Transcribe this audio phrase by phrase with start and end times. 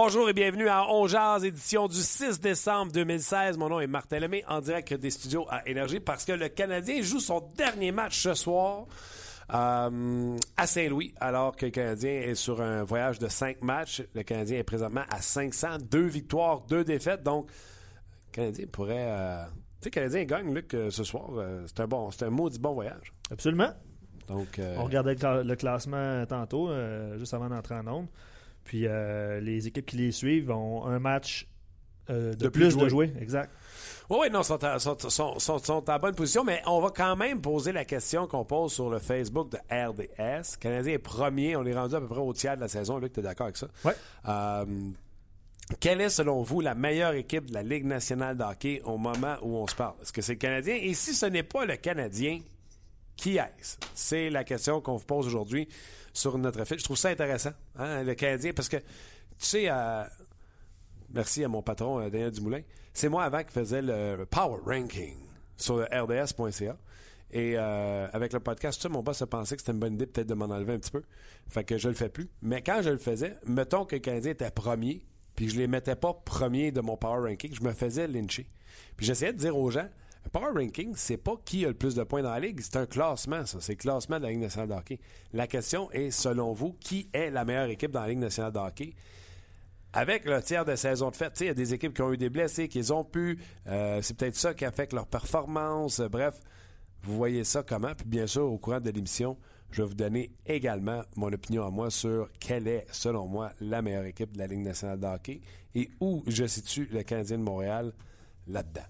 [0.00, 3.58] Bonjour et bienvenue à On Jazz, édition du 6 décembre 2016.
[3.58, 7.02] Mon nom est Martin Lemay, en direct des studios à Énergie, parce que le Canadien
[7.02, 8.86] joue son dernier match ce soir
[9.52, 14.04] euh, à Saint-Louis, alors que le Canadien est sur un voyage de 5 matchs.
[14.14, 17.24] Le Canadien est présentement à 500, deux victoires, deux défaites.
[17.24, 19.08] Donc, le Canadien pourrait...
[19.08, 21.28] Euh, tu sais, le Canadien gagne, Luc, euh, ce soir.
[21.66, 23.12] c'est un bon, c'est un maudit bon voyage.
[23.32, 23.72] Absolument.
[24.28, 26.70] Donc, On regardait le, classement tantôt,
[27.18, 28.08] juste avant d'entrer en nombre.
[28.68, 31.48] Puis euh, les équipes qui les suivent ont un match
[32.10, 33.10] euh, de, plus, de jouer.
[33.18, 33.50] Exact.
[34.10, 37.16] Oui, oui, non, sont à, sont, sont, sont, en bonne position, mais on va quand
[37.16, 40.08] même poser la question qu'on pose sur le Facebook de RDS.
[40.18, 42.98] Le Canadien est premier, on est rendu à peu près au tiers de la saison.
[42.98, 43.68] Luc, tu es d'accord avec ça?
[43.86, 43.92] Oui.
[44.28, 44.66] Euh,
[45.80, 49.36] quelle est, selon vous, la meilleure équipe de la Ligue nationale de hockey au moment
[49.40, 49.94] où on se parle?
[50.02, 50.76] Est-ce que c'est le Canadien?
[50.76, 52.40] Et si ce n'est pas le Canadien,
[53.16, 53.78] qui est-ce?
[53.94, 55.68] C'est la question qu'on vous pose aujourd'hui
[56.12, 56.78] sur notre fil.
[56.78, 58.84] Je trouve ça intéressant, hein, le Canadien, parce que, tu
[59.38, 60.04] sais, euh,
[61.10, 65.16] merci à mon patron euh, Daniel Dumoulin, c'est moi avant qui faisais le Power Ranking
[65.56, 66.76] sur le rds.ca.
[67.30, 70.06] Et euh, avec le podcast, ça, mon boss a pensé que c'était une bonne idée
[70.06, 71.02] peut-être de m'en enlever un petit peu.
[71.48, 72.30] Fait que je le fais plus.
[72.40, 75.04] Mais quand je le faisais, mettons que le Canadien était premier,
[75.36, 78.50] puis je les mettais pas premier de mon Power Ranking, je me faisais lyncher.
[78.96, 79.88] Puis j'essayais de dire aux gens,
[80.32, 82.86] Power Ranking, c'est pas qui a le plus de points dans la ligue, c'est un
[82.86, 83.58] classement, ça.
[83.60, 85.00] C'est le classement de la Ligue nationale de hockey.
[85.32, 88.58] La question est, selon vous, qui est la meilleure équipe dans la Ligue nationale de
[88.58, 88.94] hockey?
[89.94, 92.18] Avec le tiers de saison de fête, il y a des équipes qui ont eu
[92.18, 93.38] des blessés, qui ont pu.
[93.66, 96.00] Euh, c'est peut-être ça qui affecte leur performance.
[96.00, 96.40] bref,
[97.02, 97.94] vous voyez ça comment?
[97.94, 99.38] Puis bien sûr, au courant de l'émission,
[99.70, 103.80] je vais vous donner également mon opinion à moi sur quelle est, selon moi, la
[103.80, 105.40] meilleure équipe de la Ligue nationale de hockey
[105.74, 107.92] et où je situe le Canadien de Montréal
[108.46, 108.86] là-dedans.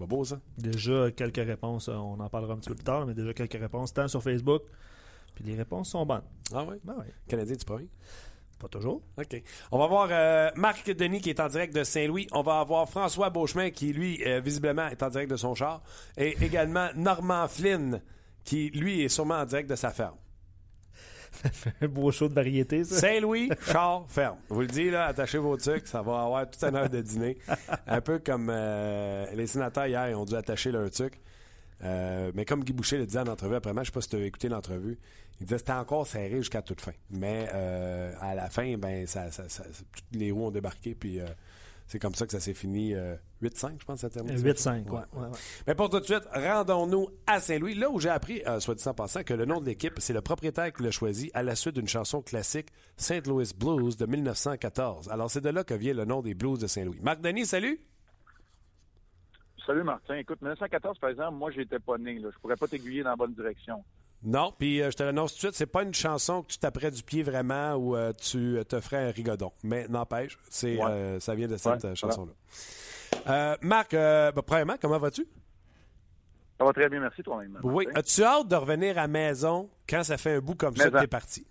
[0.00, 0.40] Pas beau, ça?
[0.56, 1.90] Déjà, quelques réponses.
[1.90, 4.22] Euh, on en parlera un petit peu plus tard, mais déjà quelques réponses, tant sur
[4.22, 4.62] Facebook.
[5.34, 6.22] Puis les réponses sont bonnes.
[6.54, 6.76] Ah oui?
[6.82, 7.04] Ben oui.
[7.28, 7.86] Canadien, tu promets?
[8.58, 9.02] Pas toujours.
[9.18, 9.42] OK.
[9.70, 12.28] On va voir euh, Marc Denis qui est en direct de Saint-Louis.
[12.32, 15.82] On va avoir François Beauchemin qui, lui, euh, visiblement, est en direct de son char.
[16.16, 18.00] Et également Normand Flynn
[18.42, 20.16] qui, lui, est sûrement en direct de sa ferme.
[21.80, 22.96] Un beau show de variété, ça.
[22.96, 24.36] Saint-Louis, char, ferme.
[24.48, 27.38] Vous le dis, là, attachez vos trucs, ça va avoir toute une heure de dîner.
[27.86, 31.20] Un peu comme euh, les sénateurs hier, ils ont dû attacher leur truc.
[31.82, 34.10] Euh, mais comme Guy Boucher le disait en entrevue après moi, je sais pas si
[34.10, 34.98] tu as écouté l'entrevue,
[35.40, 36.92] il disait c'était encore serré jusqu'à toute fin.
[37.10, 41.20] Mais euh, à la fin, ben ça, ça, toutes les roues ont débarqué, puis
[41.90, 43.18] c'est comme ça que ça s'est fini 8-5, euh,
[43.80, 44.36] je pense, ça termine.
[44.36, 45.20] 8-5, oui.
[45.66, 48.86] Mais pour tout de suite, rendons-nous à Saint-Louis, là où j'ai appris, euh, soit dit
[48.86, 51.56] en passant, que le nom de l'équipe, c'est le propriétaire qui l'a choisi à la
[51.56, 53.26] suite d'une chanson classique, St.
[53.26, 55.08] Louis Blues de 1914.
[55.08, 57.00] Alors, c'est de là que vient le nom des Blues de Saint-Louis.
[57.02, 57.80] Marc Denis, salut!
[59.66, 60.14] Salut Martin.
[60.14, 62.20] Écoute, 1914, par exemple, moi, j'étais pas né.
[62.20, 62.28] Là.
[62.32, 63.82] Je pourrais pas t'aiguiller dans la bonne direction.
[64.22, 66.58] Non, puis euh, je te l'annonce tout de suite, c'est pas une chanson que tu
[66.58, 69.52] taperais du pied vraiment ou euh, tu euh, te ferais un rigodon.
[69.62, 70.78] Mais n'empêche, c'est
[71.20, 73.56] ça vient de cette chanson-là.
[73.62, 75.26] Marc, ben, premièrement, comment vas-tu?
[76.58, 77.58] Ça va très bien, merci toi-même.
[77.62, 77.86] Oui.
[77.94, 81.06] As-tu hâte de revenir à maison quand ça fait un bout comme ça que t'es
[81.06, 81.46] parti?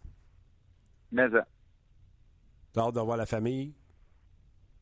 [1.12, 1.41] Maison.
[2.74, 3.74] T'as hâte de voir la famille?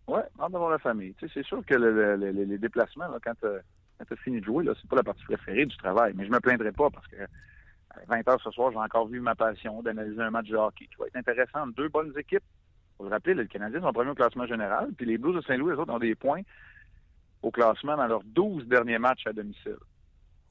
[0.10, 1.14] Oui, hâte de voir la famille.
[1.14, 4.90] Tu sais, c'est sûr que les déplacements, là, quand tu as fini de jouer, c'est
[4.90, 6.12] pas la partie préférée du travail.
[6.18, 7.16] Mais je me plaindrai pas parce que
[8.08, 10.96] 20 heures ce soir, j'ai encore vu ma passion d'analyser un match de hockey qui
[11.00, 11.68] va être intéressant.
[11.68, 12.44] Deux bonnes équipes.
[12.98, 15.74] Faut le rappeler, les Canadiens sont premiers au classement général, puis les Blues de Saint-Louis,
[15.74, 16.42] eux autres, ont des points
[17.44, 19.78] au classement dans leurs 12 derniers matchs à domicile.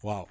[0.03, 0.27] Wow.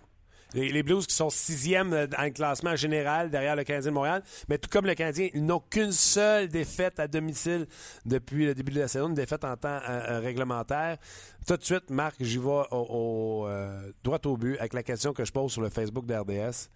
[0.54, 4.24] Les, Blues qui sont sixièmes dans le classement général derrière le Canadien de Montréal.
[4.48, 7.68] Mais tout comme le Canadien, ils n'ont qu'une seule défaite à domicile
[8.06, 10.98] depuis le début de la saison, une défaite en temps euh, euh, réglementaire.
[11.46, 15.26] Tout de suite, Marc, j'y vais au, euh, droit au but avec la question que
[15.26, 16.70] je pose sur le Facebook d'RDS.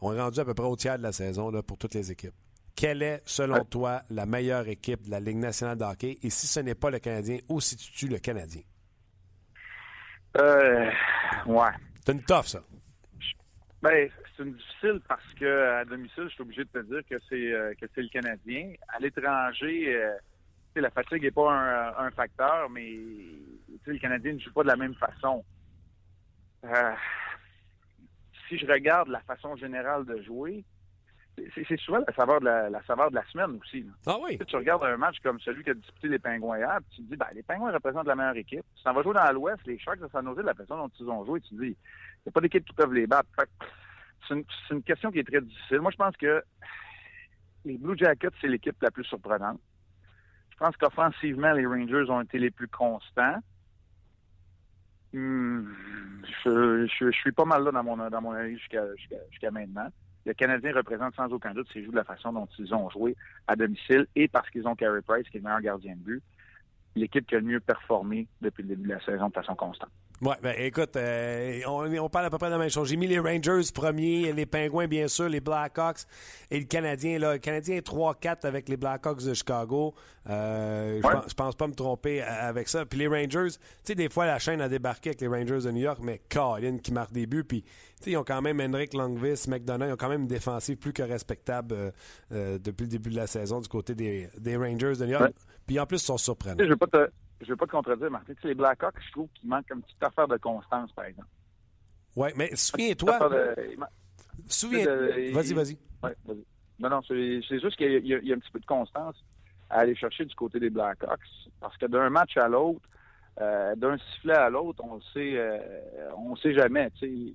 [0.00, 2.10] On est rendu à peu près au tiers de la saison là, pour toutes les
[2.12, 2.34] équipes.
[2.74, 6.18] Quelle est, selon toi, la meilleure équipe de la Ligue nationale de hockey?
[6.22, 8.60] Et si ce n'est pas le Canadien, où situes-tu le Canadien?
[10.38, 10.90] Euh,
[11.46, 11.70] ouais.
[12.04, 12.60] C'est une toffe, ça.
[13.82, 17.16] Ben, c'est une difficile parce que à domicile, je suis obligé de te dire que
[17.28, 18.74] c'est euh, que c'est le Canadien.
[18.88, 20.12] À l'étranger, euh,
[20.74, 22.98] la fatigue n'est pas un, un, facteur, mais
[23.86, 25.42] le Canadien ne joue pas de la même façon.
[26.64, 26.92] euh,
[28.48, 30.64] si je regarde la façon générale de jouer,
[31.54, 33.84] c'est souvent la saveur de la, saveur de la semaine aussi.
[34.06, 34.38] Ah oui.
[34.46, 37.10] Tu, regardes un match comme celui qui a disputé les Pingouins hier, puis tu te
[37.10, 38.64] dis, ben, les Pingouins représentent la meilleure équipe.
[38.74, 41.08] Si on va jouer dans l'Ouest, les Sharks de San Jose, la façon dont ils
[41.08, 43.28] ont joué, tu te dis, il n'y a pas d'équipe qui peuvent les battre.
[44.26, 45.80] C'est une, une, question qui est très difficile.
[45.80, 46.42] Moi, je pense que
[47.64, 49.60] les Blue Jackets, c'est l'équipe la plus surprenante.
[50.52, 53.38] Je pense qu'offensivement, les Rangers ont été les plus constants.
[55.16, 55.64] Hmm,
[56.44, 59.88] je, suis pas mal là dans mon, dans mon avis jusqu'à maintenant.
[60.26, 63.16] Le Canadien représente sans aucun doute ces joueurs de la façon dont ils ont joué
[63.46, 66.22] à domicile et parce qu'ils ont Carey Price, qui est le meilleur gardien de but,
[66.96, 69.88] l'équipe qui a le mieux performé depuis le début de la saison de façon constante.
[70.22, 72.88] Oui, ben écoute, euh, on, on, parle à peu près de la même chose.
[72.88, 76.06] J'ai mis les Rangers premiers, les Pingouins, bien sûr, les Blackhawks
[76.50, 77.18] et le Canadien.
[77.18, 77.34] Là.
[77.34, 79.94] Le Canadien est 3-4 avec les Blackhawks de Chicago.
[80.28, 82.86] Euh, je, pense, pas me tromper avec ça.
[82.86, 85.70] Puis les Rangers, tu sais, des fois, la chaîne a débarqué avec les Rangers de
[85.70, 87.44] New York, mais Colin qui marque des buts.
[87.44, 87.70] Puis, tu
[88.00, 90.94] sais, ils ont quand même Henrik Longvis, McDonough, ils ont quand même une défensive plus
[90.94, 91.92] que respectable
[92.32, 95.34] euh, depuis le début de la saison du côté des, des Rangers de New York.
[95.66, 96.56] Puis en plus, ils sont surprenants.
[96.58, 97.10] Je veux pas te
[97.40, 98.34] je ne veux pas te contredire, Martin.
[98.34, 101.28] Tu sais, les Blackhawks, je trouve qu'il manque une petite affaire de constance, par exemple.
[102.16, 103.18] Oui, mais souviens-toi.
[104.48, 104.86] Souviens.
[105.32, 105.78] Vas-y, vas-y.
[106.02, 106.44] Ouais, vas-y.
[106.78, 109.16] Non, non, c'est juste qu'il y, a un petit peu de constance
[109.70, 111.20] à aller chercher du côté des Blackhawks.
[111.60, 112.86] Parce que d'un match à l'autre,
[113.40, 115.58] euh, d'un sifflet à l'autre, on sait, euh,
[116.16, 116.90] on sait jamais.
[116.98, 117.34] Tu sais,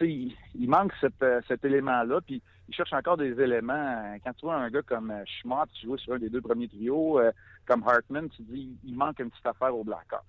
[0.00, 2.20] il, manque euh, cet élément-là.
[2.20, 4.16] Puis il cherche encore des éléments.
[4.24, 7.20] Quand tu vois un gars comme Schmott jouer sur un des deux premiers trios,
[7.66, 10.22] comme Hartman, tu dis il manque une petite affaire aux Blackhawks.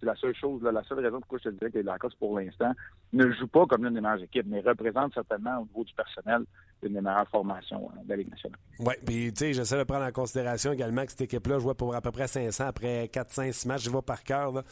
[0.00, 2.38] C'est la seule chose, la seule raison pourquoi je te disais que les Blackhawks, pour
[2.38, 2.72] l'instant,
[3.12, 6.44] ne jouent pas comme l'une des meilleures équipes, mais représentent certainement au niveau du personnel
[6.82, 8.58] une des meilleures formations euh, de la Ligue nationale.
[8.78, 11.94] Oui, puis tu sais, j'essaie de prendre en considération également que cette équipe-là jouait pour
[11.94, 13.84] à peu près 500 après 4-5 matchs.
[13.84, 14.62] Je vois par cœur.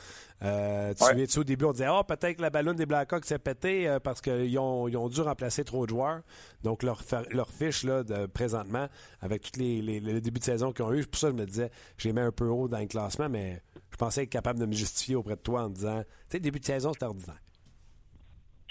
[0.43, 1.39] Euh, tu ouais.
[1.39, 4.21] au début, on disait, oh, peut-être que la ballonne des Blackhawks s'est pétée euh, parce
[4.21, 6.21] qu'ils ont, ils ont dû remplacer trop de joueurs.
[6.63, 8.87] Donc, leur, leur fiche là, de, présentement,
[9.21, 11.47] avec tous les, les, les, débuts de saison qu'ils ont eu, pour ça, je me
[11.47, 14.67] disais, j'ai mis un peu haut dans le classement, mais je pensais être capable de
[14.67, 17.41] me justifier auprès de toi en disant, tu sais, début de saison, c'était ordinaire.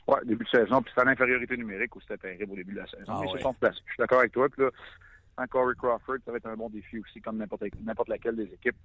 [0.07, 0.81] Oui, début de saison.
[0.81, 3.05] Puis c'était l'infériorité numérique ou c'était terrible au début de la saison.
[3.07, 3.39] Ah, Mais ouais.
[3.39, 4.47] Je suis d'accord avec toi.
[4.49, 4.69] Puis là,
[5.37, 8.77] sans Corey Crawford, ça va être un bon défi aussi, comme n'importe laquelle des équipes.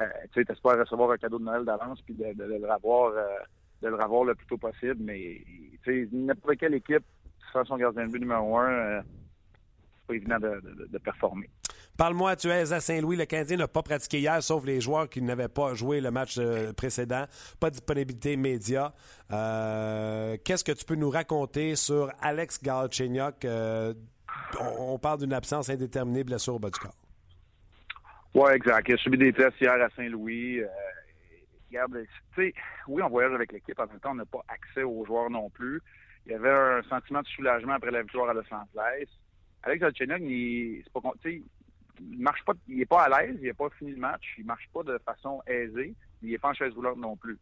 [0.00, 3.12] Euh, tu sais, t'espères recevoir un cadeau de Noël d'avance puis de, de, le revoir,
[3.16, 3.24] euh,
[3.82, 4.96] de le revoir le plus tôt possible.
[5.00, 5.42] Mais
[5.82, 7.04] tu sais, n'importe quelle équipe,
[7.52, 9.02] sans son gardien de but numéro un, euh,
[9.96, 11.48] c'est pas évident de, de, de performer.
[11.98, 13.16] Parle-moi, tu es à Saint-Louis.
[13.16, 16.36] Le Canadien n'a pas pratiqué hier, sauf les joueurs qui n'avaient pas joué le match
[16.38, 17.24] euh, précédent.
[17.58, 18.94] Pas de disponibilité média.
[19.32, 23.44] Euh, qu'est-ce que tu peux nous raconter sur Alex Galchenyuk?
[23.44, 23.94] Euh,
[24.60, 26.94] on, parle d'une absence indéterminée, blessure au bas du corps.
[28.32, 28.88] Oui, exact.
[28.88, 30.62] Il a subi des tests hier à Saint-Louis.
[31.72, 33.80] oui, on voyage avec l'équipe.
[33.80, 35.82] En même temps, on n'a pas accès aux joueurs non plus.
[36.26, 39.08] Il y avait un sentiment de soulagement après la victoire à Los Angeles.
[39.64, 41.00] Alex Galchenyuk, il, c'est pas,
[42.00, 44.44] il marche pas, il est pas à l'aise, il n'a pas fini le match, il
[44.44, 47.38] marche pas de façon aisée, il n'est pas en chaise roulante non plus.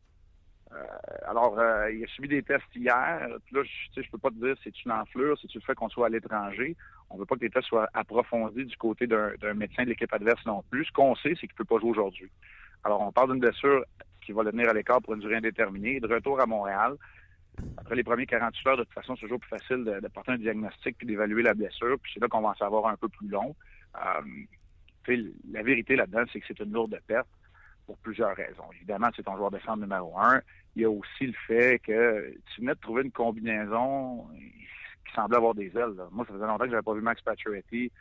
[0.73, 0.85] Euh,
[1.27, 3.29] alors, euh, il a subi des tests hier.
[3.29, 5.75] Là, je, je peux pas te dire si c'est une enflure, si tu le fais
[5.75, 6.77] qu'on soit à l'étranger?
[7.09, 10.45] On veut pas que les tests soient approfondis du côté d'un médecin de l'équipe adverse
[10.45, 10.85] non plus.
[10.87, 12.31] Ce qu'on sait, c'est qu'il peut pas jouer aujourd'hui.
[12.83, 13.85] Alors, on parle d'une blessure
[14.25, 16.01] qui va le tenir à l'écart pour une durée indéterminée.
[16.01, 16.97] De retour à Montréal,
[17.77, 20.33] après les premiers 48 heures, de toute façon, c'est toujours plus facile de, de porter
[20.33, 21.97] un diagnostic puis d'évaluer la blessure.
[22.03, 23.55] Puis c'est là qu'on va en savoir un peu plus long.
[23.97, 24.23] Euh,
[25.51, 27.29] la vérité là-dedans, c'est que c'est une lourde perte
[27.87, 28.65] pour plusieurs raisons.
[28.75, 30.41] Évidemment, c'est ton joueur de centre numéro un.
[30.75, 35.37] Il y a aussi le fait que tu venais de trouver une combinaison qui semblait
[35.37, 35.95] avoir des ailes.
[36.11, 37.93] Moi, ça faisait longtemps que j'avais pas vu Max Pacioretty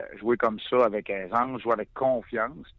[0.00, 2.74] euh, jouer comme ça avec aisance, jouer avec confiance.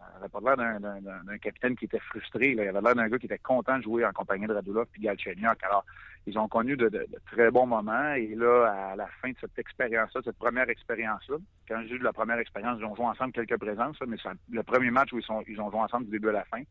[0.00, 2.52] Il n'avait pas l'air d'un capitaine qui était frustré.
[2.52, 5.00] Il avait l'air d'un gars qui était content de jouer en compagnie de Radulov et
[5.00, 5.62] Galchenyuk.
[5.62, 5.84] Alors,
[6.26, 6.90] ils ont connu de,
[7.30, 8.12] très bons moments.
[8.14, 11.36] Et là, à la fin de cette expérience-là, cette première expérience-là,
[11.68, 14.16] quand j'ai eu la première expérience, ils ont joué ensemble quelques présences, mais
[14.50, 16.62] le premier match où ils, sont, ils ont joué ensemble du début à la fin.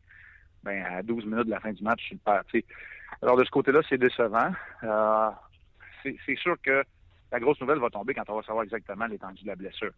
[0.62, 2.16] Ben, à 12 minutes de la fin du match, je
[2.48, 2.64] suis.
[3.22, 4.52] Alors, de ce côté-là, c'est décevant.
[4.84, 5.30] Euh,
[6.02, 6.84] c'est sûr que
[7.32, 9.92] la grosse nouvelle va tomber quand on va savoir exactement l'étendue de la blessure.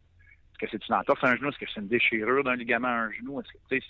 [0.60, 1.48] Est-ce que c'est une entorse à un genou?
[1.48, 3.40] Est-ce que c'est une déchirure d'un ligament à un genou?
[3.40, 3.84] Est-ce que,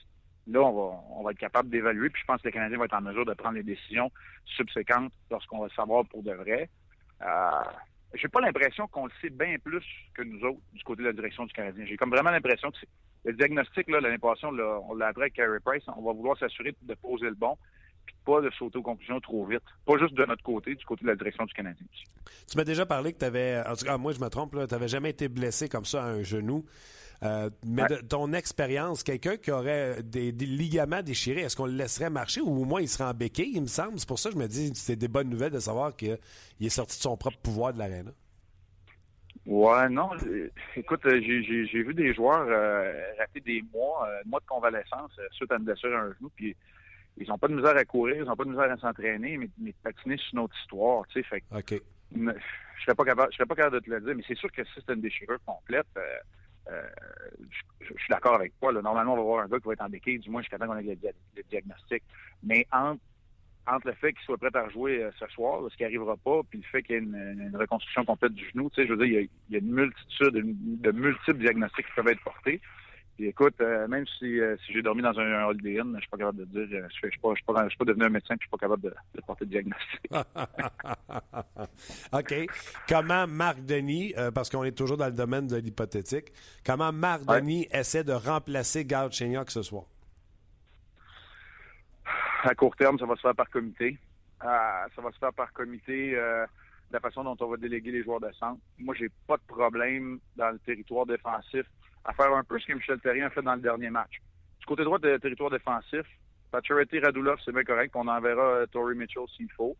[0.47, 2.11] là, on va, on va être capable d'évaluer.
[2.11, 4.11] Puis je pense que le Canadien va être en mesure de prendre les décisions
[4.45, 6.69] subséquentes lorsqu'on va le savoir pour de vrai.
[7.23, 7.51] Euh,
[8.15, 11.13] j'ai pas l'impression qu'on le sait bien plus que nous autres du côté de la
[11.13, 11.85] direction du Canadien.
[11.87, 12.79] J'ai comme vraiment l'impression que
[13.25, 15.85] le diagnostic, l'année passée, on l'a appris avec Carey Price.
[15.97, 17.57] On va vouloir s'assurer de poser le bon
[18.25, 19.63] pas de sauter aux conclusions trop vite.
[19.85, 21.87] Pas juste de notre côté, du côté de la direction du Canadien.
[22.49, 24.75] Tu m'as déjà parlé que tu avais, en tout cas, moi je me trompe, tu
[24.75, 26.65] n'avais jamais été blessé comme ça à un genou.
[27.23, 32.11] Euh, mais de ton expérience, quelqu'un qui aurait des, ligaments déchirés, est-ce qu'on le laisserait
[32.11, 33.99] marcher ou au moins il serait en béquille, il me semble?
[33.99, 36.19] C'est pour ça que je me dis c'est des bonnes nouvelles de savoir qu'il
[36.61, 38.11] est sorti de son propre pouvoir de l'aréna.
[39.47, 40.11] Ouais, non.
[40.77, 42.47] Écoute, j'ai vu des joueurs
[43.19, 46.57] rater des mois, mois de convalescence suite à une blessure à un genou, puis
[47.19, 49.49] ils n'ont pas de misère à courir, ils n'ont pas de misère à s'entraîner, mais,
[49.59, 51.29] mais patiner, c'est une autre histoire, tu sais.
[51.29, 51.43] Fait
[52.15, 54.51] je serais pas capable, je serais pas capable de te le dire, mais c'est sûr
[54.51, 56.03] que si c'est une déchirure complète, euh,
[56.69, 56.83] euh,
[57.81, 58.73] je, suis d'accord avec toi.
[58.73, 58.83] Là.
[58.83, 60.67] Normalement, on va voir un gars qui va être en béquille, du moins jusqu'à temps
[60.67, 62.03] qu'on ait le, diagnostic.
[62.43, 63.01] Mais entre,
[63.67, 66.41] entre le fait qu'il soit prêt à rejouer euh, ce soir, ce qui n'arrivera pas,
[66.49, 69.07] puis le fait qu'il y ait une, reconstruction complète du genou, tu sais, je veux
[69.07, 72.61] dire, il y a, une multitude, de multiples diagnostics qui peuvent être portés
[73.27, 76.11] écoute, euh, même si, euh, si j'ai dormi dans un, un Holiday Inn, je suis
[76.11, 78.35] pas capable de dire, euh, je ne suis, pas, je suis, pas, devenu un médecin,
[78.35, 80.01] je suis pas capable de, de porter de diagnostic.
[82.13, 82.35] OK.
[82.89, 86.33] Comment Marc Denis, parce qu'on est toujours dans le domaine de l'hypothétique,
[86.65, 89.85] comment Marc Denis essaie de remplacer Gard ce soir?
[92.45, 93.99] À court terme, ça va se faire par comité.
[94.41, 98.21] ça va se faire par comité de la façon dont on va déléguer les joueurs
[98.21, 98.61] de centre.
[98.79, 101.67] Moi, j'ai pas de problème dans le territoire défensif
[102.05, 104.21] à faire un peu ce que Michel Terrien a fait dans le dernier match.
[104.61, 106.07] Du côté droit de territoire défensif,
[106.51, 107.93] Pacioretty, Radulov, c'est bien correct.
[107.97, 109.77] On enverra euh, Tory Mitchell s'il faut.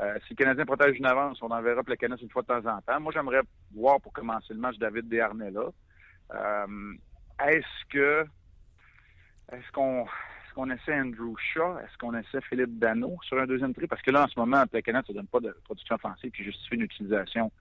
[0.00, 2.80] Euh, si le Canadien protège une avance, on enverra Plekanec une fois de temps en
[2.80, 2.98] temps.
[2.98, 3.42] Moi, j'aimerais
[3.74, 5.68] voir pour commencer le match David Desharnais-là.
[6.34, 6.94] Euh,
[7.46, 8.26] est-ce que
[9.52, 11.78] est-ce qu'on est-ce qu'on essaie Andrew Shaw?
[11.78, 13.86] Est-ce qu'on essaie Philippe Dano sur un deuxième tri?
[13.86, 16.74] Parce que là, en ce moment, Plekanec ne donne pas de production offensive qui justifie
[16.74, 17.52] une utilisation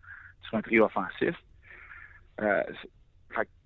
[0.44, 1.36] sur un tri offensif.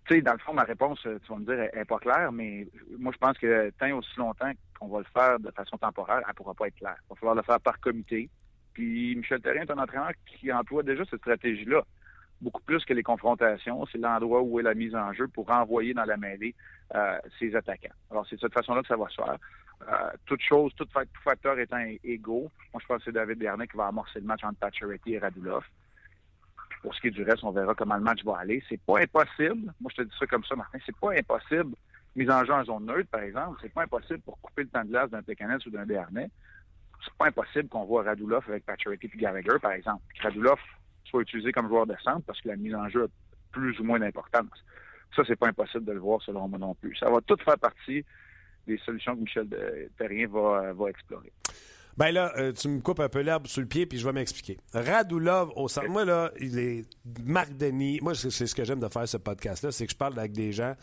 [0.08, 2.32] Tu sais, dans le fond, ma réponse, euh, tu vas me dire, n'est pas claire,
[2.32, 6.22] mais moi, je pense que tant aussi longtemps qu'on va le faire de façon temporaire,
[6.24, 6.96] elle ne pourra pas être claire.
[7.06, 8.30] Il va falloir le faire par comité.
[8.74, 11.82] Puis Michel Terrien est un entraîneur qui emploie déjà cette stratégie-là.
[12.40, 15.94] Beaucoup plus que les confrontations, c'est l'endroit où est la mise en jeu pour renvoyer
[15.94, 16.56] dans la mêlée
[16.96, 17.96] euh, ses attaquants.
[18.12, 19.38] Alors, c'est de cette façon-là que ça va se faire.
[19.90, 20.88] Euh, toute chose, tout
[21.24, 24.44] facteur étant égaux, moi, je pense que c'est David Bernet qui va amorcer le match
[24.44, 25.64] entre Pacioretty et Radulov.
[26.82, 28.64] Pour ce qui est du reste, on verra comment le match va aller.
[28.70, 29.74] C'est pas impossible.
[29.82, 30.78] Moi, je te dis ça comme ça, Martin.
[30.86, 31.76] C'est pas impossible.
[32.16, 34.84] Mise en jeu en zone neutre, par exemple, c'est pas impossible pour couper le temps
[34.84, 36.30] de glace d'un Pécanès ou d'un Béarnais.
[37.04, 40.02] C'est pas impossible qu'on voit Radulov avec Pacioretty et Gallagher, par exemple.
[40.16, 40.60] Que Radulov
[41.06, 43.08] soit utilisé comme joueur de centre parce que la mise en jeu a
[43.52, 44.66] plus ou moins d'importance.
[45.16, 46.96] Ça, c'est pas impossible de le voir selon moi non plus.
[46.96, 48.04] Ça va tout faire partie
[48.66, 49.48] des solutions que Michel
[49.98, 51.32] Terrien va, va explorer.
[51.98, 54.14] Ben là, euh, tu me coupes un peu l'herbe sur le pied, puis je vais
[54.14, 54.58] m'expliquer.
[54.74, 55.90] Radulov au centre.
[55.90, 56.86] Moi, là, il est
[57.26, 58.00] Marc Denis.
[58.02, 60.52] Moi, c'est ce que j'aime de faire ce podcast-là, c'est que je parle avec des
[60.52, 60.74] gens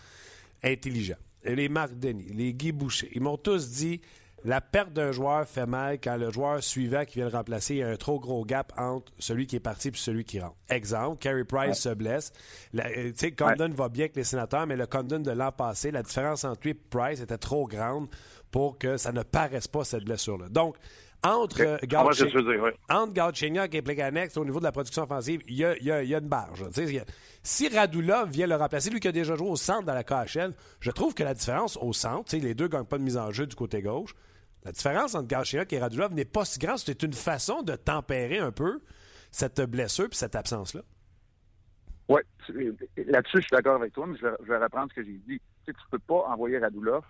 [0.63, 1.19] intelligents.
[1.45, 4.01] Les Marc Denis, les Guy Boucher, ils m'ont tous dit
[4.45, 7.79] la perte d'un joueur fait mal quand le joueur suivant qui vient le remplacer, il
[7.79, 10.57] y a un trop gros gap entre celui qui est parti et celui qui rentre.
[10.69, 12.31] Exemple, Carey Price se blesse.
[12.75, 15.91] Euh, tu sais, Condon va bien avec les sénateurs, mais le Condon de l'an passé,
[15.91, 18.09] la différence entre lui et Price était trop grande
[18.51, 20.49] pour que ça ne paraisse pas cette blessure-là.
[20.51, 20.77] Donc,
[21.25, 21.79] entre euh,
[23.73, 26.65] et Pleganex, au niveau de la production offensive, il y a, une barge.
[27.43, 30.53] si Radulov vient le remplacer, lui qui a déjà joué au centre dans la KHL,
[30.81, 33.31] je trouve que la différence au centre, les deux ne gagnent pas de mise en
[33.33, 34.15] jeu du côté gauche,
[34.65, 36.79] la différence entre Galchenyuk et Radulov n'est pas si grande.
[36.79, 38.81] C'est une façon de tempérer un peu
[39.31, 40.81] cette blessure et cette absence-là.
[42.09, 42.21] Oui,
[42.97, 45.41] là-dessus, je suis d'accord avec toi, mais je vais, reprendre ce que j'ai dit.
[45.65, 47.05] Tu ne peux pas envoyer Radulov.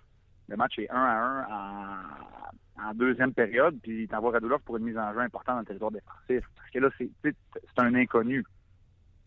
[0.47, 4.83] Le match est 1 à 1 en en deuxième période, puis t'envoies Radulov pour une
[4.83, 6.45] mise en jeu importante dans le territoire défensif.
[6.55, 7.35] Parce que là, c'est,
[7.77, 8.43] un inconnu.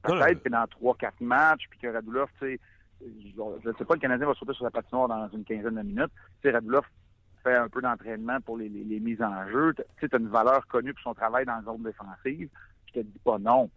[0.02, 2.60] Peut-être que dans trois, quatre matchs, puis que Radulov, tu sais,
[3.00, 5.82] je ne sais pas, le Canadien va sauter sur la patinoire dans une quinzaine de
[5.82, 6.12] minutes.
[6.42, 6.84] Tu sais, Radulov
[7.42, 9.74] fait un peu d'entraînement pour les, mises en jeu.
[9.74, 12.48] Tu sais, as une valeur connue pour son travail dans la zone défensive.
[12.86, 13.70] Je te dis pas non.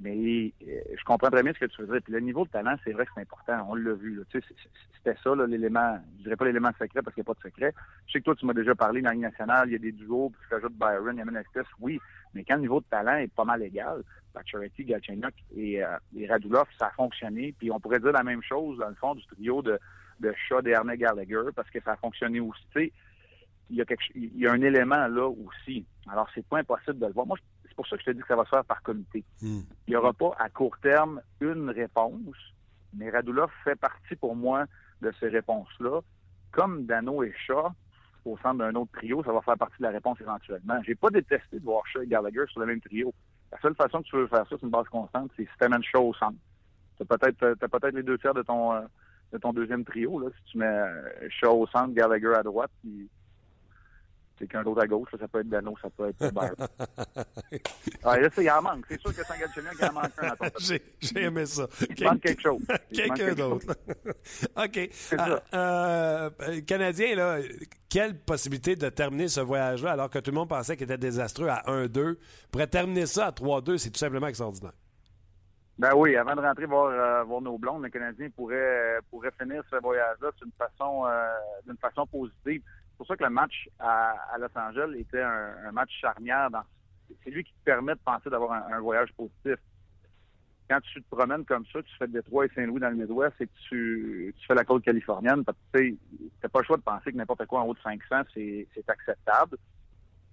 [0.00, 2.02] Mais euh, je comprends très bien ce que tu veux dire.
[2.02, 3.66] Puis le niveau de talent, c'est vrai que c'est important.
[3.68, 4.20] On l'a vu.
[4.32, 5.98] C'était ça l'élément.
[6.18, 7.74] Je dirais pas l'élément secret parce qu'il n'y a pas de secret.
[8.06, 9.92] Je sais que toi, tu m'as déjà parlé dans la nationale, il y a des
[9.92, 12.00] duos, puis tu rajoutes Byron, Yaman Express, oui.
[12.34, 16.26] Mais quand le niveau de talent est pas mal égal, Pacioretty, Galchenyuk et, euh, et
[16.26, 17.54] Radulov, ça a fonctionné.
[17.58, 19.78] Puis on pourrait dire la même chose, dans le fond, du trio de,
[20.20, 22.92] de Shaw, Gallagher, parce que ça a fonctionné aussi.
[23.70, 25.84] il y, a quelque, il y a un élément là aussi.
[26.10, 27.26] Alors, c'est pas impossible de le voir.
[27.26, 27.36] Moi,
[27.72, 29.24] c'est pour ça que je te dis que ça va se faire par comité.
[29.40, 29.60] Hmm.
[29.86, 32.36] Il n'y aura pas à court terme une réponse,
[32.94, 34.66] mais Radulov fait partie pour moi
[35.00, 36.00] de ces réponses-là.
[36.50, 37.70] Comme Dano et Shaw,
[38.26, 40.80] au centre d'un autre trio, ça va faire partie de la réponse éventuellement.
[40.84, 43.14] J'ai pas détesté de voir Shaw et Gallagher sur le même trio.
[43.50, 45.64] La seule façon que tu veux faire ça, c'est une base constante, c'est si tu
[45.64, 46.38] amènes Shaw au centre.
[46.98, 48.82] Tu as peut-être peut les deux tiers de ton euh,
[49.32, 52.70] de ton deuxième trio, là, si tu mets euh, Shaw au centre, Gallagher à droite,
[52.82, 53.08] puis
[54.42, 55.08] quelqu'un d'autre à gauche.
[55.18, 56.50] Ça peut être Dano, ça peut être Barr.
[58.04, 58.84] ah, là, il en manque.
[58.88, 60.36] C'est sûr que sans Galchenyuk, il en manque un à
[61.00, 61.66] J'ai aimé ça.
[61.96, 62.62] Il manque quelque chose.
[62.92, 63.66] Quelqu'un d'autre.
[64.56, 64.90] OK.
[65.12, 67.38] Euh, euh, Canadien, là,
[67.88, 71.48] quelle possibilité de terminer ce voyage-là alors que tout le monde pensait qu'il était désastreux
[71.48, 72.16] à 1-2?
[72.50, 74.72] Pourrait terminer ça à 3-2, c'est tout simplement extraordinaire.
[75.78, 79.62] Ben oui, avant de rentrer voir, euh, voir nos blondes, le Canadien pourrait, pourrait finir
[79.70, 81.04] ce voyage-là d'une façon,
[81.66, 82.62] d'une façon positive.
[83.02, 86.50] C'est pour ça que le match à, Los Angeles était un, match charnière.
[87.24, 89.56] c'est lui qui te permet de penser d'avoir un, voyage positif.
[90.70, 93.46] Quand tu te promènes comme ça, tu fais Détroit et Saint-Louis dans le Midwest et
[93.46, 95.42] que tu, fais la côte californienne,
[95.74, 95.98] tu
[96.40, 99.58] n'as pas le choix de penser que n'importe quoi en haut de 500, c'est, acceptable.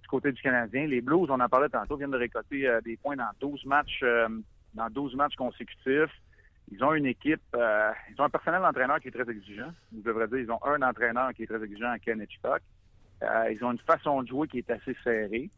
[0.02, 2.96] Du côté du Canadien, les Blues, on en parlait tantôt, viennent de récolter euh, des
[2.96, 4.28] points dans 12 matchs, euh,
[4.74, 6.14] dans 12 matchs consécutifs.
[6.72, 9.72] Ils ont une équipe, euh, ils ont un personnel d'entraîneur qui est très exigeant.
[9.92, 12.62] Je devrais dire, ils ont un entraîneur qui est très exigeant, Ken Hitchcock.
[13.22, 15.50] Euh, ils ont une façon de jouer qui est assez serrée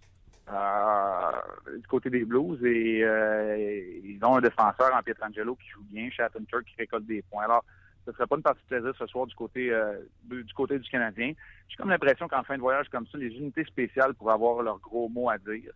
[0.53, 5.85] euh, du côté des Blues et euh, ils ont un défenseur en Pietrangelo qui joue
[5.85, 7.45] bien, Shattenkirk qui récolte des points.
[7.45, 7.65] Alors,
[8.05, 9.73] ce ne serait pas une partie de plaisir ce soir du côté
[10.25, 11.35] du, côté du Canadien.
[11.69, 14.81] J'ai comme l'impression qu'en fin de voyage comme ça, les unités spéciales pourraient avoir leur
[14.81, 15.71] gros mot à dire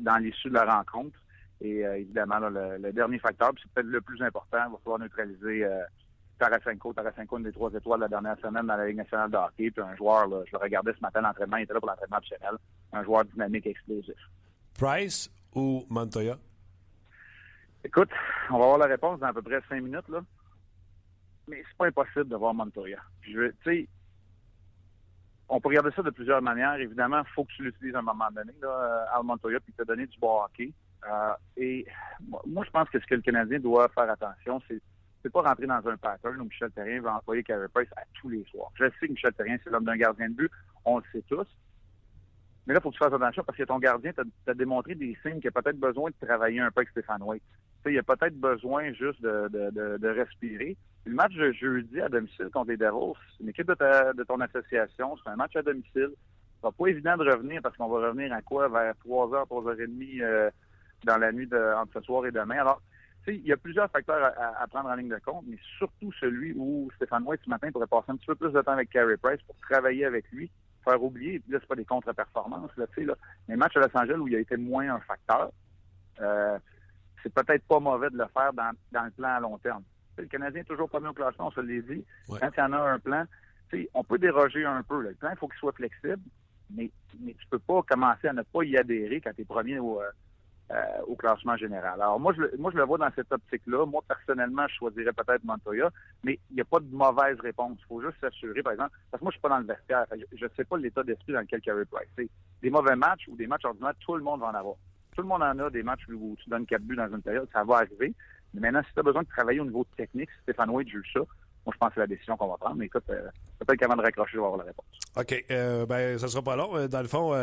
[0.00, 1.18] dans l'issue de la rencontre.
[1.60, 5.64] Et euh, évidemment, le, dernier facteur, c'est peut-être le plus important, il va falloir neutraliser
[5.64, 5.82] euh,
[6.38, 6.92] Tarasenko.
[6.92, 9.70] Tarasenko, une des trois étoiles de la dernière semaine dans la Ligue nationale de hockey.
[9.70, 12.52] Puis un joueur, je le regardais ce matin, l'entraînement, il était là pour l'entraînement optionnel.
[12.92, 14.14] Un joueur dynamique, explosif.
[14.78, 16.38] Price ou Montoya?
[17.84, 18.10] Écoute,
[18.50, 20.20] on va avoir la réponse dans à peu près cinq minutes, là.
[21.48, 22.98] Mais c'est pas impossible de voir Montoya.
[23.22, 23.88] Tu sais,
[25.48, 26.74] on peut regarder ça de plusieurs manières.
[26.74, 29.82] Évidemment, il faut que tu l'utilises à un moment donné, là, Al Montoya, puis te
[29.82, 30.72] donner du bon hockey.
[31.06, 31.86] Euh, et
[32.46, 34.80] moi, je pense que ce que le Canadien doit faire attention, c'est
[35.22, 38.28] c'est pas rentrer dans un pattern où Michel Terrien va employer Carey Price à tous
[38.28, 38.70] les soirs.
[38.74, 40.50] Je sais que Michel Terrien, c'est l'homme d'un gardien de but,
[40.84, 41.46] on le sait tous.
[42.66, 44.12] Mais là, il faut que tu fasses attention parce que ton gardien
[44.44, 47.42] t'a démontré des signes qu'il a peut-être besoin de travailler un peu avec Stéphane White.
[47.86, 49.48] il a peut-être besoin juste de,
[49.98, 50.76] de, respirer.
[51.06, 55.16] Le match de jeudi à domicile contre les Devils, une équipe de, de ton association,
[55.16, 56.10] c'est un match à domicile.
[56.10, 58.68] Ce sera pas évident de revenir parce qu'on va revenir à quoi?
[58.68, 60.50] Vers 3h, 3h30 euh,
[61.04, 62.58] dans la nuit de, entre ce soir et demain.
[62.58, 62.82] Alors,
[63.24, 66.12] tu sais, il y a plusieurs facteurs à, prendre en ligne de compte, mais surtout
[66.20, 68.90] celui où Stéphane White ce matin pourrait passer un petit peu plus de temps avec
[68.90, 70.50] Carey Price pour travailler avec lui,
[70.84, 71.40] faire oublier.
[71.40, 73.14] Puis là, c'est pas des contre-performances, là, tu sais, là.
[73.48, 75.50] Mais match à Los Angeles où il a été moins un facteur,
[76.20, 76.58] euh,
[77.22, 79.82] c'est peut-être pas mauvais de le faire dans, dans le plan à long terme.
[80.16, 82.04] le Canadien est toujours premier au classement, on se l'a dit.
[82.28, 83.24] Quand il y en a un plan,
[83.94, 85.02] on peut déroger un peu.
[85.02, 86.22] Le plan, il faut qu'il soit flexible,
[86.70, 89.78] mais, mais tu peux pas commencer à ne pas y adhérer quand tu es premier
[89.78, 90.10] au, euh,
[90.70, 92.00] euh, au classement général.
[92.00, 93.86] Alors moi je, le, moi, je le vois dans cette optique-là.
[93.86, 95.90] Moi, personnellement, je choisirais peut-être Montoya,
[96.22, 97.78] mais il n'y a pas de mauvaise réponse.
[97.80, 100.04] Il faut juste s'assurer, par exemple, parce que moi, je suis pas dans le vestiaire.
[100.32, 102.28] Je ne sais pas l'état d'esprit dans lequel Carey Price.
[102.62, 104.76] des mauvais matchs ou des matchs ordinaires, tout le monde va en avoir.
[105.14, 107.48] Tout le monde en a des matchs où tu donnes quatre buts dans une période,
[107.52, 108.14] ça va arriver.
[108.54, 111.20] Mais maintenant, si tu as besoin de travailler au niveau technique, Stéphane White juge ça,
[111.68, 112.76] moi, je pense que c'est la décision qu'on va prendre.
[112.76, 113.28] Mais écoute, euh,
[113.58, 114.86] peut-être qu'avant de raccrocher, je vais avoir la réponse.
[115.18, 115.44] OK.
[115.50, 116.74] Euh, ben, ça sera pas long.
[116.74, 117.34] Euh, dans le fond,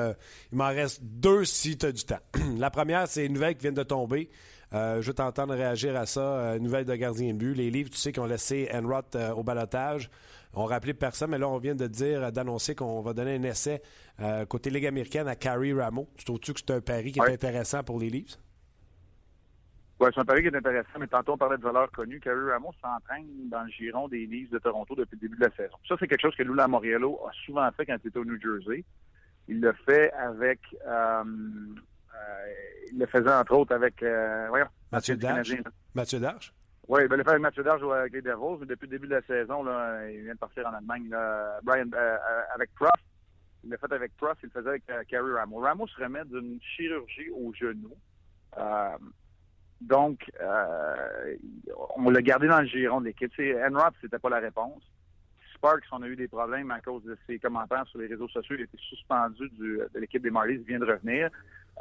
[0.52, 2.20] il m'en reste deux si tu as du temps.
[2.58, 4.30] la première, c'est une nouvelle qui vient de tomber.
[4.72, 6.56] je veux t'entendre réagir à ça.
[6.56, 7.54] Une nouvelle de gardien de but.
[7.54, 10.10] Les livres, tu sais, qui ont laissé Enrot au balotage.
[10.56, 13.82] On rappelé personne, mais là, on vient de dire, d'annoncer qu'on va donner un essai
[14.50, 16.10] côté Ligue américaine à Carrie Rameau.
[16.18, 18.38] Tu trouves-tu que c'est un pari qui est intéressant pour les livres?
[20.00, 22.20] Oui, c'est un pari qui est intéressant, mais tantôt on parlait de valeurs connues.
[22.20, 25.56] Carrie Ramos s'entraîne dans le giron des Leafs de Toronto depuis le début de la
[25.56, 25.78] saison.
[25.88, 28.40] Ça, c'est quelque chose que Lula Moriello a souvent fait quand il était au New
[28.42, 28.84] Jersey.
[29.48, 30.60] Il le fait avec...
[30.86, 32.54] Euh, euh,
[32.92, 34.04] il le faisait entre autres avec...
[34.04, 35.54] Euh, voyons, Mathieu Darche.
[35.94, 36.54] Mathieu Darche?
[36.90, 38.58] Oui, il le fait avec Mathieu Darche avec les Devils.
[38.60, 41.08] Mais depuis le début de la saison, là, il vient de partir en Allemagne.
[41.10, 41.90] Là, Brian,
[42.54, 42.92] avec Prof.
[43.64, 44.38] Il l'a fait avec Prof.
[44.44, 45.60] Il le faisait avec Carrie Ramos.
[45.60, 47.96] Ramos remet d'une chirurgie au genou.
[49.82, 51.36] Donc, euh,
[51.98, 53.32] on l'a gardé dans le giron de l'équipe.
[53.40, 54.82] Enrop, c'était pas la réponse.
[55.54, 58.56] Sparks, on a eu des problèmes à cause de ses commentaires sur les réseaux sociaux.
[58.58, 60.56] Il été suspendu de l'équipe des Marlies.
[60.56, 61.30] Il vient de revenir.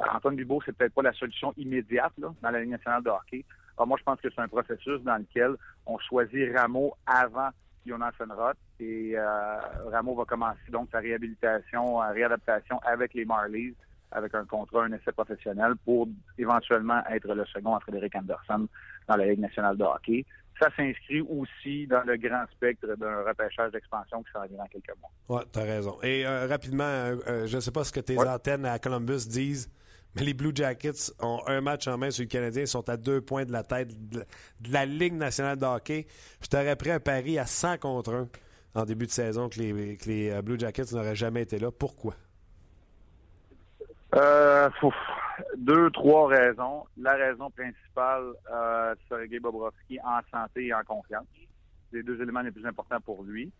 [0.01, 3.09] Euh, Antoine Dubois, c'est peut-être pas la solution immédiate là, dans la Ligue nationale de
[3.09, 3.45] hockey.
[3.77, 5.55] Moi, je pense que c'est un processus dans lequel
[5.85, 7.49] on choisit Rameau avant
[7.85, 8.57] Jonas Enroth.
[8.79, 9.57] Et euh,
[9.91, 13.75] Rameau va commencer donc sa réhabilitation, réadaptation avec les Marlies
[14.15, 18.67] avec un contrat, un essai professionnel pour éventuellement être le second à Frédéric Anderson
[19.07, 20.25] dans la Ligue nationale de hockey.
[20.59, 25.11] Ça s'inscrit aussi dans le grand spectre d'un repêchage d'expansion qui sera dans quelques mois.
[25.27, 25.97] Oui, tu as raison.
[26.01, 29.27] Et euh, rapidement, euh, euh, je ne sais pas ce que tes antennes à Columbus
[29.27, 29.69] disent,
[30.15, 32.95] mais les Blue Jackets ont un match en main sur le Canadien, ils sont à
[32.95, 34.23] deux points de la tête de
[34.71, 36.07] la Ligue nationale de hockey.
[36.41, 38.27] Je t'aurais pris un pari à 100 contre 1
[38.75, 41.69] en début de saison que les, que les Blue Jackets n'auraient jamais été là.
[41.69, 42.15] Pourquoi?
[44.15, 44.69] Euh,
[45.57, 46.85] deux, trois raisons.
[46.97, 51.25] La raison principale euh, Sergei Bobrovski en santé et en confiance.
[51.91, 53.51] Les deux éléments les plus importants pour lui.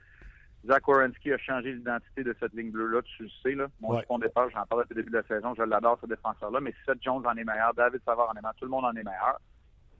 [0.65, 3.53] Zach Wierenski a changé l'identité de cette ligne bleue-là, tu le sais.
[3.53, 3.67] Là.
[3.81, 4.03] Mon ouais.
[4.21, 7.03] départ, j'en parlais depuis le début de la saison, je l'adore, ce défenseur-là, mais Seth
[7.03, 9.39] Jones en est meilleur, David Savard en est meilleur, tout le monde en est meilleur.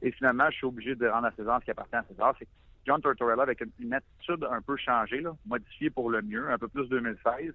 [0.02, 2.34] Et finalement, je suis obligé de rendre à César ce qui appartient à César.
[2.40, 2.48] C'est
[2.86, 6.68] John Tortorella, avec une, attitude un peu changée, là, modifiée pour le mieux, un peu
[6.68, 7.54] plus 2016,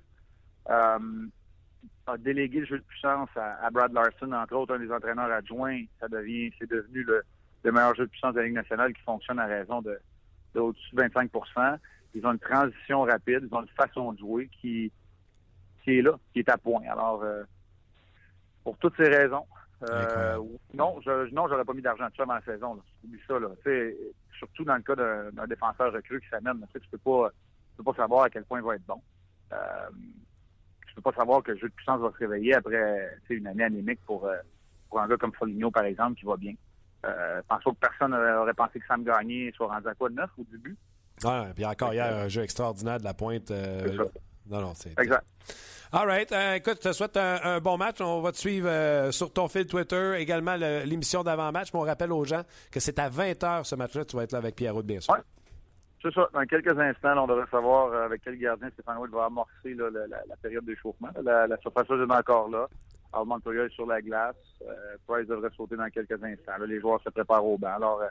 [0.68, 0.98] euh,
[2.06, 5.84] a délégué le jeu de puissance à, Brad Larson, entre autres un des entraîneurs adjoints.
[6.00, 7.22] Ça devient, c'est devenu le,
[7.64, 9.98] meilleur jeu de puissance de la Ligue nationale qui fonctionne à raison de,
[10.54, 11.78] de au-dessus de 25%
[12.14, 14.92] Ils ont une transition rapide, ils ont une façon de jouer qui,
[15.84, 16.82] qui est là, qui est à point.
[16.90, 17.44] Alors, euh,
[18.64, 19.46] pour toutes ces raisons,
[19.88, 20.38] euh,
[20.74, 22.74] non, je, non, j'aurais pas mis d'argent dessus avant la saison.
[22.74, 22.82] Là.
[23.04, 23.38] Oublie ça.
[23.38, 23.48] Là.
[24.38, 26.64] surtout dans le cas d'un défenseur recru qui s'amène.
[26.74, 29.00] Tu peux pas, tu peux pas savoir à quel point il va être bon.
[29.52, 29.90] Euh,
[31.00, 34.00] peux pas savoir que le jeu de puissance va se réveiller après une année anémique
[34.06, 34.36] pour, euh,
[34.88, 36.54] pour un gars comme Foligno, par exemple, qui va bien.
[37.06, 40.08] Euh, je pense pas que personne aurait pensé que Sam Gagné soit rendu à quoi
[40.08, 40.76] de neuf au début.
[41.24, 43.50] Ah, puis encore hier, un jeu extraordinaire de la pointe.
[43.50, 44.08] Euh,
[44.48, 44.98] non, non, c'est.
[44.98, 45.24] Exact.
[45.92, 46.30] All right.
[46.32, 48.00] Euh, écoute, je te souhaite un, bon match.
[48.00, 51.68] On va te suivre euh, sur ton fil Twitter, également l'émission d'avant-match.
[51.72, 54.04] Mais on rappelle aux gens que c'est à 20h ce match-là.
[54.04, 55.16] Tu vas être là avec Pierre bien sûr.
[56.02, 56.28] C'est ça.
[56.32, 60.64] Dans quelques instants, on devrait savoir avec quel gardien Stéphane Wood va amorcer la, période
[60.64, 61.10] d'échauffement.
[61.22, 62.66] La, la surface est encore là.
[63.12, 64.36] Alors, Montoya est sur la glace.
[65.06, 66.52] Price devrait sauter dans quelques instants.
[66.66, 67.74] les joueurs se préparent au banc.
[67.74, 68.02] Alors,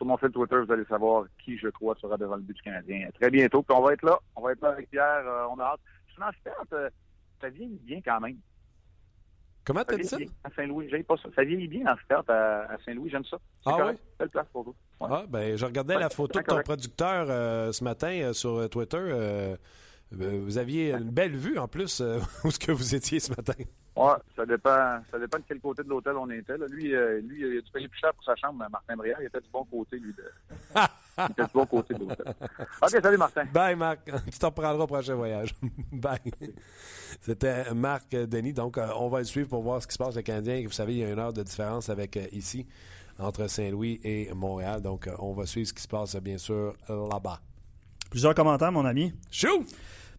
[0.00, 2.62] sur mon fil Twitter, vous allez savoir qui, je crois, sera devant le but du
[2.62, 3.10] Canadien.
[3.20, 3.62] Très bientôt.
[3.62, 4.18] Puis on va être là.
[4.34, 5.24] On va être là avec Pierre.
[5.26, 5.80] Euh, on a hâte.
[6.18, 6.88] En euh,
[7.38, 8.36] ça vieillit bien quand même.
[9.64, 10.16] Comment t'as dit ça?
[10.44, 11.28] À Saint-Louis, j'aime pas ça.
[11.34, 13.38] Ça vieillit bien en start à, Saint-Louis, j'aime ça.
[13.66, 13.92] Ah oui?
[14.18, 14.74] Belle place pour vous.
[15.00, 19.56] Ah, ben, je regardais la photo de ton producteur euh, ce matin sur Twitter.
[20.12, 22.00] vous aviez une belle vue en plus
[22.44, 23.54] où ce que vous étiez ce matin.
[23.96, 26.56] Ouais, ça dépend, ça dépend de quel côté de l'hôtel on était.
[26.56, 26.66] Là.
[26.68, 29.16] Lui, euh, lui, il a dû payer plus cher pour sa chambre, Martin Brière.
[29.20, 30.12] Il était du bon côté, lui.
[30.12, 30.24] De...
[31.18, 32.34] il était du bon côté de l'hôtel.
[32.82, 33.44] OK, salut, Martin.
[33.52, 34.00] Bye, Marc.
[34.30, 35.54] Tu t'en prendras au prochain voyage.
[35.92, 36.18] Bye.
[37.20, 38.52] C'était Marc Denis.
[38.52, 40.62] Donc, euh, on va le suivre pour voir ce qui se passe avec le Canadien.
[40.64, 42.66] Vous savez, il y a une heure de différence avec euh, ici,
[43.18, 44.82] entre Saint-Louis et Montréal.
[44.82, 47.40] Donc, on va suivre ce qui se passe, bien sûr, là-bas.
[48.08, 49.12] Plusieurs commentaires, mon ami.
[49.30, 49.66] Chou!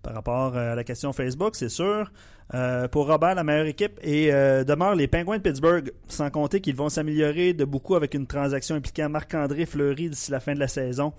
[0.01, 2.11] Par rapport à la question Facebook, c'est sûr.
[2.53, 6.59] Euh, pour Robert, la meilleure équipe et euh, demeure les Penguins de Pittsburgh, sans compter
[6.59, 10.59] qu'ils vont s'améliorer de beaucoup avec une transaction impliquant Marc-André Fleury d'ici la fin de
[10.59, 11.13] la saison.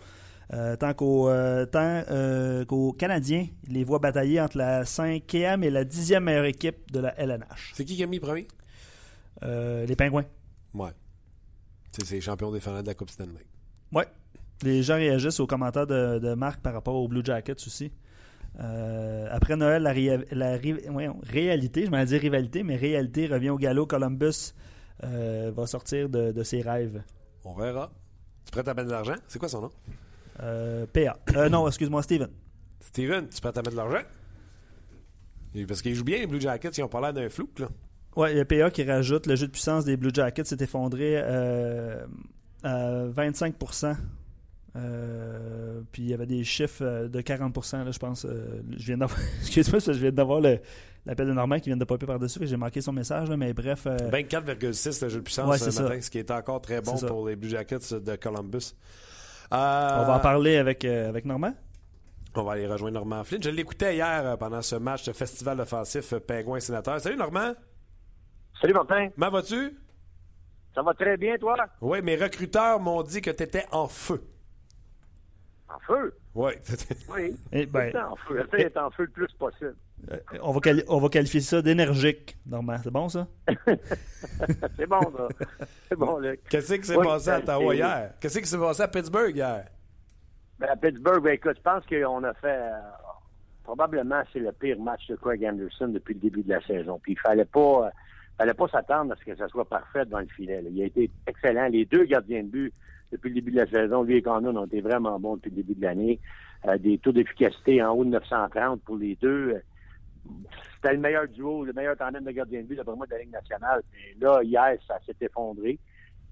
[0.53, 1.33] Euh, tant qu'aux
[2.92, 7.18] Canadiens, il les voit batailler entre la 5e et la 10e meilleure équipe de la
[7.18, 7.73] LNH.
[7.75, 8.47] C'est qui qui a mis premier?
[9.40, 10.27] les Penguins.
[10.75, 10.90] Ouais.
[11.90, 13.47] C'est les champions défendants de la Coupe Stanley.
[13.90, 14.07] Ouais.
[14.62, 17.90] Les gens réagissent aux commentaires de, de Marc par rapport aux Blue Jackets aussi.
[18.61, 20.57] Euh, après Noël, la,
[21.23, 23.87] réalité, je m'en dire rivalité, mais réalité revient au galop.
[23.87, 24.55] Columbus
[25.05, 27.03] euh, va sortir de, ses rêves.
[27.45, 27.91] On verra.
[28.45, 29.15] Tu prêtes à mettre de l'argent?
[29.29, 29.71] C'est quoi son nom?
[30.43, 31.19] Euh, PA.
[31.49, 32.29] non, excuse-moi, Steven.
[32.81, 34.03] Steven, tu prêtes à mettre de l'argent?
[35.69, 36.71] Parce qu'ils jouent bien, les Blue Jackets.
[36.79, 37.69] Ils ont pas l'air d'un flou, là.
[38.29, 43.07] Y a PA qui rajoute le jeu de puissance des Blue Jackets s'est effondré à
[43.07, 43.55] 25
[44.75, 48.25] euh, puis il y avait des chiffres euh, de 40%, là, je pense.
[48.25, 52.07] Euh, je viens d'avoir, excuse-moi, je viens d'avoir l'appel de Normand qui vient de popper
[52.07, 53.87] par-dessus, j'ai manqué son message, mais bref.
[53.87, 57.37] 24,6 le jeu de puissance ce matin, ce qui est encore très bon pour les
[57.37, 58.75] Blue Jackets de Columbus.
[59.51, 61.55] On va en parler avec, avec Normand?
[62.35, 63.43] On va aller rejoindre Normand Flynn.
[63.43, 66.99] Je l'écoutais hier pendant ce match de festival offensif Pingouin Sénateur.
[66.99, 67.53] Salut Normand.
[68.59, 69.11] Salut Martin.
[69.15, 69.77] Comment vas-tu?
[70.75, 71.57] Ça va très bien, toi?
[71.83, 74.23] Oui, mes recruteurs m'ont dit que tu étais en feu.
[75.75, 76.15] En feu?
[76.35, 76.53] Oui.
[77.15, 77.37] oui.
[77.53, 78.41] Eh ben, en feu.
[78.41, 79.77] Essaye d'être en feu le plus possible.
[80.11, 82.77] Euh, on, va on va qualifier ça d'énergique, Normand.
[82.83, 83.29] C'est bon, ça?
[84.77, 85.29] c'est bon, ça.
[85.89, 86.41] C'est bon, Luc.
[86.49, 88.15] Qu'est-ce qui s'est passé à Ottawa hier?
[88.21, 89.67] Qu'est-ce qui s'est passé à Pittsburgh hier?
[90.59, 92.49] Ben, à Pittsburgh, ben, écoute, je pense qu'on a fait...
[92.49, 92.79] Euh,
[93.63, 96.99] probablement, c'est le pire match de Craig Anderson depuis le début de la saison.
[97.03, 97.87] Puis il fallait pas...
[97.87, 97.91] Euh,
[98.39, 100.65] fallait pas s'attendre à ce que ça soit parfait dans le filet.
[100.69, 101.69] Il a été excellent.
[101.69, 102.75] Les deux gardiens de but
[103.12, 104.03] depuis le début de la saison.
[104.03, 106.20] Lui et Condon ont été vraiment bons depuis le début de l'année.
[106.66, 109.61] Euh, des taux d'efficacité en haut de 930 pour les deux.
[110.75, 113.18] C'était le meilleur duo, le meilleur tandem de gardien de but, d'après moi, de la
[113.18, 113.83] Ligue nationale.
[113.94, 115.79] Et là, hier, ça s'est effondré.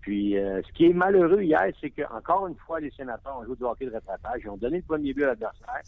[0.01, 3.57] Puis, euh, ce qui est malheureux hier, c'est qu'encore une fois, les sénateurs ont joué
[3.57, 4.41] du hockey de rattrapage.
[4.45, 5.83] Ils ont donné le premier but à l'adversaire.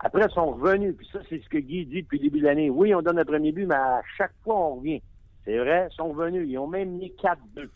[0.00, 0.96] Après, ils sont revenus.
[0.96, 2.70] Puis ça, c'est ce que Guy dit depuis le début de l'année.
[2.70, 5.02] Oui, on donne le premier but, mais à chaque fois, on revient.
[5.44, 6.48] C'est vrai, ils sont revenus.
[6.48, 7.68] Ils ont même mis 4-2.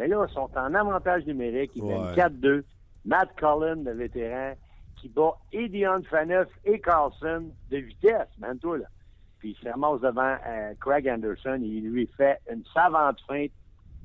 [0.00, 1.72] Mais là, ils sont en avantage numérique.
[1.74, 2.62] Ils mènent 4-2.
[3.04, 4.54] Matt Cullen, le vétéran,
[4.96, 8.86] qui bat et Dion Faneuf et Carlson de vitesse, même toi, là.
[9.38, 13.50] Puis il se ramasse devant euh, Craig Anderson et il lui fait une savante feinte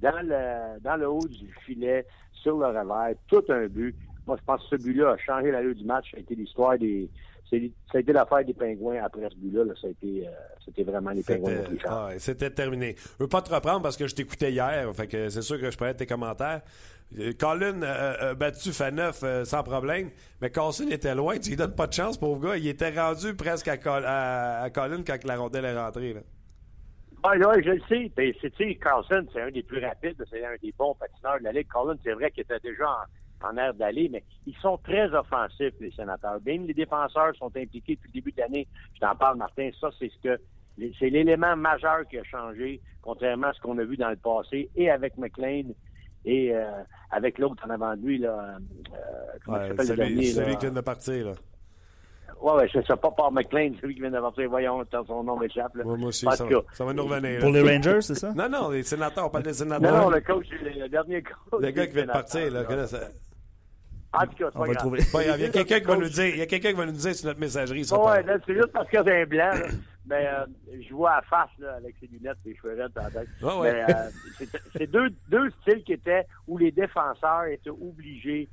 [0.01, 3.95] dans le, dans le haut du filet, sur le revers, tout un but.
[4.27, 6.12] Moi, je pense que ce but-là a changé l'allure du match.
[6.12, 7.10] Ça a été l'histoire des.
[7.49, 7.58] Ça
[7.93, 9.73] a été l'affaire des pingouins après ce but-là.
[9.79, 10.31] Ça a été, euh,
[10.63, 12.95] c'était vraiment les pingouins qui ah, C'était terminé.
[12.97, 14.91] Je veux pas te reprendre parce que je t'écoutais hier.
[14.95, 16.62] Fait que c'est sûr que je être tes commentaires.
[17.19, 20.10] Euh, Colin a battu Faneuf euh, sans problème,
[20.41, 21.38] mais Carlson était loin.
[21.38, 22.58] Tu lui donnes pas de chance, pauvre gars.
[22.58, 26.13] Il était rendu presque à, Colin quand la rondelle est rentrée.
[26.13, 26.21] Là.
[27.23, 28.12] Ah, je le sais.
[28.15, 31.51] Ben, c'est, Carlson, c'est un des plus rapides, c'est un des bons patineurs de la
[31.51, 31.67] Ligue.
[31.67, 33.03] Colin, c'est vrai qu'il était déjà en,
[33.58, 36.39] air d'aller, mais ils sont très offensifs, les sénateurs.
[36.45, 38.67] Même les défenseurs sont impliqués depuis le début de l'année.
[38.95, 39.69] Je t'en parle, Martin.
[39.80, 40.41] Ça, c'est ce que
[41.00, 44.69] c'est l'élément majeur qui a changé, contrairement à ce qu'on a vu dans le passé,
[44.76, 45.74] et avec McLean
[46.26, 46.65] et euh,
[47.12, 48.98] avec l'autre en avant de lui, là, euh,
[49.45, 50.26] comment ouais, s'appelle le dernier?
[50.26, 51.34] Celui qui vient de partir, là.
[52.41, 54.50] Ouais, ouais, c'est ça, pas Paul McLean, celui qui vient de partir.
[54.50, 55.74] Voyons, son nom m'échappe.
[55.76, 56.36] moi aussi, ça,
[56.74, 57.39] ça va nous revenir.
[57.39, 58.34] Pour les Rangers, c'est ça?
[58.34, 59.91] Non, non, les sénateurs, pas des sénateurs.
[59.91, 61.62] Non, non, le coach, le, dernier coach.
[61.62, 62.62] Le gars qui vient de partir, là.
[64.17, 65.39] En tout cas, c'est pas grave.
[65.39, 66.91] il y a quelqu'un qui va nous dire, il y a quelqu'un qui va nous
[66.93, 67.84] dire sur notre messagerie.
[67.84, 69.52] Ça, ouais, c'est juste parce que c'est un blanc.
[70.08, 70.45] Mais euh,
[70.88, 73.28] je vois à face là, avec ses lunettes et les cheveux raides la tête.
[73.41, 73.84] ouais.
[73.89, 74.45] euh,
[74.78, 78.48] c'est deux, deux styles qui étaient où les défenseurs étaient obligés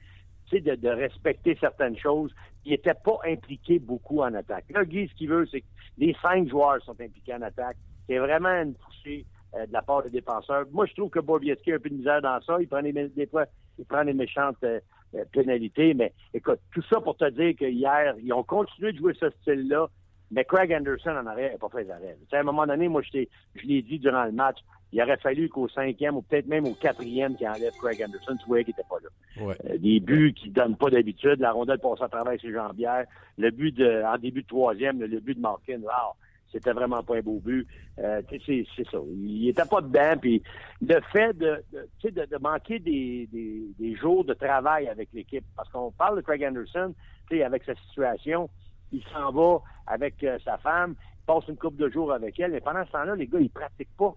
[0.60, 2.32] de, respecter certaines choses.
[2.64, 4.66] Ils n'étaient pas impliqués beaucoup en attaque.
[4.70, 5.66] Là, Guy, ce qu'il veut, c'est que
[5.98, 7.76] les cinq joueurs sont impliqués en attaque.
[8.06, 10.64] C'est vraiment une poussée euh, de la part des défenseurs.
[10.72, 12.56] Moi, je trouve que Bobieski a un peu de misère dans ça.
[12.60, 13.46] Il prend des, des fois,
[13.78, 14.80] il prend des méchantes euh,
[15.14, 15.94] euh, pénalités.
[15.94, 19.30] Mais écoute, tout ça pour te dire que hier, ils ont continué de jouer ce
[19.42, 19.88] style-là.
[20.30, 22.16] Mais Craig Anderson en arrière n'a pas fait arrêts.
[22.32, 23.26] À un moment donné, moi, je
[23.64, 24.58] l'ai dit durant le match,
[24.92, 28.46] il aurait fallu qu'au cinquième ou peut-être même au quatrième qui enlève Craig Anderson, tu
[28.46, 29.44] voyais qu'il n'était pas là.
[29.44, 29.56] Ouais.
[29.70, 33.06] Euh, des buts qui ne donnent pas d'habitude, la rondelle passe à travers ses jambières,
[33.38, 36.14] le but de, en début de troisième, le, but de Markin, wow,
[36.50, 37.66] c'était vraiment pas un beau but.
[37.98, 38.98] Euh, c'est, c'est ça.
[39.16, 40.14] Il était pas dedans.
[40.20, 40.42] Puis
[40.82, 45.44] le fait de, de, de, de manquer des, des, des, jours de travail avec l'équipe,
[45.56, 46.94] parce qu'on parle de Craig Anderson,
[47.40, 48.50] avec sa situation,
[48.92, 52.52] il s'en va avec euh, sa femme, il passe une couple de jours avec elle,
[52.52, 54.14] mais pendant ce temps-là, les gars, ils pratiquent pas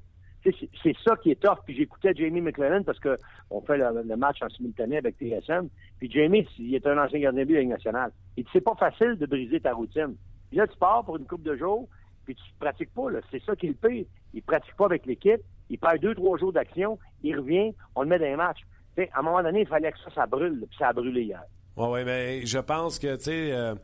[0.51, 1.59] c'est ça qui est tough.
[1.65, 3.17] Puis j'écoutais Jamie McLennan parce que
[3.49, 5.69] on fait le, match en simultané avec TSM.
[5.97, 8.11] Puis Jamie, il est un ancien gardien de but de Ligue nationale.
[8.37, 10.15] Et c'est pas facile de briser ta routine.
[10.49, 11.87] Puis là, tu pars pour une coupe de jours,
[12.25, 13.07] puis tu pratiques pas.
[13.31, 14.05] C'est ça qui est le pire.
[14.33, 15.41] Il pratique pas avec l'équipe.
[15.69, 16.99] Il perd deux, trois jours d'action.
[17.23, 17.73] Il revient.
[17.95, 18.61] On le met dans les matchs.
[18.97, 20.65] à un moment donné, il fallait que ça, ça brûle.
[20.69, 21.43] Puis ça a brûlé hier.
[21.77, 23.51] Oui, oui, mais je pense que, tu sais...
[23.51, 23.75] Euh,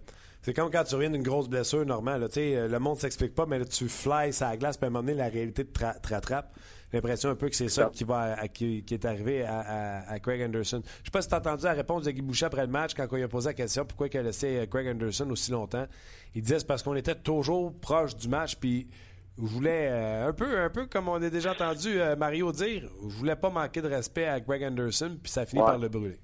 [0.41, 2.27] c'est comme quand tu reviens d'une grosse blessure normale.
[2.35, 5.03] Euh, le monde s'explique pas, mais là, tu à la glace, puis à un moment
[5.03, 6.57] donné, la réalité te, rattrape.
[6.91, 10.81] J'ai l'impression un peu que c'est ça qui, va, qui, est arrivé à, Craig Anderson.
[10.83, 12.95] Je sais pas si tu as entendu la réponse de Guy Boucher après le match
[12.95, 15.51] quand on lui a posé la question pourquoi il a laissé euh, Craig Anderson aussi
[15.51, 15.85] longtemps.
[16.33, 18.89] Il disait c'est parce qu'on était toujours proche du match, puis
[19.37, 23.15] je voulais, euh, un, peu, un peu comme on a déjà entendu Mario dire, je
[23.15, 26.19] voulais pas manquer de respect à Craig Anderson, puis ça finit par le brûler.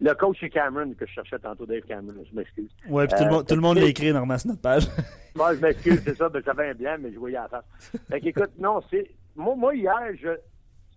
[0.00, 2.70] Le coach c'est Cameron que je cherchais tantôt, Dave Cameron, je m'excuse.
[2.88, 4.84] Oui, puis tout, le monde, tout le monde l'a écrit normalement sur notre page.
[5.34, 8.00] moi, je m'excuse, c'est ça, ben, ça un blanc, mais je voyais à la face.
[8.08, 9.10] Fait qu'écoute, non, c'est.
[9.36, 10.30] Moi, moi, hier, je,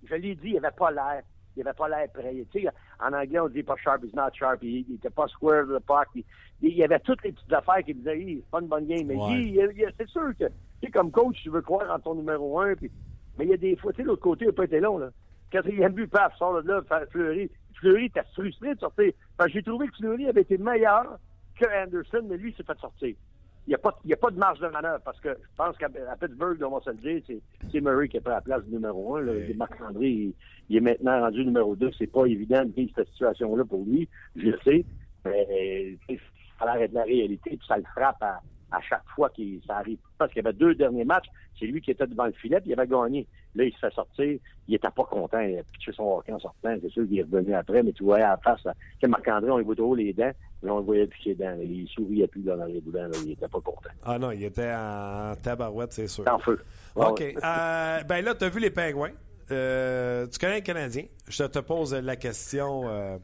[0.07, 1.21] je l'ai dit, il avait pas l'air.
[1.55, 2.33] Il avait pas l'air prêt.
[2.51, 4.63] Tu sais, en anglais, on dit pas sharp, he's not sharp.
[4.63, 6.07] Il, il était pas square de the puck.
[6.15, 6.23] Il,
[6.61, 9.05] il, y avait toutes les petites affaires qui disaient, hey, c'est pas une bonne game.
[9.05, 12.73] Mais c'est sûr que, tu sais, comme coach, tu veux croire en ton numéro un.
[12.75, 12.89] Puis,
[13.37, 14.97] mais il y a des fois, tu sais, l'autre côté, il n'a pas été long,
[14.97, 15.09] là.
[15.51, 17.51] Quatrième but, paf, sort de là, Fleury.
[17.83, 19.11] Fleury était frustré de sortir.
[19.47, 21.19] J'ai trouvé que Fleury avait été meilleur
[21.59, 23.15] que Anderson, mais lui, s'est fait sortir.
[23.65, 25.87] Il n'y a, pas, a pas de marge de manœuvre parce que je pense qu'à
[25.89, 27.39] Pittsburgh, on va se le dire,
[27.71, 29.23] c'est Murray qui a pris la place numéro un.
[29.55, 30.33] Marc-André,
[30.69, 31.91] il, est maintenant rendu numéro deux.
[31.97, 34.85] C'est pas évident de vivre cette situation-là pour lui, je le sais.
[35.25, 35.97] Mais
[36.59, 38.39] ça a l'air de la réalité, puis ça le frappe à,
[38.73, 39.99] à chaque fois que ça arrive.
[40.17, 41.27] Parce qu'il y avait deux derniers matchs,
[41.59, 43.27] c'est lui qui était devant le filet, puis il avait gagné.
[43.55, 46.39] Là, il se fait sortir, il était pas content, il a pitché son hockey en
[46.39, 48.63] sortant, c'est sûr qu'il est revenu après, mais tu voyais à la face,
[49.01, 50.31] que Marc-André, on lui voit trop les dents,
[50.63, 53.47] mais on le voyait plus ses dents, il souriait plus dans les boudins, il était
[53.47, 53.89] pas content.
[54.03, 56.27] Ah non, il était en tabarouette, c'est sûr.
[56.27, 56.59] En feu.
[56.95, 57.21] OK.
[57.21, 59.11] Euh, ben là, tu as vu les pingouins.
[59.51, 61.03] Euh, tu connais le Canadien?
[61.27, 62.89] Je te pose la question...
[62.89, 63.17] Euh,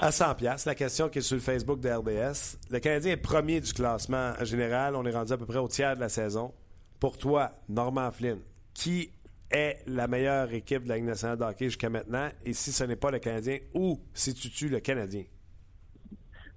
[0.00, 0.66] à 100 pièces.
[0.66, 2.58] La question qui est sur le Facebook de RDS.
[2.70, 4.94] Le Canadien est premier du classement général.
[4.94, 6.52] On est rendu à peu près au tiers de la saison.
[7.00, 8.40] Pour toi, Norman Flynn,
[8.74, 9.10] qui
[9.50, 12.28] est la meilleure équipe de la Ligue nationale de hockey jusqu'à maintenant?
[12.44, 15.24] Et si ce n'est pas le Canadien, où situes-tu le Canadien?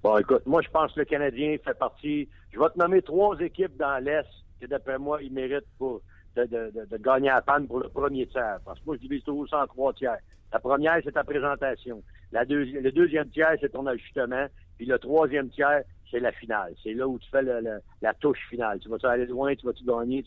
[0.01, 2.29] Bon, écoute, moi, je pense que le Canadien fait partie.
[2.51, 4.27] Je vais te nommer trois équipes dans l'Est
[4.59, 6.01] qui, d'après moi, ils méritent pour,
[6.35, 8.59] de, de, gagner à panne pour le premier tiers.
[8.63, 10.17] Parce que moi, je divise toujours ça en trois tiers.
[10.51, 12.01] La première, c'est ta présentation.
[12.31, 14.47] La le deuxième tiers, c'est ton ajustement.
[14.77, 16.73] Puis le troisième tiers, c'est la finale.
[16.83, 18.79] C'est là où tu fais la touche finale.
[18.79, 20.23] Tu vas-tu aller loin, tu vas-tu gagner.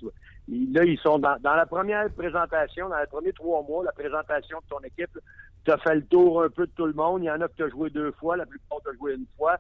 [0.49, 4.65] Là, ils sont dans, la première présentation, dans les premiers trois mois, la présentation de
[4.69, 5.19] ton équipe.
[5.65, 7.23] Tu as fait le tour un peu de tout le monde.
[7.23, 9.15] Il y en a que tu as joué deux fois, la plupart tu as joué
[9.15, 9.59] une fois.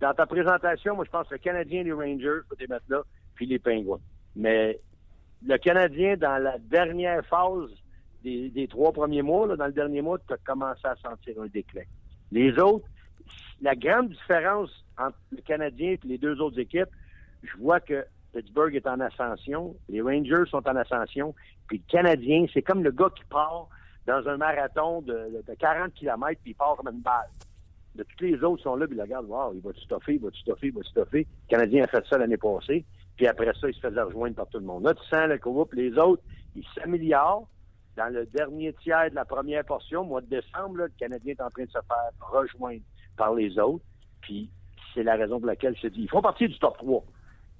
[0.00, 3.02] Dans ta présentation, moi, je pense que le Canadien, les Rangers, faut les mettre là,
[3.34, 4.00] puis les Penguins.
[4.36, 4.78] Mais
[5.46, 7.70] le Canadien, dans la dernière phase
[8.22, 11.82] des, trois premiers mois, dans le dernier mois, tu as commencé à sentir un déclin.
[12.32, 12.86] Les autres,
[13.60, 16.90] la grande différence entre le Canadien et les deux autres équipes,
[17.42, 21.34] je vois que Pittsburgh est en ascension, les Rangers sont en ascension,
[21.66, 23.68] puis le Canadien, c'est comme le gars qui part
[24.06, 27.28] dans un marathon de, 40 km, puis il part comme une balle.
[27.94, 30.30] De tous les autres sont là, puis ils regardent, wow, il va stuffer, il va
[30.30, 31.26] stuffer, il va stuffer.
[31.26, 32.84] Le Canadien a fait ça l'année passée,
[33.16, 34.84] puis après ça, il se faisait rejoindre par tout le monde.
[34.84, 36.22] Là, tu sens le groupe, les autres,
[36.54, 37.48] ils s'améliorent.
[37.96, 41.50] Dans le dernier tiers de la première portion, mois de décembre, le Canadien est en
[41.50, 42.82] train de se faire rejoindre
[43.16, 43.84] par les autres.
[44.20, 44.50] Puis
[44.94, 47.04] c'est la raison pour laquelle je te dis, ils font partie du top 3.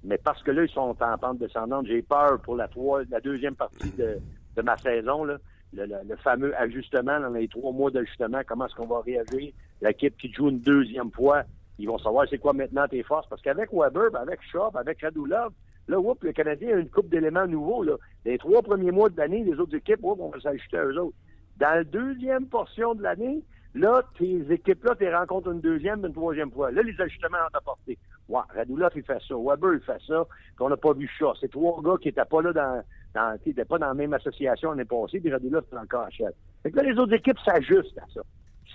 [0.03, 2.67] Mais parce que là, ils sont en pente descendante, j'ai peur pour la,
[3.09, 5.37] la deuxième partie de, ma saison, là,
[5.73, 9.53] le, fameux ajustement, dans les trois mois d'ajustement, comment est-ce qu'on va réagir?
[9.81, 11.43] L'équipe qui joue une deuxième fois,
[11.77, 13.27] ils vont savoir c'est quoi maintenant tes forces.
[13.29, 15.53] Parce qu'avec Weber, avec Shaw, avec Radulov,
[15.87, 17.83] là, le Canadien a une coupe d'éléments nouveaux.
[17.83, 17.95] Là.
[18.25, 20.99] Les trois premiers mois de l'année, les autres équipes, whoop, on va s'ajuster à eux
[20.99, 21.17] autres.
[21.57, 26.51] Dans la deuxième portion de l'année, Là, tes équipes-là, tu rencontres une deuxième, une troisième
[26.51, 26.71] fois.
[26.71, 27.97] Là, les ajustements ont apporté.
[28.27, 29.35] Ouais, Radulov, il fait ça.
[29.37, 30.25] Weber, il fait ça.
[30.25, 31.31] Puis on n'a pas vu ça.
[31.39, 34.85] C'est trois gars qui n'étaient pas là dans, qui pas dans la même association l'année
[34.85, 36.31] passée, puis Radulov est encore en chef.
[36.63, 38.21] Fait que là, les autres équipes s'ajustent à ça.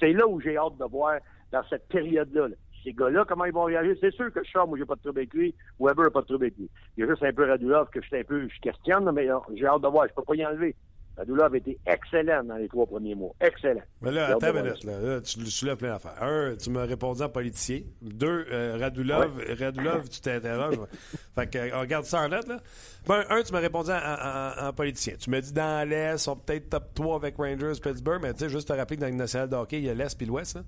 [0.00, 1.18] C'est là où j'ai hâte de voir
[1.52, 2.48] dans cette période-là.
[2.86, 3.96] Ces gars-là, comment ils vont réagir?
[4.00, 5.52] C'est sûr que Shaw, moi, j'ai pas de trouble avec lui.
[5.80, 6.70] Weber n'a pas de trouble avec lui.
[6.96, 9.26] Il y a juste un peu Radulov que je suis un peu, je questionne, mais
[9.56, 10.06] j'ai hâte de voir.
[10.08, 10.76] Je peux pas y enlever.
[11.16, 13.34] Radulov été excellent dans les trois premiers mois.
[13.40, 13.82] Excellent.
[14.02, 14.84] Mais là, attends une minute.
[14.84, 16.22] Là, tu lui soulèves plein d'affaires.
[16.22, 17.80] Un, tu m'as répondu en politicien.
[18.02, 20.76] Deux, euh, Radulov, Radulov tu t'interroges.
[21.34, 22.58] fait que, on regarde ça en lettres, là.
[23.06, 25.14] Ben, un, tu m'as répondu en, politicien.
[25.18, 28.48] Tu m'as dit dans l'Est, sont peut-être top 3 avec Rangers, Pittsburgh, mais tu sais,
[28.48, 30.58] juste te rappeler que dans le national de hockey, il y a l'Est puis l'Ouest.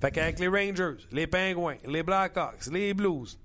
[0.00, 3.38] Fait qu'avec les Rangers, les Pingouins, les Blackhawks, les Blues,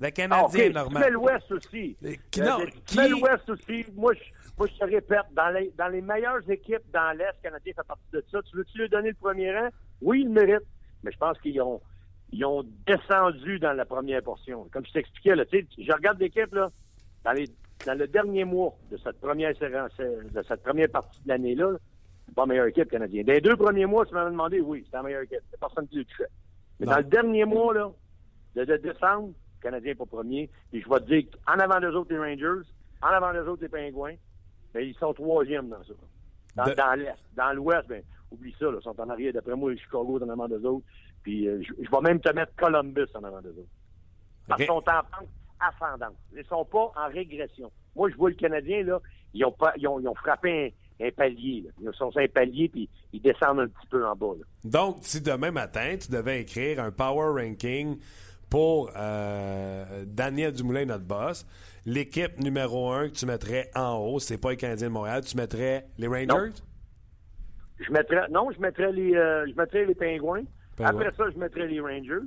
[0.00, 1.02] le Canadien, ah, normal.
[1.02, 1.96] Tu mets l'Ouest aussi.
[2.30, 3.84] Qui, non, tu mets l'Ouest aussi.
[3.94, 7.42] Moi, je moi, je te répète, dans les, dans les meilleures équipes dans l'Est, le
[7.42, 8.40] Canadien fait partie de ça.
[8.42, 9.68] Tu veux-tu lui donner le premier rang?
[10.02, 10.66] Oui, il le mérite.
[11.02, 11.80] Mais je pense qu'ils ont,
[12.32, 14.68] ils ont descendu dans la première portion.
[14.72, 16.70] Comme je t'expliquais, là, je regarde l'équipe, là,
[17.24, 17.48] dans, les,
[17.86, 21.72] dans le dernier mois de cette première de cette première partie de l'année-là,
[22.26, 23.26] c'est pas la meilleure équipe canadienne.
[23.26, 25.40] Dans les deux premiers mois, tu m'avais demandé, oui, c'est la meilleure équipe.
[25.50, 26.28] C'est personne qui le touchait.
[26.78, 27.90] Mais dans le dernier mois, là,
[28.54, 30.50] de, décembre, le Canadien pas premier.
[30.70, 32.68] Puis je vais te dire en avant des autres, les Rangers,
[33.02, 34.14] en avant des autres, les Pingouins,
[34.74, 35.94] mais ils sont troisièmes dans ça.
[36.56, 37.18] Dans, dans l'Est.
[37.34, 39.32] Dans l'Ouest, ben, oublie ça, là, ils sont en arrière.
[39.32, 40.86] D'après moi, Chicago est en avant d'eux autres.
[41.22, 43.70] Puis euh, je, vais même te mettre Columbus en avant d'eux autres.
[44.48, 45.28] Parce qu'ils sont en pente
[45.60, 46.16] ascendante.
[46.36, 47.70] Ils sont pas en régression.
[47.94, 49.00] Moi, je vois le Canadien, là,
[49.34, 51.64] ils ont, pas, ils ont, ils ont frappé un, palier.
[51.64, 51.70] Là.
[51.80, 54.34] Ils sont sur un palier, puis ils descendent un petit peu en bas.
[54.38, 54.44] Là.
[54.64, 57.98] Donc, si demain matin, tu devais écrire un power ranking
[58.50, 61.46] pour euh, Daniel Dumoulin, notre boss,
[61.84, 65.36] l'équipe numéro un que tu mettrais en haut, c'est pas les Canadiens de Montréal, tu
[65.36, 66.26] mettrais les Rangers?
[66.26, 66.52] Non,
[67.80, 70.44] je mettrais, non, je mettrais les, euh, je mettrais les Pingouins.
[70.78, 72.26] Après ça, je mettrais les Rangers.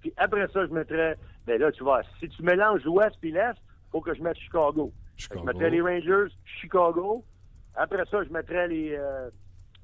[0.00, 1.16] Puis après ça, je mettrais.
[1.46, 4.36] Ben là, tu vois, si tu mélanges l'Ouest et l'Est, il faut que je mette
[4.36, 4.92] Chicago.
[5.16, 7.24] Je mettrais les Rangers, Chicago.
[7.74, 8.94] Après ça, je mettrais les.
[8.94, 9.30] Euh,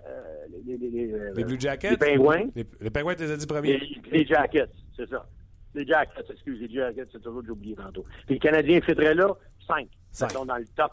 [0.07, 0.23] euh,
[0.67, 1.91] les, les, les, Blue Jackets?
[1.91, 2.49] Les Pingouins.
[2.55, 3.79] Les, Pingouins, tu les as dit premiers.
[4.11, 5.27] Les, Jackets, c'est ça.
[5.75, 8.05] Les Jackets, excusez, les Jackets, c'est toujours oublié tantôt.
[8.27, 9.29] Puis les Canadiens fitteraient là,
[9.67, 9.89] 5.
[10.13, 10.93] Ils sont dans le top.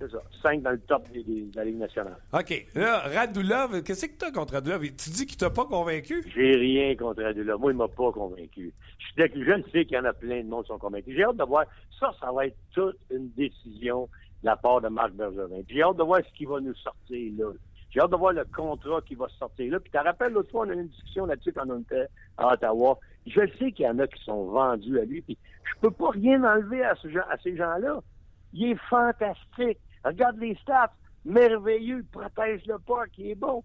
[0.00, 0.18] C'est ça.
[0.42, 2.18] 5 dans le top de la Ligue nationale.
[2.32, 2.66] OK.
[2.74, 4.82] Là, Radulov, qu'est-ce que tu as contre Radulov?
[4.82, 6.22] Tu dis qu'il t'a pas convaincu?
[6.34, 7.60] J'ai rien contre Radulov.
[7.60, 8.72] Moi, il m'a pas convaincu.
[9.16, 11.16] Je, je ne sais qu'il y en a plein de monde qui sont convaincus.
[11.16, 11.64] J'ai hâte de voir.
[11.98, 14.08] Ça, ça va être toute une décision
[14.42, 15.62] de la part de Marc Bergevin.
[15.68, 17.52] J'ai hâte de voir ce qui va nous sortir là.
[17.90, 19.80] J'ai hâte de voir le contrat qui va sortir là.
[19.80, 22.06] Puis tu te rappelles, l'autre fois, on a eu une discussion là-dessus quand on était
[22.36, 22.98] à Ottawa.
[23.26, 26.10] Je sais qu'il y en a qui sont vendus à lui, puis je peux pas
[26.10, 28.00] rien enlever à, ce à ces gens-là.
[28.52, 29.78] Il est fantastique.
[30.04, 30.92] Regarde les stats.
[31.24, 31.98] Merveilleux.
[31.98, 33.62] Il protège le pas, qui est bon.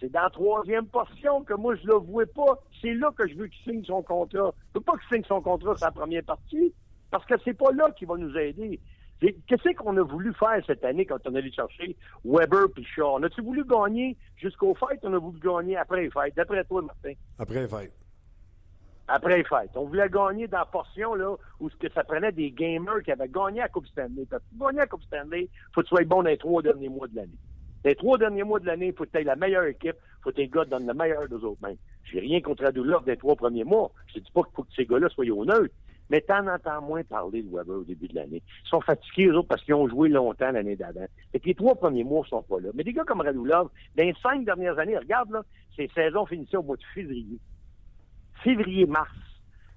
[0.00, 2.58] C'est dans la troisième portion que moi, je le vois pas.
[2.82, 4.52] C'est là que je veux qu'il signe son contrat.
[4.74, 6.74] Je veux pas qu'il signe son contrat la première partie,
[7.10, 8.80] parce que c'est pas là qu'il va nous aider.
[9.20, 13.14] Qu'est-ce qu'on a voulu faire cette année quand on allé chercher Weber puis Shaw?
[13.14, 16.36] On a-tu voulu gagner jusqu'au fight ou on a voulu gagner après les fêtes?
[16.36, 17.12] D'après toi, Martin?
[17.38, 17.94] Après les fêtes
[19.08, 19.70] après les fêtes.
[19.74, 23.12] On voulait gagner dans la portion là, où ce que ça prenait des gamers qui
[23.12, 24.26] avaient gagné à Coupe Stanley.
[24.28, 26.88] Parce que gagner à Coupe Stanley, faut que tu sois bon dans les trois derniers
[26.88, 27.38] mois de l'année.
[27.84, 30.30] Les trois derniers mois de l'année, il faut que tu aies la meilleure équipe, faut
[30.30, 31.76] que tes gars donnent le meilleur d'eux autres mêmes.
[32.04, 33.92] J'ai rien contre Radulov des trois premiers mois.
[34.12, 35.72] Je dis pas qu'il faut que ces gars-là soient honnêtes.
[36.08, 38.42] Mais t'en entends moins parler de Weber au début de l'année.
[38.64, 41.06] Ils sont fatigués, eux autres, parce qu'ils ont joué longtemps l'année d'avant.
[41.34, 42.68] Et puis les trois premiers mois sont pas là.
[42.74, 45.42] Mais des gars comme Radulov, dans les cinq dernières années, regarde, là,
[45.74, 47.38] ces saisons finissaient au mois de février.
[48.42, 49.10] Février-mars.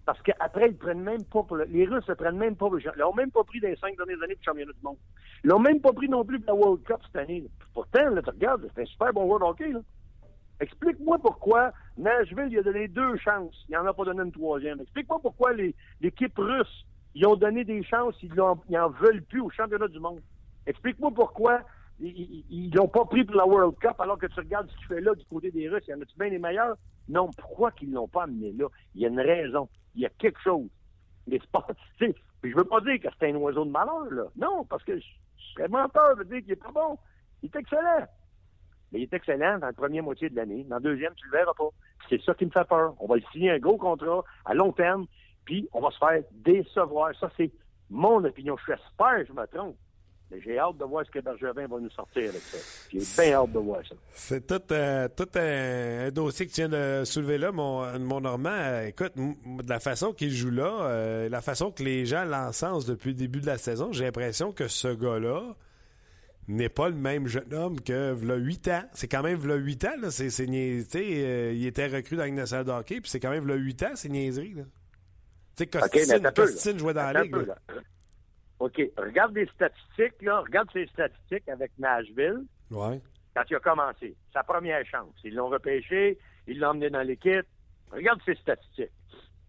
[0.05, 1.45] Parce qu'après, ils prennent même pas.
[1.67, 2.67] Les Russes ne prennent même pas.
[2.79, 4.97] Ils l'ont même pas pris dans les cinq dernières années le championnat du monde.
[5.43, 7.43] Ils l'ont même pas pris non plus pour la World Cup cette année.
[7.73, 9.71] Pourtant, là, tu regardes, c'est un super bon World Hockey.
[10.59, 13.65] Explique-moi pourquoi Nashville il a donné deux chances.
[13.69, 14.81] Il n'en a pas donné une troisième.
[14.81, 15.51] Explique-moi pourquoi
[16.01, 16.85] l'équipe russe,
[17.15, 20.21] ils ont donné des chances, ils n'en veulent plus au championnat du monde.
[20.65, 21.61] Explique-moi pourquoi
[21.99, 25.01] ils l'ont pas pris pour la World Cup alors que tu regardes ce qu'il fait
[25.01, 25.83] là du côté des Russes.
[25.87, 26.77] Il y en a-tu bien les meilleurs?
[27.07, 28.67] Non, pourquoi qu'ils l'ont pas amené là?
[28.95, 29.67] Il y a une raison.
[29.95, 30.69] Il y a quelque chose.
[31.27, 31.65] Mais c'est pas.
[32.43, 34.23] Je veux pas dire que c'est un oiseau de malheur, là.
[34.37, 35.05] Non, parce que je
[35.53, 36.97] serais menteur de dire qu'il est pas bon.
[37.43, 38.07] Il est excellent.
[38.91, 40.63] Mais il est excellent dans la première moitié de l'année.
[40.63, 41.69] Dans la deuxième, tu le verras pas.
[42.07, 42.95] C'est ça qui me fait peur.
[42.99, 45.05] On va lui signer un gros contrat à long terme,
[45.43, 47.13] puis on va se faire décevoir.
[47.19, 47.51] Ça, c'est
[47.89, 48.55] mon opinion.
[48.65, 49.75] J'espère je me trompe.
[50.31, 52.57] Mais j'ai hâte de voir ce que Bergevin va nous sortir avec ça.
[52.91, 53.95] J'ai bien hâte de voir ça.
[54.11, 58.49] C'est tout, euh, tout un, dossier que tu viens de soulever là, mon, mon Normand.
[58.51, 62.85] Euh, écoute, de la façon qu'il joue là, euh, la façon que les gens l'encensent
[62.85, 65.55] depuis le début de la saison, j'ai l'impression que ce gars-là
[66.47, 68.83] n'est pas le même jeune homme que v'là 8 ans.
[68.93, 69.97] C'est quand même v'là 8 ans.
[69.99, 70.11] Là.
[70.11, 73.55] C'est, c'est il était recru dans la nationale de hockey, puis c'est quand même v'là
[73.55, 74.55] 8 ans, c'est niaiserie.
[75.55, 75.67] Tu sais,
[76.33, 77.35] Costine, jouait dans la ligue.
[78.59, 78.81] OK.
[78.97, 80.41] Regarde les statistiques, là.
[80.41, 82.45] Regarde ses statistiques avec Nashville.
[82.69, 83.01] Ouais.
[83.35, 84.15] Quand il a commencé.
[84.33, 85.13] Sa première chance.
[85.23, 87.45] Ils l'ont repêché, ils l'ont emmené dans l'équipe.
[87.91, 88.91] Regarde ses statistiques.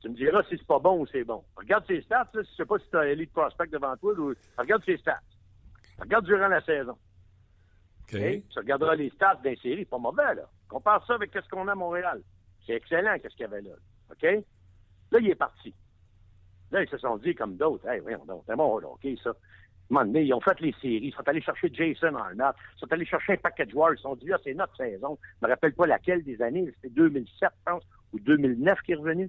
[0.01, 1.45] Tu me diras si c'est pas bon ou c'est bon.
[1.57, 4.15] Regarde ses stats, là, je sais pas si tu as Elite Prospect devant toi.
[4.15, 4.35] Ou...
[4.57, 5.21] Regarde ses stats.
[5.99, 6.97] Regarde durant la saison.
[8.05, 8.19] OK.
[8.19, 10.49] Tu regarderas les stats d'un série, pas mauvais, là.
[10.69, 12.23] Compare ça avec ce qu'on a à Montréal.
[12.65, 13.73] C'est excellent, qu'est-ce qu'il y avait là.
[14.11, 14.23] OK?
[14.23, 15.75] Là, il est parti.
[16.71, 19.31] Là, ils se sont dit, comme d'autres, hey, voyons donc, c'est bon, OK, ça.
[19.31, 19.35] À un
[19.95, 22.93] moment donné, ils ont fait les séries, ils sont allés chercher Jason Arnott, ils sont
[22.93, 25.19] allés chercher un paquet de joueurs, ils se sont dit, là, c'est notre saison.
[25.41, 28.97] Je me rappelle pas laquelle des années, c'était 2007, je pense, ou 2009 qui est
[28.97, 29.29] revenu.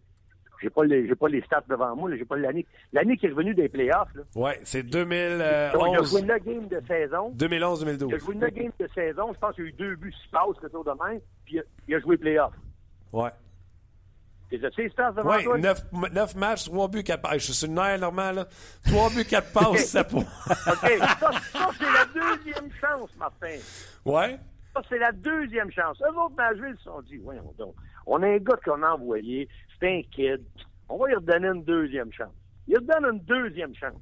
[0.61, 2.65] J'ai pas les, j'ai pas les stats devant moi, j'ai pas l'année.
[2.93, 4.21] L'année qui est revenue des playoffs, là.
[4.35, 5.73] Ouais, c'est 2011.
[5.73, 7.33] Donc, il a joué 9 games de saison.
[7.35, 8.05] 2011-2012.
[8.09, 9.33] Il a joué 9 games de saison.
[9.33, 11.95] Je pense qu'il y a eu deux buts, six passes, retour de main, puis il
[11.95, 12.53] a, joué playoffs.
[13.11, 13.31] Ouais.
[14.57, 15.57] Stats devant ouais, toi?
[15.57, 15.83] 9,
[16.13, 17.33] 9 matchs, 3 buts, 4 passes.
[17.33, 18.47] Je suis sur le nerf normal, là.
[18.85, 20.21] 3 buts, 4 passes, ça pour.
[20.21, 20.25] OK.
[20.49, 23.57] Ça, ça c'est la deuxième chance, Martin.
[24.05, 24.39] Ouais.
[24.73, 26.01] Ça, c'est la deuxième chance.
[26.01, 27.75] Eux autres, Nashville, se sont dit, voyons donc.
[28.05, 29.47] On a un gars qu'on a envoyé,
[29.79, 30.43] c'est un kid.
[30.89, 32.33] On va lui redonner une deuxième chance.
[32.67, 34.01] Il redonne une deuxième chance.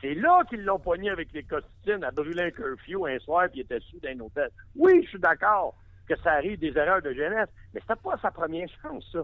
[0.00, 3.60] C'est là qu'ils l'ont poigné avec les costines à brûler un curfew un soir puis
[3.60, 4.48] il était sous d'un hôtel.
[4.74, 5.74] Oui, je suis d'accord
[6.08, 9.20] que ça arrive des erreurs de jeunesse, mais c'était pas sa première chance, ça.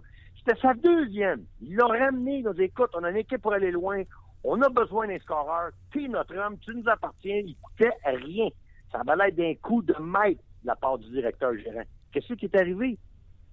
[0.47, 1.45] C'était sa deuxième.
[1.61, 4.03] Ils l'ont ramené, ils nous écoute, on a une équipe pour aller loin.
[4.45, 5.71] On a besoin d'un scoreur.
[5.91, 7.43] Tu es notre homme, tu nous appartiens.
[7.45, 8.49] Il coûtait rien.
[8.93, 11.83] Ça va l'air d'un coup de maître de la part du directeur gérant.
[12.13, 12.97] Qu'est-ce qui est arrivé?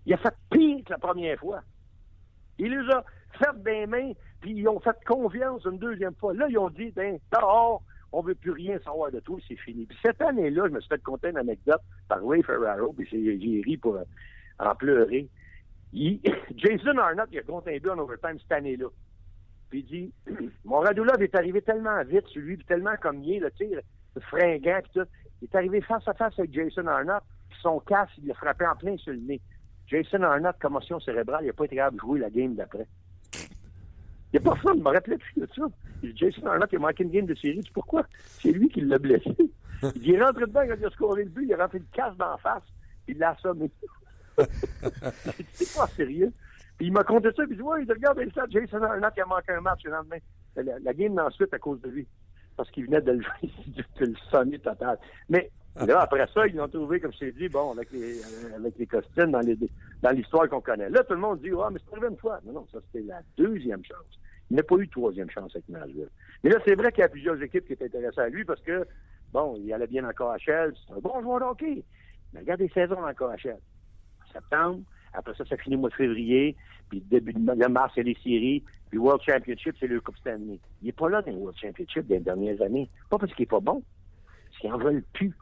[0.06, 1.62] Il a fait pire que la première fois.
[2.60, 3.04] Il les a
[3.40, 6.36] fait des mains, puis ils ont fait confiance une deuxième fois.
[6.36, 7.82] Là, ils ont dit, ben, dehors,
[8.12, 9.88] on veut plus rien savoir de toi, c'est fini.
[9.88, 13.62] Puis cette année-là, je me suis fait conter une anecdote par Ray Ferraro, puis j'ai
[13.66, 13.98] ri pour
[14.60, 15.28] en pleurer.
[16.56, 18.88] Jason Arnott, il a compté un but en overtime cette année-là.
[19.70, 20.14] Puis il dit,
[20.66, 24.80] mon Radulov est arrivé tellement vite sur lui, tellement comme il est, tu sais, fringant,
[24.84, 25.08] puis tout.
[25.42, 28.66] Il est arrivé face à face avec Jason Arnott, puis son casque, il l'a frappé
[28.66, 29.42] en plein sur le nez.
[29.88, 32.88] Jason Arnott, commotion cérébrale, il n'a pas été capable de jouer la game d'après.
[34.32, 35.64] Il n'y a personne, je me rappelais plus de ça.
[36.16, 37.62] Jason Arnott, il a manqué une game de série.
[37.74, 38.06] Pourquoi?
[38.18, 39.36] C'est lui qui l'a blessé.
[39.96, 42.16] Il est rentré dedans quand il a scoré le but, il a rentré le casse
[42.16, 42.64] d'en face,
[43.06, 43.70] puis il l'a assommé.
[45.54, 46.32] c'est pas sérieux.
[46.78, 49.22] Puis il m'a compté ça, puis il dit Ouais, il regarde ça, Jason Arnott, il
[49.22, 50.18] a manqué un match le lendemain.
[50.56, 52.08] La, la game d'ensuite à cause de lui.
[52.56, 53.20] Parce qu'il venait de le,
[54.00, 54.98] de le sonner total.
[55.30, 58.22] Mais là, après ça, ils l'ont trouvé, comme je t'ai dit, bon, avec les,
[58.78, 60.90] les costumes dans, l'histoire qu'on connaît.
[60.90, 62.40] Là, tout le monde dit, ah, mais c'est arrivé une fois.
[62.46, 64.20] Non, non, ça, c'était la deuxième chance.
[64.52, 66.10] Il n'a pas eu de troisième chance avec Nashville.
[66.44, 68.62] Mais là, c'est vrai qu'il y a plusieurs équipes qui étaient intéressées à lui parce
[68.62, 68.86] que,
[69.32, 71.84] bon, il allait bien en KHL, c'est un bon joueur de hockey.
[72.34, 73.58] Mais regarde les saisons en KHL
[74.34, 74.80] septembre.
[75.14, 76.56] Après ça, ça finit au mois de février.
[76.90, 78.64] Puis début de mars, c'est les séries.
[78.90, 80.60] Puis World Championship, c'est le Coupe Stanley.
[80.82, 82.90] Il n'est pas là dans le World Championship des dernières années.
[83.10, 83.82] Pas parce qu'il n'est pas bon.
[84.50, 85.34] Parce qu'ils en veulent plus.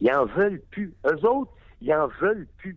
[0.00, 0.92] Ils en veulent plus.
[1.06, 2.76] Eux autres, ils en veulent plus.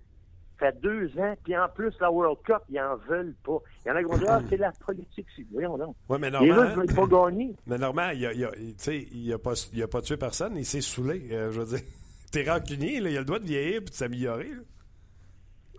[0.60, 3.58] Ça fait deux ans, puis en plus, la World Cup, ils en veulent pas.
[3.86, 5.96] Il y en a qui vont dire, ah, c'est la politique, c'est voyons donc.
[6.08, 6.64] Ouais, mais normalement.
[6.64, 7.56] Les veulent pas gagner.
[7.66, 11.28] Mais normalement, il a, il a, pas, il a pas tué personne, il s'est saoulé.
[11.32, 11.86] Euh, je veux dire,
[12.32, 14.52] t'es rancunier, là, il a le droit de vieillir et de s'améliorer.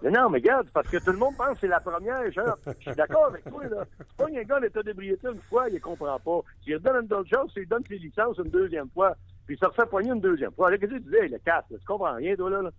[0.03, 2.57] Non, mais regarde, parce que tout le monde pense que c'est la première, genre.
[2.67, 3.85] Je suis d'accord avec toi, là.
[4.19, 6.41] Pas un gars d'état d'ébriété une fois, il comprend pas.
[6.63, 9.15] Tu lui donnes une chose, tu lui donnes ses licences une deuxième fois,
[9.47, 10.71] puis il se refait poigner une deuxième fois.
[10.71, 11.65] Qu'est-ce que tu disais, le casse?
[11.69, 12.63] Tu comprends rien, toi, là?
[12.63, 12.71] là?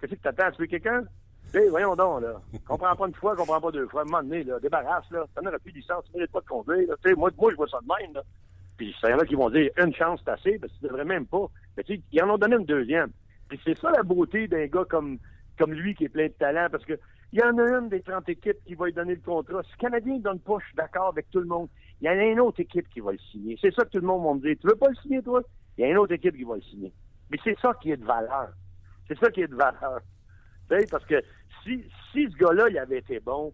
[0.00, 0.50] Qu'est-ce que t'attends?
[0.52, 1.04] Tu veux quelqu'un?
[1.54, 2.40] Hé, voyons donc, là.
[2.66, 4.00] Comprends pas une fois, comprends pas deux fois.
[4.00, 5.26] À un moment donné, là, débarrasse, là.
[5.34, 7.14] T'en auras plus de licence, tu mérites pas de conduire, là.
[7.16, 8.22] Moi, moi, je vois ça de même, là.
[8.78, 10.84] Puis il y en a qui vont dire une chance, c'est assez, parce que tu
[10.84, 11.46] devrais même pas.
[11.76, 13.10] Mais tu sais, ils en ont donné une deuxième.
[13.48, 15.18] Puis c'est ça la beauté d'un gars comme,
[15.58, 16.98] comme lui qui est plein de talent, parce que
[17.32, 19.62] il y en a une des 30 équipes qui va lui donner le contrat.
[19.62, 21.68] Si le Canadien ne donne pas, je suis d'accord avec tout le monde.
[22.00, 23.56] Il y en a une autre équipe qui va le signer.
[23.58, 24.54] C'est ça que tout le monde va me dire.
[24.60, 25.42] Tu veux pas le signer, toi?
[25.78, 26.92] Il y a une autre équipe qui va le signer.
[27.30, 28.50] Mais c'est ça qui est de valeur.
[29.08, 30.00] C'est ça qui est de valeur.
[30.90, 31.22] Parce que
[31.64, 33.52] si, si ce gars-là, il avait été bon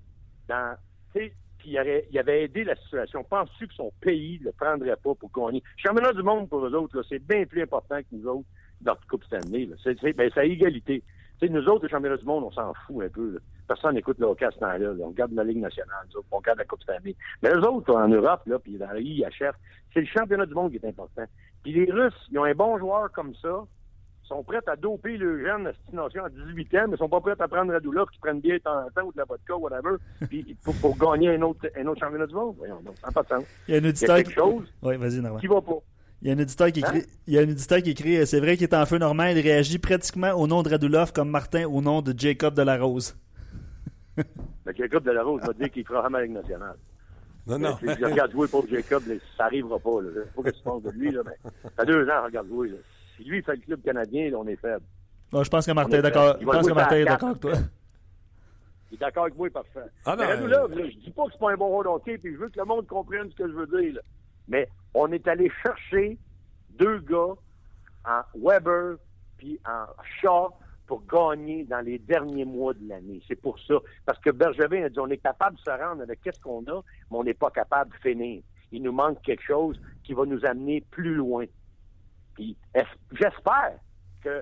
[0.48, 0.76] dans,
[1.12, 1.32] puis
[1.64, 5.62] il, avait aidé la situation, penses-tu que son pays ne le prendrait pas pour gagner?
[5.76, 8.48] Championnat du monde pour eux autres, c'est bien plus important que nous autres
[8.80, 9.68] dans la Coupe Stanley.
[9.82, 11.02] C'est, ben, c'est à égalité.
[11.40, 13.34] Tu sais, nous autres, les championnats du monde, on s'en fout un peu.
[13.34, 13.38] Là.
[13.66, 14.92] Personne n'écoute le hockey à ce temps-là.
[15.00, 17.14] On regarde la Ligue nationale, nous autres, on regarde la Coupe Stanley.
[17.42, 19.54] Mais eux autres, en Europe, là, puis dans la IHF,
[19.94, 21.24] c'est le championnat du monde qui est important.
[21.62, 23.64] Puis les Russes, ils ont un bon joueur comme ça,
[24.28, 27.48] sont prêts à doper le jeune destination à 18 ans, mais sont pas prêts à
[27.48, 29.96] prendre Radulov qui prennent bien de temps en temps ou de la vodka, whatever,
[30.28, 32.54] puis pour, pour gagner un autre, un autre championnat du monde.
[32.58, 33.44] Voyons, donc, ça n'a pas de sens.
[33.66, 34.34] Il y a un Il y a auditeur quelque qui...
[34.34, 35.78] chose Oui, vas-y, qui va pas.
[36.22, 36.88] Il y a un auditeur qui Hein?
[36.94, 38.98] écrit, il y a un auditeur qui écrit, euh, c'est vrai qu'il est en feu
[38.98, 43.16] Normand, il réagit pratiquement au nom de Radulov comme Martin au nom de Jacob Delarose.
[44.16, 44.24] Mais
[44.76, 46.76] Jacob Delarose va dire qu'il fera jamais la Ligue nationale.
[47.46, 47.76] Non, non.
[47.78, 50.02] Si je regarde jouer pour Jacob, là, ça n'arrivera pas.
[50.02, 50.08] Là.
[50.14, 52.24] Je sais pas ce que tu penses de lui, là, mais ça fait deux ans,
[52.24, 52.68] regarde jouer.
[52.70, 52.76] Là.
[53.16, 54.82] Si lui fait le club canadien, là, on est faible.
[55.30, 56.36] Bon, je pense que Martin est d'accord.
[56.40, 57.52] Je pense que Martin est d'accord avec toi.
[58.90, 59.80] Il est d'accord avec moi, parfait.
[60.04, 61.86] Ah non, mais euh, Radulov, là, je dis pas que c'est pas un bon rôle
[61.86, 63.94] hockey, puis je veux que le monde comprenne ce que je veux dire.
[63.94, 64.00] là.
[64.48, 66.18] Mais on est allé chercher
[66.70, 67.34] deux gars
[68.04, 68.96] en Weber
[69.36, 69.84] puis en
[70.20, 70.50] Shaw
[70.86, 73.20] pour gagner dans les derniers mois de l'année.
[73.28, 73.74] C'est pour ça.
[74.06, 76.82] Parce que Bergevin a dit on est capable de se rendre avec qu'est-ce qu'on a,
[77.10, 78.42] mais on n'est pas capable de finir.
[78.72, 81.44] Il nous manque quelque chose qui va nous amener plus loin.
[82.34, 83.74] Puis es- j'espère
[84.22, 84.40] que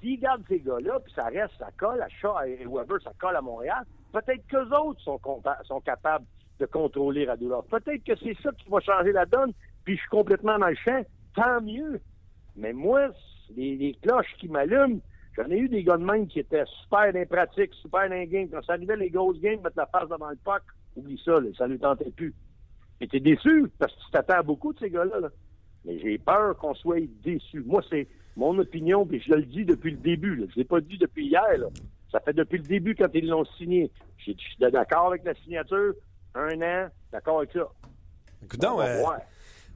[0.00, 3.36] s'ils gardent ces gars-là, puis ça reste, ça colle à Shaw et Weber, ça colle
[3.36, 5.20] à Montréal, peut-être qu'eux autres sont,
[5.64, 6.24] sont capables
[6.58, 7.64] de contrôler Radulov.
[7.66, 9.52] Peut-être que c'est ça qui va changer la donne,
[9.84, 10.72] puis je suis complètement dans.
[11.34, 12.00] Tant mieux.
[12.56, 13.10] Mais moi,
[13.54, 15.00] les, cloches qui m'allument,
[15.36, 18.48] j'en ai eu des gars de même qui étaient super impratiques, super dans.
[18.50, 20.62] Quand ça arrivait les grosses games, mettre la face devant le puck,
[20.96, 22.34] oublie ça, ça ne lui tentait plus.
[23.00, 25.20] Et t'es déçu, parce que tu t'attends beaucoup de ces gars-là.
[25.20, 25.28] là.
[25.84, 27.62] Mais j'ai peur qu'on soit déçu.
[27.64, 30.36] Moi, c'est mon opinion, puis je le dis depuis le début.
[30.36, 31.58] Je ne l'ai pas dit depuis hier.
[31.58, 31.66] Là.
[32.10, 33.90] Ça fait depuis le début quand ils l'ont signé.
[34.16, 35.94] Je suis d'accord avec la signature.
[36.36, 37.66] Un an, d'accord avec ça.
[38.44, 39.02] Écoute donc, euh,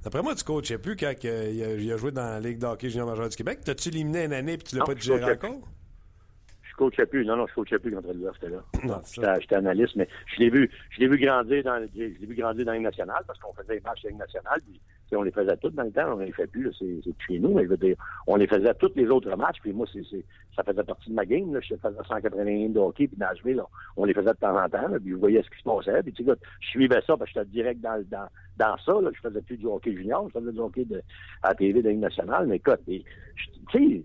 [0.04, 2.58] d'après moi, tu coachais plus quand euh, il, a, il a joué dans la Ligue
[2.58, 3.61] d'hockey junior majeur du Québec.
[3.64, 5.61] T'as-tu éliminé une année puis tu l'as pas digéré encore?
[6.81, 7.26] Je coachais plus.
[7.26, 9.03] Non, non, je coachais plus quand était là.
[9.39, 12.64] J'étais analyste, mais je l'ai vu, je l'ai vu grandir dans, je l'ai vu grandir
[12.64, 14.61] dans la nationale parce qu'on faisait les matchs de la nationale.
[14.64, 14.81] Puis,
[15.14, 16.14] on les faisait toutes dans le temps.
[16.14, 16.72] On les fait plus.
[16.78, 19.59] C'est chez nous, mais je veux dire, on les faisait tous les autres matchs.
[19.61, 20.24] Puis moi, c'est
[20.57, 21.53] ça faisait partie de ma game.
[21.53, 21.61] Là.
[21.61, 23.66] Je faisais 180 games de hockey puis Nashville, là,
[23.99, 24.89] on les faisait de temps en temps.
[24.89, 26.03] là, puis je voyais ce qui se passait.
[26.03, 28.93] Puis tu sais, je suivais ça parce que j'étais direct dans, dans, dans ça.
[29.03, 29.11] Là.
[29.12, 31.03] Je faisais plus du hockey junior, je faisais du hockey de,
[31.43, 32.47] à la TV de la Ligue nationale.
[32.47, 33.03] Mais écoute, tu
[33.72, 34.03] sais,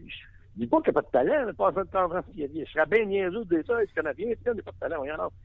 [0.56, 2.10] dis pas qu'il n'y a pas de talent, là, pas fait de temps.
[2.36, 4.80] Je serais bien niaiseux de ça, est-ce qu'on a bien, il n'y a pas de
[4.80, 5.04] talent.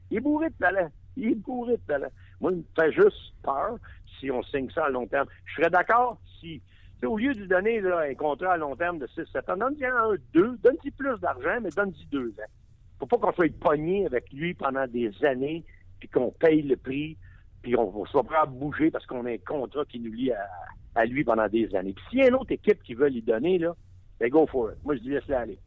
[0.09, 0.89] Il est bourré de talent.
[1.17, 2.11] Il est bourré de talent.
[2.39, 3.77] Moi, il me fait juste peur
[4.19, 5.27] si on signe ça à long terme.
[5.45, 6.61] Je serais d'accord si,
[7.03, 10.15] au lieu de lui donner un contrat à long terme de 6-7 ans, donne-lui un
[10.33, 12.51] 2, donne-lui plus d'argent, mais donne-lui 2 ans.
[12.99, 15.63] Faut pas qu'on soit pogné avec lui pendant des années,
[15.99, 17.17] puis qu'on paye le prix,
[17.61, 20.47] puis on soit prêt à bouger parce qu'on a un contrat qui nous lie à,
[20.95, 21.93] à lui pendant des années.
[21.93, 23.75] Puis s'il y a une autre équipe qui veut lui donner, là,
[24.21, 24.77] ben go for it.
[24.83, 25.59] Moi, je dis laisse-la aller.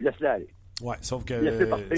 [0.00, 0.48] Laisse-la aller.
[0.80, 1.96] Ouais, sauf que euh,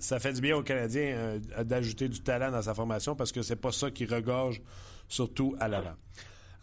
[0.00, 3.40] ça, fait du bien aux Canadiens euh, d'ajouter du talent dans sa formation parce que
[3.40, 4.60] c'est pas ça qui regorge,
[5.08, 5.94] surtout à l'avant.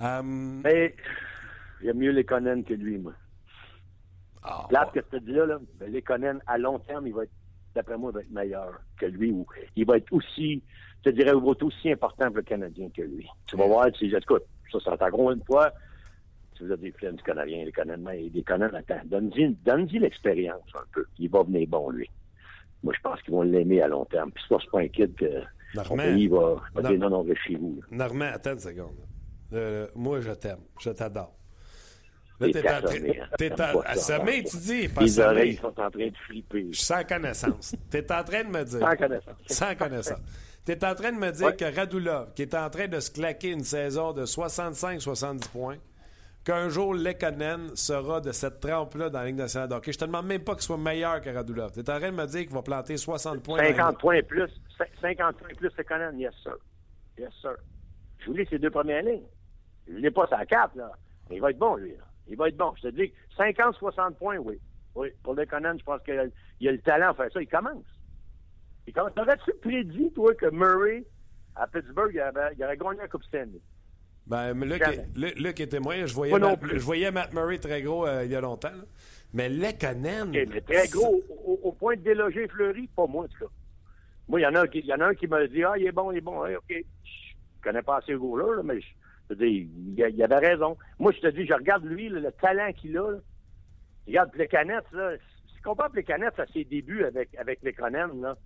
[0.01, 0.95] Mais
[1.81, 3.13] j'aime mieux les Conan que lui, moi.
[4.43, 5.01] ah, Plate ouais.
[5.01, 7.31] que je te dis là, là ben, les Conan, à long terme, il va être,
[7.73, 9.31] d'après moi, il va être meilleur que lui.
[9.31, 9.45] Ou
[9.77, 10.61] il va être aussi,
[11.05, 13.25] je te dirais, il va être aussi important pour le Canadien que lui.
[13.47, 15.71] Tu vas voir, si écoute, ça, ça encore une fois.
[16.57, 20.61] Si vous avez des films du Canadien, les mais des Conan, attends, donne-y donne-y l'expérience
[20.75, 21.05] un peu.
[21.19, 22.09] Il va venir bon, lui.
[22.83, 24.31] Moi, je pense qu'ils vont l'aimer à long terme.
[24.31, 25.41] Puis c'est pas un kid que
[25.85, 26.89] son pays va, va Non.
[26.89, 27.81] dire non, chez vous.
[27.91, 28.97] Normand, attends une seconde.
[29.53, 30.59] Euh, moi, je t'aime.
[30.79, 31.33] Je t'adore.
[32.39, 32.81] Là, T'es hein.
[33.37, 34.43] T'es pas ça, assommé, hein.
[34.49, 36.67] tu dis, pas Les oreilles sont en train de flipper.
[36.71, 37.75] Je sens connaissance.
[37.89, 38.79] T'es en train de me dire.
[38.79, 39.35] Sans connaissance.
[39.47, 40.19] Sans connaissance.
[40.65, 41.55] T'es en train de me dire Ouais.
[41.55, 45.77] que Radulov, qui est en train de se claquer une saison de 65-70 points,
[46.43, 49.93] qu'un jour Lekonen sera de cette trempe-là dans la Ligue nationale de hockey.
[49.93, 51.71] Je te demande même pas qu'il soit meilleur que Radulov.
[51.71, 53.59] Tu es en train de me dire qu'il va planter 60 points.
[53.59, 54.49] 50 points plus.
[55.01, 56.57] 50 points plus Lekonen, yes sir.
[57.17, 57.55] Yes sir.
[58.19, 59.27] Je voulais ces deux premières lignes.
[59.87, 60.91] Je l'ai pas sa cape, là.
[61.29, 61.91] Mais il va être bon, lui.
[61.91, 62.03] Là.
[62.27, 62.73] Il va être bon.
[62.77, 64.59] Je te dis, 50-60 points, oui.
[64.95, 67.41] Oui, pour Lekonen, je pense qu'il a, a, le talent à faire ça.
[67.41, 67.85] Il commence.
[68.85, 69.13] Il commence.
[69.15, 71.05] T'aurais-tu prédit, toi, que Murray,
[71.55, 73.61] à Pittsburgh, il, avait, il aurait gagné la Coupe Stanley?
[74.25, 74.83] Ben, Luc,
[75.15, 76.05] Luc, était moyen.
[76.05, 78.69] Je voyais, Matt, je voyais Matt Murray très gros euh, il y a longtemps.
[78.69, 78.83] Là.
[79.33, 80.29] Mais Lekonen...
[80.29, 83.51] Okay, mais très gros, au, au, point de déloger Fleury, pas moi, en tout cas.
[84.27, 85.63] Moi, il y en a un qui, il y en a un qui m'a dit,
[85.63, 86.69] ah, il est bon, il est bon, OK.
[86.69, 88.87] Je connais pas assez gros-là, là, mais je,
[89.33, 90.77] veux il, il, avait raison.
[90.99, 93.11] Moi, je te dis, je regarde lui, là, le talent qu'il a.
[93.11, 93.17] Là.
[94.07, 95.15] Regarde Plecanet, là.
[95.47, 98.37] Si tu compares Plecanet à ses débuts avec, avec Lekonen, là,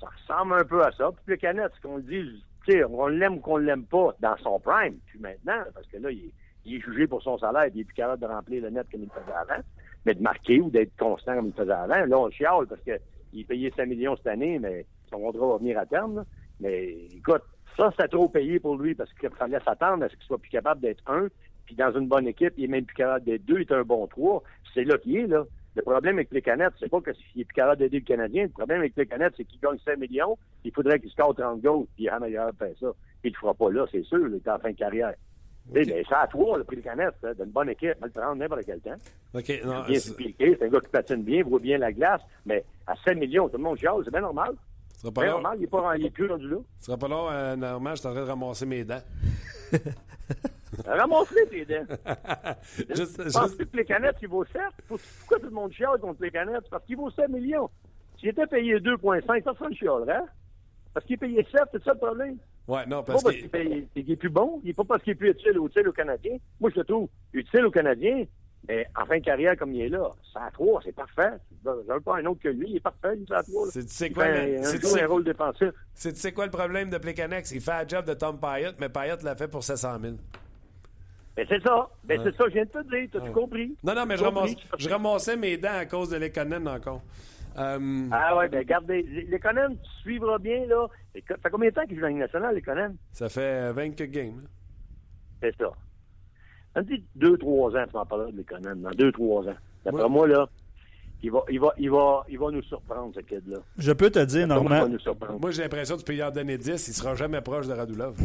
[0.00, 1.10] ça ressemble un peu à ça.
[1.12, 2.44] Puis Plecanet, ce qu'on dit,
[2.88, 6.32] on l'aime qu'on l'aime pas dans son prime, puis maintenant, parce que là, il
[6.74, 9.10] est, jugé pour son salaire, il est plus capable de remplir le net comme il
[9.10, 9.62] faisait avant,
[10.04, 12.04] mais de marquer ou d'être constant comme il faisait avant.
[12.06, 15.78] Là, on chiale parce qu'il payait 5 millions cette année, mais son contrat va venir
[15.78, 16.24] à terme.
[16.60, 17.42] Mais écoute,
[17.76, 20.50] ça, c'est trop payé pour lui parce qu'il fallait s'attendre à ce qu'il soit plus
[20.50, 21.28] capable d'être un.
[21.64, 23.82] Puis dans une bonne équipe, il est même plus capable d'être deux, il est un
[23.82, 24.42] bon trois.
[24.74, 25.44] C'est là qu'il est, là.
[25.76, 28.44] Le problème avec les canettes, c'est pas qu'il est plus capable d'aider le Canadien.
[28.44, 31.60] Le problème avec les canettes, c'est qu'il gagne 5 millions, il faudrait qu'il score 30
[31.60, 32.88] goals, puis il meilleur faire ça.
[33.20, 35.14] Puis il le fera pas là, c'est sûr, il est en fin de carrière.
[35.70, 35.84] Okay.
[35.86, 38.64] Mais c'est à toi, le prix de canette, d'une bonne équipe, il le prendre n'importe
[38.66, 38.96] quel temps.
[39.34, 39.60] OK.
[39.64, 43.48] Non, c'est un gars qui patine bien, voit bien la glace, mais à 7 millions,
[43.48, 44.54] tout le monde chiale, c'est bien normal.
[44.96, 46.56] Ce pas bien normal, il est, pas, il est plus rendu là.
[46.80, 49.02] Ce sera pas long, euh, normal, je suis en train de ramasser mes dents.
[50.86, 51.86] Ramasse-les tes dents.
[52.94, 54.60] juste, je pense que les canettes, il vaut 7.
[54.86, 56.68] Pourquoi tout le monde chiale contre les canettes?
[56.70, 57.68] Parce qu'il vaut 7 millions.
[58.18, 60.22] S'il était payé 2,5, personne ne chialerait.
[60.92, 62.36] Parce qu'il est payé 7, c'est ça le problème?
[62.68, 65.12] Ouais, non, parce, pas parce qu'il est, est plus bon, il n'est pas parce qu'il
[65.12, 66.36] est plus utile ou utile aux Canadiens.
[66.60, 68.24] Moi, je le trouve utile aux Canadiens,
[68.68, 71.32] mais en fin de carrière, comme il est là, ça à 3, c'est parfait.
[71.64, 73.70] Je veux pas un autre que lui, il est parfait, lui, ça à 3.
[73.70, 75.70] C'est, tu sais quoi, un, un, un rôle défensif.
[75.94, 77.50] C'est, tu sais quoi le problème de Plekanex?
[77.52, 80.14] Il fait le job de Tom Payot, mais Payot l'a fait pour 700 000.
[81.36, 81.88] Ben c'est ça.
[82.04, 82.24] Ben ouais.
[82.30, 83.08] c'est ça, je viens de te dire.
[83.12, 83.32] T'as-tu ouais.
[83.32, 83.76] compris?
[83.82, 87.02] Non, non, mais je, ramasse, je, ramassais mes dents à cause de l'Econen encore.
[87.58, 88.08] Euh...
[88.12, 90.86] Ah ouais, ben regardez, l'Econen, tu suivras bien, là.
[91.28, 92.96] Ça fait combien de temps qu'il joue dans la Ligue nationale, l'Econen?
[93.12, 94.42] Ça fait 20 games.
[95.42, 95.70] C'est ça.
[96.76, 99.56] Me dit 2-3 ans, tu m'en parles de l'Econen, dans 2-3 ans.
[99.84, 100.48] D'après moi, là,
[101.22, 103.58] il va, il, va, il, va, il va nous surprendre, ce kid-là.
[103.76, 104.88] Je peux te dire, Normand.
[105.40, 107.72] Moi, j'ai l'impression que tu peux y en donner 10, il sera jamais proche de
[107.72, 108.16] Radulov.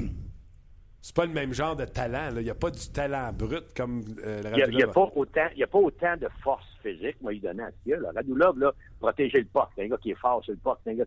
[1.06, 2.32] C'est pas le même genre de talent.
[2.32, 2.42] Là.
[2.42, 4.72] Il n'y a pas du talent brut comme euh, le Radulov.
[4.72, 7.62] Il n'y a, pas autant, y a pas autant de force physique, moi, il donnait
[7.62, 8.00] à ce gars.
[8.16, 9.70] Radulov, là, protéger le puck.
[9.76, 10.80] C'est un gars qui est fort sur le puck.
[10.88, 11.06] Un gars...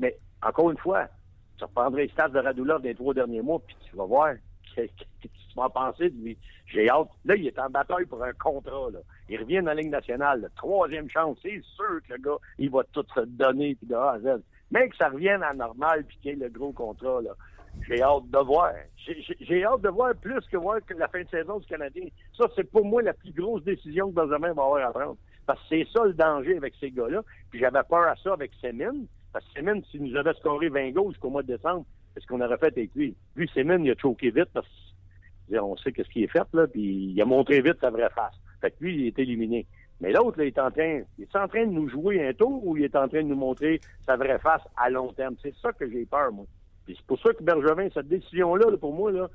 [0.00, 1.08] Mais, encore une fois,
[1.56, 4.34] tu reprendrais les stats de Radulov des trois derniers mois, puis tu vas voir
[4.76, 4.88] ce que
[5.22, 6.36] tu vas penser de lui.
[6.66, 7.08] J'ai hâte.
[7.24, 8.90] Là, il est en bataille pour un contrat.
[8.92, 8.98] Là.
[9.30, 10.42] Il revient dans la Ligue nationale.
[10.42, 10.48] Là.
[10.56, 11.38] Troisième chance.
[11.40, 14.42] C'est sûr que le gars, il va tout se donner, puis de A à Z.
[14.70, 17.30] Mais que ça revienne à normal, puis qu'il y ait le gros contrat, là.
[17.86, 18.72] J'ai hâte de voir.
[19.40, 22.06] J'ai hâte de voir plus que voir que la fin de saison du Canadien.
[22.36, 25.16] Ça, c'est pour moi la plus grosse décision que Benjamin va avoir à prendre.
[25.46, 27.22] Parce que c'est ça le danger avec ces gars-là.
[27.50, 28.92] Puis j'avais peur à ça avec Semin.
[29.32, 32.40] Parce que Semin, s'il nous avait scoré 20 goals jusqu'au mois de décembre, qu'est-ce qu'on
[32.40, 33.16] aurait fait avec lui?
[33.34, 34.68] Lui, Semin, il a choqué vite parce
[35.50, 38.34] qu'on sait qu'est-ce qui est fait, là, puis il a montré vite sa vraie face.
[38.60, 39.66] Fait que lui, il est éliminé.
[40.00, 42.66] Mais l'autre, il est en train, il est en train de nous jouer un tour
[42.66, 45.36] ou il est en train de nous montrer sa vraie face à long terme?
[45.42, 46.46] C'est ça que j'ai peur, moi.
[46.96, 49.28] C'est pour ça que Bergevin, cette décision-là, là, pour moi, là,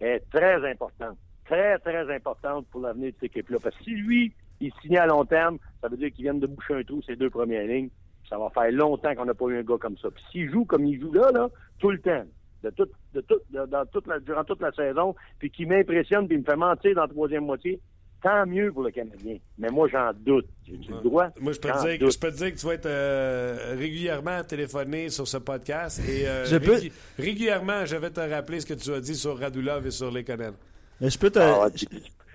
[0.00, 1.16] est très importante.
[1.44, 3.58] Très, très importante pour l'avenir de cette équipe-là.
[3.62, 6.46] Parce que si lui, il signe à long terme, ça veut dire qu'il vient de
[6.46, 7.90] boucher un trou, ces deux premières lignes.
[8.28, 10.10] Ça va faire longtemps qu'on n'a pas eu un gars comme ça.
[10.10, 11.48] Puis s'il joue comme il joue là, là,
[11.78, 12.24] tout le temps,
[12.62, 13.24] de tout, de,
[13.66, 16.94] dans toute la, durant toute la saison, puis qui m'impressionne, puis il me fait mentir
[16.94, 17.80] dans la troisième moitié,
[18.22, 19.36] tant mieux pour le Canadien.
[19.58, 20.46] Mais moi, j'en doute.
[20.64, 21.28] Tu le droit?
[21.40, 24.42] Moi, je peux, te dire, je peux te dire que tu vas être euh, régulièrement
[24.44, 26.00] téléphoné sur ce podcast.
[26.08, 26.74] Et euh, je peux...
[26.74, 30.10] régu régulièrement, je vais te rappeler ce que tu as dit sur Radulov et sur
[30.10, 30.54] Lekonen.
[31.00, 31.38] Mais je peux te...
[31.38, 31.84] Ah, je,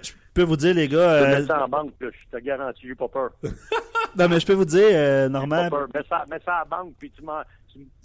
[0.02, 1.20] je, peux vous dire, les gars...
[1.20, 2.08] Je peux mettre ça en banque, là.
[2.12, 3.32] je te garantis, j'ai pas peur.
[3.44, 5.70] non, mais je peux vous dire, euh, Normand...
[5.94, 7.42] Mets ça, mets ça en banque, puis tu m'en...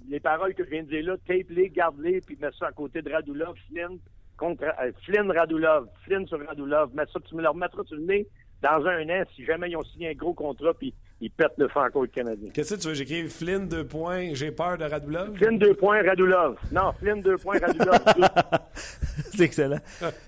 [0.08, 3.02] Les paroles que je viens de dire là, tape-les, garde-les, puis mets ça à côté
[3.02, 3.98] de Radulov, Flynn,
[4.40, 8.02] contre euh, Flynn Radulov, Flynn sur Radulov, mets ça, tu me le remettras sur le
[8.02, 8.26] nez
[8.62, 11.66] dans un an si jamais ils ont signé un gros contrat puis ils pètent le
[11.66, 12.50] le Canadien.
[12.52, 12.94] Qu'est-ce que tu veux?
[12.94, 15.36] J'écris Flynn 2 points, j'ai peur de Radulov?
[15.36, 16.56] Flynn 2 points, Radulov.
[16.72, 18.00] Non, Flynn 2 points, Radulov.
[18.74, 19.80] C'est excellent.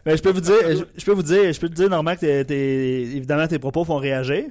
[0.05, 2.15] Mais je peux vous dire, je, je, peux vous dire, je peux te dire, Normand,
[2.15, 4.45] que t'es, t'es, évidemment, tes propos font réagir.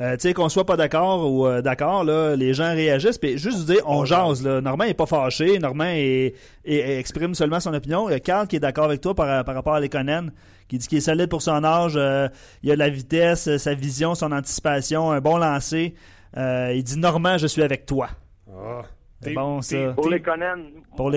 [0.00, 3.18] Euh, tu sais, qu'on soit pas d'accord ou euh, d'accord, là, les gens réagissent.
[3.18, 4.42] Puis juste vous dire, on jase.
[4.44, 4.60] Là.
[4.60, 5.58] Normand est pas fâché.
[5.58, 6.34] Normand est,
[6.64, 8.08] est- exprime seulement son opinion.
[8.08, 10.32] Il y a Carl qui est d'accord avec toi par, par rapport à Lekonen,
[10.68, 11.94] qui dit qu'il est solide pour son âge.
[11.96, 12.28] euh,
[12.62, 15.94] il a de la vitesse, sa vision, son anticipation, un bon lancer.
[16.36, 18.08] Euh, il dit Normand, je suis avec toi.
[18.48, 18.82] Ah.
[19.22, 19.92] C'est bon, ça.
[19.92, 20.56] Pour Conan.
[20.96, 21.10] Pour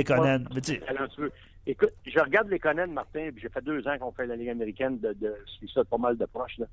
[0.79, 1.31] talentueux.
[1.65, 4.49] Écoute, je regarde les Conan, Martin, puis j'ai fait deux ans qu'on fait la Ligue
[4.49, 6.57] américaine, de, de, je suis ça pas mal de proches.
[6.57, 6.65] Là.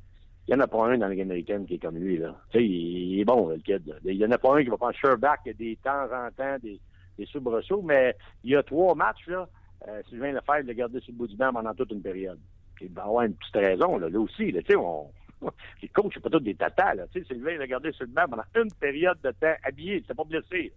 [0.48, 2.16] Il n'y en a pas un dans la Ligue américaine qui est comme lui.
[2.16, 2.34] Là.
[2.50, 3.94] Tu sais, il, est bon, le kid.
[4.04, 6.80] Il n'y en a pas un qui va prendre Sherback, des temps en temps, des,
[7.18, 9.48] des soubresauts, mais il y a trois matchs, là.
[9.88, 12.38] Euh, Sylvain Lefebvre l'a gardé sur le bout du banc pendant toute une période.
[12.80, 14.52] Il va avoir une petite raison, là, là aussi.
[14.52, 15.10] Là, on,
[15.82, 16.94] les coachs, c'est pas tous des tatas.
[16.94, 17.04] Là.
[17.12, 19.96] Sylvain l'a gardé sur le banc pendant une période de temps habillé.
[19.96, 20.72] Il s'est pas blessé.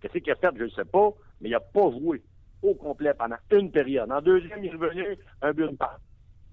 [0.00, 1.10] Qu'est-ce qu'il a fait, je ne sais pas,
[1.40, 2.22] mais il n'a pas joué
[2.62, 4.10] au complet pendant une période.
[4.10, 6.00] En deuxième, il est revenu, un but, une passe.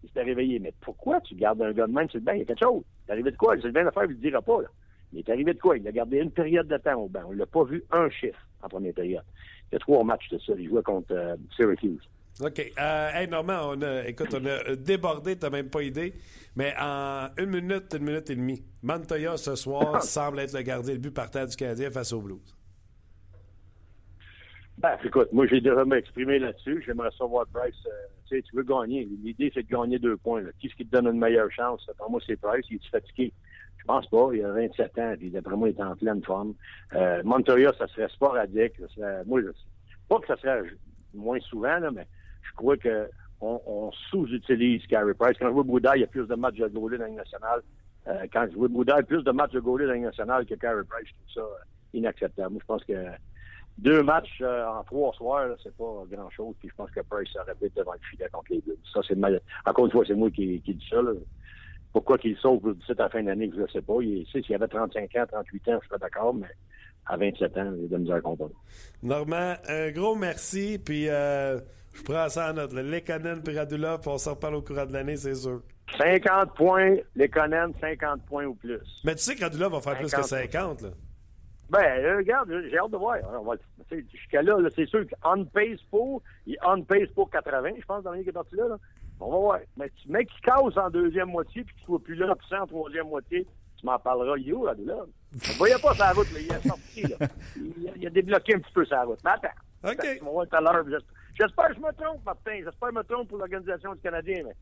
[0.04, 0.60] Il s'était réveillé.
[0.60, 2.10] Mais pourquoi tu gardes un gars de même?
[2.10, 2.32] Sur le banc?
[2.34, 2.84] Il y a quelque chose.
[3.08, 3.60] Il est arrivé de quoi?
[3.60, 4.62] Sylvain Lefebvre, il ne le dira pas.
[4.62, 4.68] Là.
[5.14, 5.78] Il est arrivé de quoi?
[5.78, 7.22] Il a gardé une période de temps au banc.
[7.28, 9.24] On ne l'a pas vu un chiffre en première période.
[9.72, 10.54] Il y a trois matchs de ça.
[10.58, 12.02] Il jouait contre euh, Syracuse.
[12.42, 12.72] OK.
[12.80, 16.14] Euh, hey, Normand, on a, écoute, on a débordé, t'as même pas idée.
[16.56, 20.94] Mais en une minute, une minute et demie, Montoya, ce soir, semble être le gardien
[20.94, 22.40] de but partant du Canadien face aux Blues.
[24.78, 26.82] Ben, écoute, moi, j'ai déjà m'exprimé là-dessus.
[26.86, 27.76] J'aimerais savoir Price.
[27.86, 29.08] euh, tu veux gagner.
[29.24, 30.42] L'idée, c'est de gagner deux points.
[30.42, 30.50] là.
[30.60, 31.90] Qui ce qui te donne une meilleure chance?
[31.98, 32.66] Pour moi, c'est Price.
[32.70, 33.34] Il est fatigué?
[33.78, 34.30] Je pense pas.
[34.34, 35.14] Il a 27 ans.
[35.18, 36.54] Puis d'après moi, il est en pleine forme.
[36.94, 37.22] Euh,
[37.78, 38.74] ça serait sporadique.
[39.26, 39.48] Moi, je-
[40.08, 40.62] pas que ça serait
[41.14, 42.08] moins souvent, mais
[42.44, 43.10] je crois que
[43.42, 45.38] on, sous-utilise Carey Price.
[45.40, 47.62] Quand je vois Bouddha, il y a plus de matchs de goaler dans la nationale.
[48.08, 50.00] Euh, quand je vois Bouddha, il y a plus de matchs de goaler dans la
[50.00, 51.08] nationale que Carey Price.
[51.08, 51.64] Je trouve ça euh,
[51.94, 52.52] inacceptable.
[52.52, 52.94] Moi, je pense que
[53.80, 56.56] deux matchs euh, en trois soirs, c'est pas grand-chose.
[56.60, 58.78] Puis je pense que Price aurait pu être devant le filet contre les Blues.
[58.94, 59.40] Ça, c'est mal.
[59.66, 61.02] Encore une fois, c'est moi qui, qui dis ça.
[61.02, 61.12] Là.
[61.94, 63.96] Pourquoi qu'il sauve le 17 à la fin de l'année, je ne sais pas.
[64.02, 66.48] Il, s'il avait 35 ans, 38 ans, je serais d'accord, mais
[67.08, 68.54] à 27 ans, il a de la misère à comprendre.
[69.02, 70.78] Normand, un gros merci.
[70.84, 71.60] Puis euh,
[71.94, 72.74] je prends ça en note.
[72.74, 75.62] Le Lekanen puis Radulov, on s'en reparle au courant de l'année, c'est sûr.
[75.98, 78.80] 50 points, les Conan, 50 points ou plus.
[79.04, 80.52] Mais tu sais que Radulov va faire plus que 50.
[80.52, 80.82] 50.
[80.84, 80.90] Là.
[81.70, 83.18] Ben, euh, regarde, j'ai hâte de voir.
[83.40, 87.10] On va- tu sais, Jusqu'à là, là, c'est sûr qu'on pace pour, il on pace
[87.14, 88.78] pour 80, je pense, dans est partie là, là.
[89.20, 89.60] On va voir.
[89.78, 92.66] Mais tu mec qui casse en deuxième moitié, puis qu'il soit plus là, puis en
[92.66, 93.46] troisième moitié,
[93.78, 94.38] tu m'en parleras.
[94.38, 95.06] Il est où, là, là?
[95.42, 97.28] Je ne voyais pas sa route, mais il est sorti, là.
[97.56, 99.20] Il, a- il a débloqué un petit peu sa route.
[99.24, 99.48] Mais attends.
[99.84, 99.92] OK.
[99.92, 100.86] Attends, On va voir tout à l'heure.
[101.38, 102.52] J'espère- que je me trompe, Martin.
[102.64, 104.56] J'espère que je me trompe pour l'Organisation du Canadien, mais.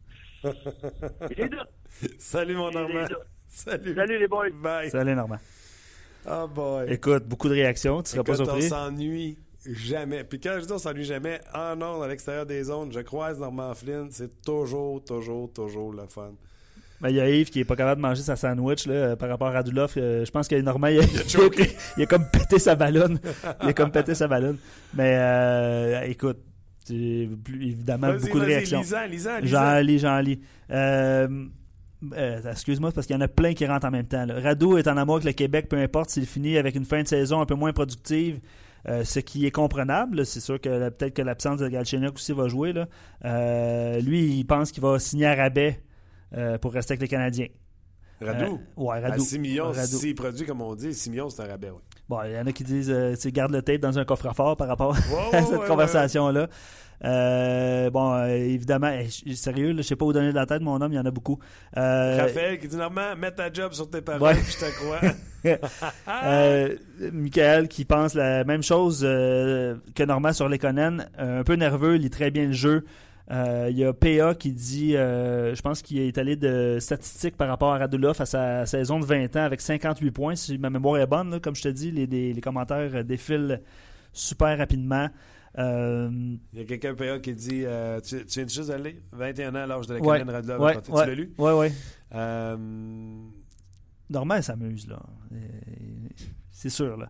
[2.19, 3.07] Salut, mon Normand.
[3.47, 3.95] Salut.
[3.95, 4.49] Salut, les boys.
[4.53, 4.89] Bye.
[4.89, 5.37] salut Normand.
[6.29, 6.85] Oh boy.
[6.91, 8.01] Écoute, beaucoup de réactions.
[8.03, 8.69] Tu seras pas Écoute, on surpris.
[8.69, 10.23] s'ennuie jamais.
[10.23, 13.39] Puis quand je dis on s'ennuie jamais, en ondes, à l'extérieur des zones, je croise
[13.39, 16.31] Normand Flynn, c'est toujours, toujours, toujours le fun.
[16.99, 19.29] Ben, Il y a Yves qui est pas capable de manger sa sandwich là, par
[19.29, 19.93] rapport à Radulov.
[19.97, 21.69] Euh, je pense que Normand, il a, choqué.
[21.95, 23.19] il a comme pété sa ballonne.
[23.61, 24.57] il a comme pété sa ballonne.
[24.95, 26.39] Mais euh, écoute,
[26.87, 28.79] plus- évidemment, beaucoup de réactions.
[28.79, 29.59] Lisant, lisant, lisant.
[29.59, 30.39] J'en lis, j'en lis.
[30.71, 31.27] Euh,
[32.13, 34.25] euh, Excuse-moi, parce qu'il y en a plein qui rentrent en même temps.
[34.25, 34.39] là.
[34.39, 37.07] Rado est en amour avec le Québec, peu importe s'il finit avec une fin de
[37.07, 38.39] saison un peu moins productive.
[38.87, 42.47] euh, ce qui est comprenable, c'est sûr que peut-être que l'absence de Galchenyuk aussi va
[42.47, 42.71] jouer.
[42.73, 42.87] Là.
[43.25, 45.81] Euh, lui, il pense qu'il va signer à rabais
[46.61, 47.47] pour rester avec les Canadiens.
[48.21, 48.59] Radou.
[48.75, 49.23] Ouais, À Radou.
[49.23, 49.97] 6 millions, Radou.
[49.97, 51.79] s'il produit comme on dit, 6 millions, c'est un rabais, oui.
[52.09, 54.55] Bon, il y en a qui disent tu sais, garde le tape dans un coffre-fort
[54.57, 54.95] par rapport
[55.33, 56.47] à cette ouais, conversation-là.
[57.03, 60.45] Euh, bon, euh, évidemment, eh, je- sérieux, là, je sais pas où donner de la
[60.47, 61.37] tête, mon homme, il y en a beaucoup.
[61.77, 64.35] Euh, Raphaël qui dit Normand, mets ta job sur tes paroles, Ouais.
[64.35, 64.99] je te crois.
[66.23, 66.75] euh,
[67.13, 72.09] Michael qui pense la même chose que Normand sur les Conan, un peu nerveux, lit
[72.09, 72.83] très bien le jeu.
[73.29, 77.73] Il y a PA qui dit, je pense qu'il est allé de statistiques par rapport
[77.73, 80.35] à Radulov à sa saison de 20 ans avec 58 points.
[80.35, 83.61] Si ma mémoire est bonne, là, comme je te dis, les, les- les commentaires défilent
[84.13, 85.09] super rapidement.
[85.57, 86.09] Euh,
[86.53, 89.55] Il y a quelqu'un PA qui dit euh, tu, tu viens de juste d'aller 21
[89.55, 90.61] ans à l'âge de la Ouais, Radulov.
[90.61, 91.05] ouais, Tu ouais.
[91.07, 91.71] l'as lu ouais, ouais.
[92.13, 92.57] Euh,
[94.09, 95.01] Normand s'amuse, là.
[95.33, 95.37] Euh,
[96.51, 97.09] C'est sûr, là.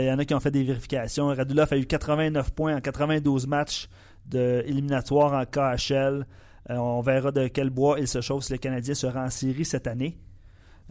[0.00, 1.26] Il y en a qui ont fait des vérifications.
[1.28, 3.88] Radulov a eu 89 points en 92 matchs
[4.26, 6.26] de éliminatoires en KHL.
[6.68, 9.86] On verra de quel bois il se chauffe si le Canadien sera en série cette
[9.86, 10.18] année.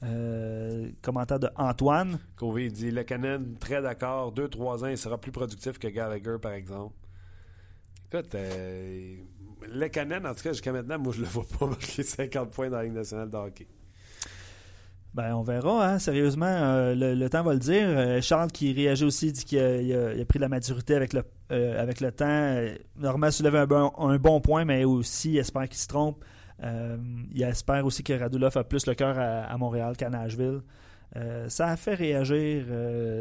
[0.04, 2.20] Euh, commentaire de Antoine.
[2.36, 4.34] Covey dit Le Canadien, très d'accord.
[4.34, 6.94] 2-3 ans, il sera plus productif que Gallagher, par exemple.
[8.12, 9.16] Écoute, euh,
[9.68, 12.70] le Canadien, en tout cas, jusqu'à maintenant, moi, je le vois pas marquer 50 points
[12.70, 13.68] dans la Ligue nationale de hockey.
[15.14, 18.22] Ben, on verra, hein, sérieusement, euh, le, le temps va le dire.
[18.22, 22.12] Charles qui réagit aussi dit qu'il a, pris de la maturité avec le, avec le
[22.12, 22.66] temps.
[22.98, 26.22] Normand soulève un bon, un bon point, mais aussi espère qu'il se trompe.
[26.62, 30.62] Il espère aussi que Radulov a plus le cœur à, Montréal qu'à Nashville.
[31.48, 32.66] ça a fait réagir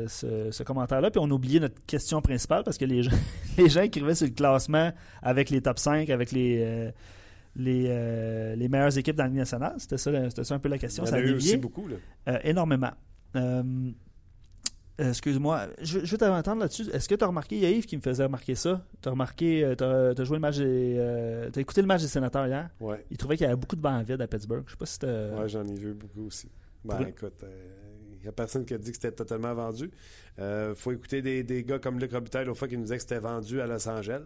[0.09, 1.11] ce, commentaire-là.
[1.11, 3.17] Puis on a oublié notre question principale parce que les gens,
[3.59, 6.93] les gens écrivaient sur le classement avec les top 5, avec les,
[7.57, 9.75] les, les meilleures équipes dans la Ligue nationale.
[9.79, 11.05] C'était ça, ça, un peu la question.
[11.05, 11.89] ça a, eu aussi beaucoup.
[12.45, 12.93] énormément.
[15.01, 16.89] Euh, excuse-moi, je, je, vais t'entendre là-dessus.
[16.93, 18.87] Est-ce que tu as remarqué, il y a Yves qui me faisait remarquer ça?
[19.03, 19.75] Tu as remarqué, euh,
[20.15, 20.97] tu as, joué le match des.
[20.99, 22.71] Euh, tu as écouté le match des sénateurs hier?
[22.79, 23.05] Ouais.
[23.11, 24.63] Il trouvait qu'il y avait beaucoup de bancs vides à Pittsburgh.
[24.67, 26.49] Je sais pas si tu Ouais, j'en ai vu beaucoup aussi.
[26.85, 27.45] Ben écoute,
[28.13, 29.91] il n'y a personne qui a dit que c'était totalement vendu.
[30.39, 33.03] Il faut écouter des, des, gars comme Luc Robitaille, au fois, qui nous disait que
[33.03, 34.23] c'était vendu à Los Angeles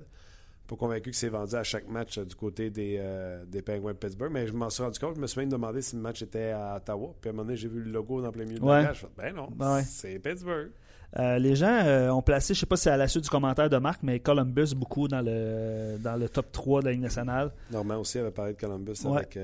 [0.69, 3.93] pas convaincu que c'est vendu à chaque match euh, du côté des, euh, des Penguins
[3.93, 5.17] de Pittsburgh, mais je m'en suis rendu compte.
[5.17, 7.15] Je me suis même demandé si le match était à Ottawa.
[7.21, 9.07] Puis à un moment donné, j'ai vu le logo dans plein milieu de la Je
[9.17, 10.71] ben non, ben c'est Pittsburgh.
[11.19, 13.71] Euh, les gens ont placé, je sais pas si c'est à la suite du commentaire
[13.71, 17.51] de Marc, mais Columbus beaucoup dans le dans le top 3 de la Ligue nationale.
[17.71, 19.39] Normand aussi avait parlé de Columbus avec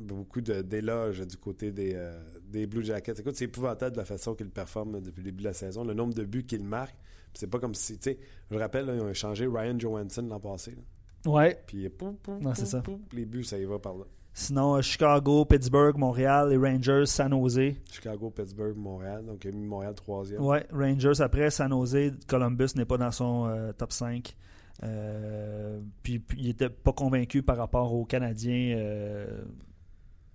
[0.00, 2.00] beaucoup d'éloges du côté des,
[2.46, 3.14] des Blue Jackets.
[3.18, 5.82] Écoute, c'est épouvantable de la façon qu'ils performent depuis le début de la saison.
[5.82, 6.98] Le nombre de buts qu'ils marquent.
[7.34, 8.18] C'est pas comme si, tu sais,
[8.50, 10.76] je rappelle, ils ont échangé Ryan Johansson l'an passé.
[11.26, 11.62] Ouais.
[11.66, 12.82] Puis, pouf, pouf, non, c'est ça.
[13.12, 14.04] les buts, ça y va par là.
[14.34, 17.74] Sinon, euh, Chicago, Pittsburgh, Montréal, les Rangers, San Jose.
[17.90, 19.24] Chicago, Pittsburgh, Montréal.
[19.26, 20.42] Donc, il a mis Montréal troisième.
[20.42, 24.34] Ouais, Rangers après, San Jose, Columbus n'est pas dans son euh, top 5.
[24.84, 28.74] Euh, puis, puis, il n'était pas convaincu par rapport aux Canadiens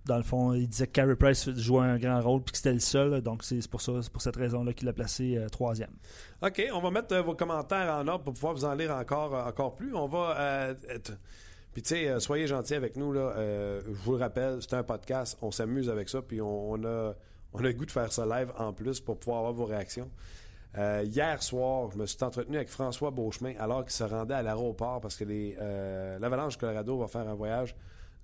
[0.08, 2.72] dans le fond, il disait que Carey Price jouait un grand rôle puis que c'était
[2.72, 3.20] le seul.
[3.20, 5.90] Donc, c'est pour ça, pour cette raison-là qu'il l'a placé euh, troisième.
[6.42, 9.34] OK, on va mettre euh, vos commentaires en ordre pour pouvoir vous en lire encore,
[9.34, 9.94] euh, encore plus.
[9.94, 10.74] On va.
[11.74, 13.12] Puis, tu sais, soyez gentils avec nous.
[13.14, 15.36] Je vous le rappelle, c'est un podcast.
[15.42, 16.22] On s'amuse avec ça.
[16.22, 17.12] Puis, on, a,
[17.52, 20.10] on a le goût de faire ça live en plus pour pouvoir avoir vos réactions.
[20.74, 25.00] hier soir, je me suis entretenu avec François Beauchemin alors qu'il se rendait à l'aéroport
[25.02, 25.24] parce que
[26.18, 27.76] l'Avalanche Colorado va faire un voyage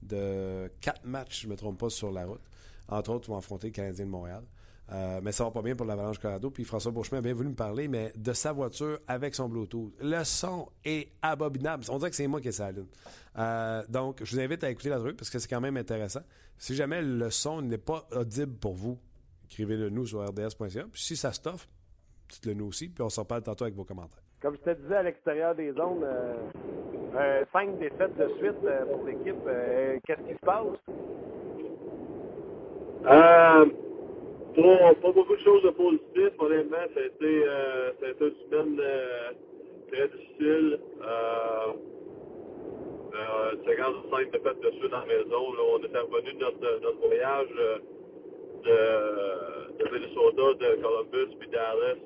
[0.04, 2.42] de quatre matchs, je ne me trompe pas, sur la route.
[2.88, 4.44] Entre autres, vont affronter le Canadien de Montréal.
[4.92, 6.50] Euh, mais ça va pas bien pour l'Avalanche Colorado.
[6.50, 9.94] Puis François Beauchemin a bien voulu me parler, mais de sa voiture avec son Bluetooth.
[10.00, 11.84] Le son est abominable.
[11.88, 12.70] On dirait que c'est moi qui ai ça
[13.36, 16.20] euh, donc, je vous invite à écouter la truc parce que c'est quand même intéressant.
[16.56, 18.98] Si jamais le son n'est pas audible pour vous,
[19.46, 20.84] écrivez-le nous sur rds.ca.
[20.92, 21.68] Puis si ça stoffe,
[22.28, 22.88] dites-le nous aussi.
[22.88, 24.22] Puis on s'en parle tantôt avec vos commentaires.
[24.42, 26.34] Comme je te disais à l'extérieur des zones, euh,
[27.16, 29.36] euh, cinq défaites de suite euh, pour l'équipe.
[29.46, 30.66] Euh, qu'est-ce qui se passe?
[33.06, 33.66] Euh,
[35.02, 36.32] pas, beaucoup de choses de positives.
[36.38, 37.44] Honnêtement, ça a été,
[38.00, 38.80] ça a été une semaine
[39.90, 40.78] très difficile.
[43.52, 45.42] une séquence de cinq défaites de suite la maison.
[45.72, 47.80] On est revenu de notre voyage
[48.64, 52.00] de, Minnesota, de Columbus puis Dallas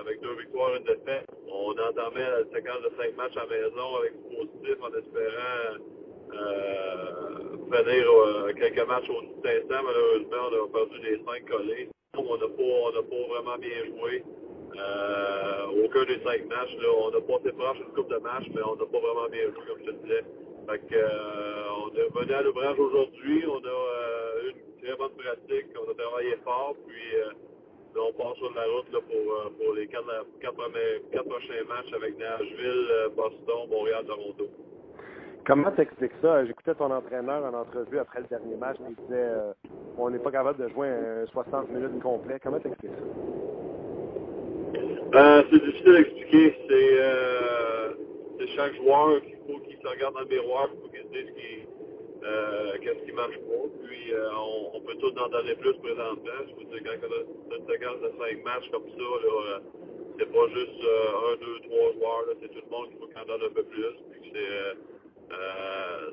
[0.00, 1.26] avec deux victoires et une défaite.
[1.48, 5.84] On entamait la séquence de cinq matchs à la maison avec positif en espérant
[6.34, 7.38] euh,
[7.70, 9.82] finir euh, quelques matchs au tout instant.
[9.84, 11.88] Malheureusement, on a perdu les cinq collés.
[12.16, 14.24] On n'a pas, pas vraiment bien joué.
[14.76, 16.76] Euh, aucun des cinq matchs.
[16.82, 19.44] On a pas été proche une coupe de matchs, mais on n'a pas vraiment bien
[19.44, 20.24] joué, comme je te disais.
[20.68, 23.44] Fait que, euh, on est venu à l'ouvrage aujourd'hui.
[23.46, 25.66] On a eu une très bonne pratique.
[25.76, 26.74] On a travaillé fort.
[26.86, 26.96] Puis,
[27.96, 30.06] on part sur la route là, pour, euh, pour les quatre,
[30.40, 30.56] quatre,
[31.12, 34.48] quatre, prochains matchs avec Nashville, euh, Boston, Montréal, Toronto.
[35.44, 36.44] Comment t'expliques ça?
[36.44, 39.52] J'écoutais ton entraîneur en entrevue après le dernier match, il disait euh,
[39.96, 42.38] on n'est pas capable de jouer un 60 minutes complet.
[42.42, 43.04] Comment t'expliques ça?
[45.18, 46.54] Euh, c'est difficile à expliquer.
[46.68, 47.94] C'est, euh,
[48.56, 51.34] chaque joueur qu'il faut qu'il se regarde dans le miroir, il faut qu'il se dise
[51.34, 51.66] qu'il
[52.24, 53.64] euh, qu'est-ce qui marche pas?
[53.86, 54.28] Puis euh,
[54.74, 56.40] on, peut tout en donner plus présentement.
[56.48, 59.58] Je vous dis, quand on a une séquence de cinq matchs comme ça, là, euh,
[60.18, 63.42] c'est pas juste un, deux, trois joueurs, c'est tout le monde qui faut qu'on donne
[63.42, 63.94] un peu plus.
[64.12, 64.76] Puis c'est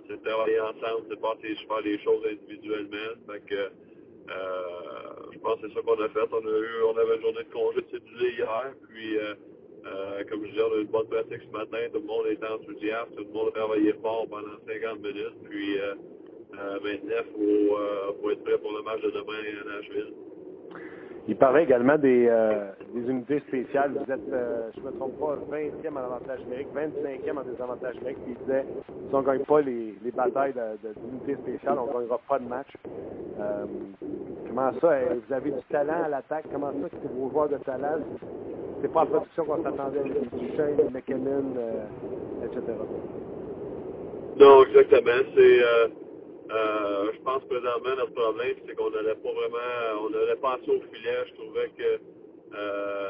[0.07, 3.15] c'est travailler ensemble, c'est pas faire les choses individuellement.
[3.31, 3.71] Fait que
[5.33, 6.27] je pense que c'est ça qu'on a fait.
[6.31, 9.17] On a eu on avait une journée de congé de cédulé hier, puis
[9.85, 11.77] euh, comme je disais, on a eu une bonne pratique ce matin.
[11.93, 13.15] Tout le monde était enthousiaste.
[13.15, 15.35] Tout le monde a travaillé fort pendant 50 minutes.
[15.49, 15.95] Puis euh,
[16.59, 20.13] euh, maintenant, faut, euh, être prêt pour le match de demain à Nashville.
[21.27, 23.91] Il parlait également des, euh, unités spéciales.
[23.93, 24.19] Vous êtes,
[24.75, 28.19] je ne me trompe pas, 20e en avantage numérique, 25e en désavantage numérique.
[28.23, 31.99] Puis il disait, si on ne gagne pas les, les batailles d'unités spéciales, on ne
[31.99, 32.71] gagnera pas de match.
[34.47, 36.45] Comment ça, vous avez du talent à l'attaque?
[36.51, 37.97] Comment ça, c'est vos joueurs de talent?
[38.85, 40.03] C'est pas la production qu'on s'attendait
[40.37, 42.61] Duchesne, McKinnon, euh, etc.
[44.37, 45.25] Non, exactement.
[45.35, 45.87] C'est, euh,
[46.51, 50.69] euh, je pense présentement notre problème, c'est qu'on n'allait pas vraiment, on n'allait pas assez
[50.69, 51.17] au filet.
[51.29, 51.99] Je trouvais que
[52.53, 53.09] euh,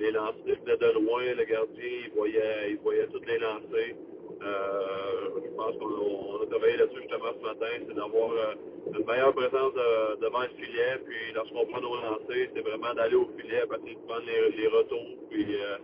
[0.00, 1.22] les lancers venaient de loin.
[1.34, 3.96] Le gardien, il voyait, il voyait toutes les lancers.
[4.42, 8.54] Euh, je pense qu'on on a travaillé là-dessus justement ce matin, c'est d'avoir euh,
[8.98, 13.16] une meilleure présence de- devant le filet, puis lorsqu'on prend nos lancers, c'est vraiment d'aller
[13.16, 15.78] au filet, partir de prendre les, les retours, puis euh,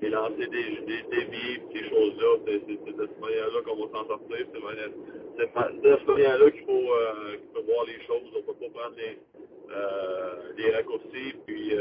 [0.00, 0.10] des
[0.86, 2.38] des, des puis ces choses-là.
[2.46, 4.46] C'est de cette manière-là qu'on va s'en sortir.
[4.52, 4.60] C'est
[5.82, 8.22] de cette manière-là qu'il faut, euh, faut voir les choses.
[8.34, 9.18] On ne peut pas prendre les,
[10.62, 11.74] les raccourcis, puis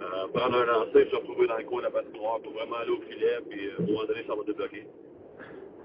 [0.00, 2.90] euh, prendre un lancer, se retrouver dans le coin de la patinoire pour vraiment aller
[2.90, 4.86] au filet, puis euh, à un moment donné, ça va débloquer.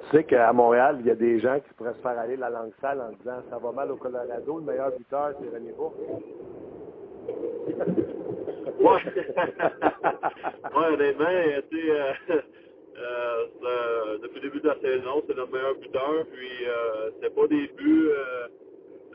[0.10, 2.50] Tu sais qu'à Montréal, il y a des gens qui pourraient se faire aller la
[2.50, 5.96] langue sale en disant ça va mal au Colorado, le meilleur buteur, c'est René Bourque.
[8.80, 9.02] Ouais.
[10.76, 11.26] ouais, honnêtement,
[11.70, 12.42] tu sais,
[13.02, 16.26] euh, euh, depuis le début de la saison, c'est notre meilleur buteur.
[16.32, 18.10] Puis, euh, c'est pas des buts,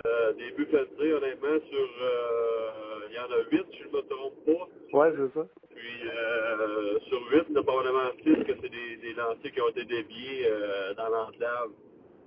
[0.06, 4.02] euh, des buts filtrés, honnêtement, sur, euh, il y en a huit, si je me
[4.02, 4.68] trompe pas.
[4.92, 5.48] ouais, c'est ça.
[5.74, 9.52] Puis, euh, sur huit, il y en a probablement six que c'est des, des lancers
[9.52, 11.70] qui ont été déviés euh, dans l'enclave.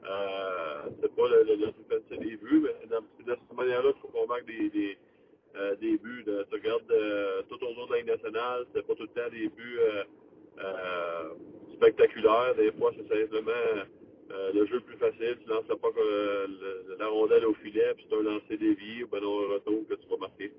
[0.06, 3.94] Euh, c'est pas le, le, le des buts, mais c'est dans- c'est de cette manière-là
[3.94, 4.98] qu'il faut qu'on marque des, des,
[5.58, 6.26] euh, des buts.
[6.26, 9.32] Tu regardes euh, tout au long de la Ligue nationale, c'est pas tout le temps
[9.32, 9.80] des buts
[11.76, 12.56] spectaculaires.
[12.56, 13.52] Des fois, c'est simplement
[14.32, 15.38] euh, le jeu plus facile.
[15.44, 19.08] Tu lances pas euh, le- la rondelle au filet, puis c'est un lancer dévié ou
[19.08, 20.54] ben non, un retour que tu vas marquer.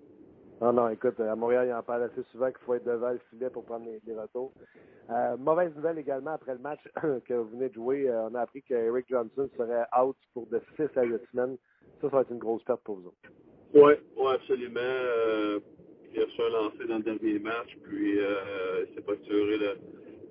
[0.61, 3.21] Non, non, écoute, à Montréal, il en parle assez souvent qu'il faut être devant le
[3.31, 4.53] filet pour prendre les, les retours.
[5.11, 6.81] Euh, mauvaise nouvelle également après le match
[7.27, 8.09] que vous venez de jouer.
[8.09, 11.57] euh, on a appris qu'Eric Johnson serait out pour de 6 à 8 semaines.
[12.01, 13.17] Ça, ça va être une grosse perte pour vous autres.
[13.75, 14.81] Oui, ouais, absolument.
[14.81, 15.61] Euh,
[16.15, 19.69] il a reçu un lancer dans le dernier match, puis euh, il s'est fracturé le,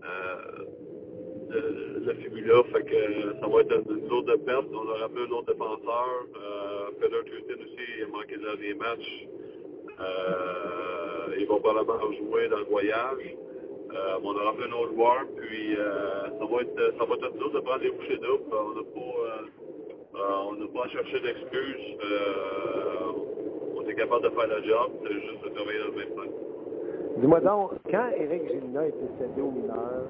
[0.04, 0.66] euh,
[1.50, 2.64] le, le fibula.
[2.72, 4.66] Fait que ça va être une lourde perte.
[4.74, 6.26] On a rappelé un autre défenseur.
[6.36, 6.70] Euh,
[7.26, 9.28] Tutin aussi, a manqué le dernier match.
[10.00, 13.36] Euh, ils vont probablement jouer dans le voyage.
[13.94, 17.38] Euh, on a rappelé un autre joueur, puis euh, ça va être ça va être
[17.38, 18.44] dur de prendre des bouchées doubles.
[18.52, 19.10] On n'a pas
[20.48, 21.98] on n'a pas à chercher d'excuses.
[23.76, 26.34] On est capable de faire le job, c'est juste de travailler dans le même temps.
[27.18, 30.08] Dis-moi donc, quand Éric Gélina été cédé aux mineurs,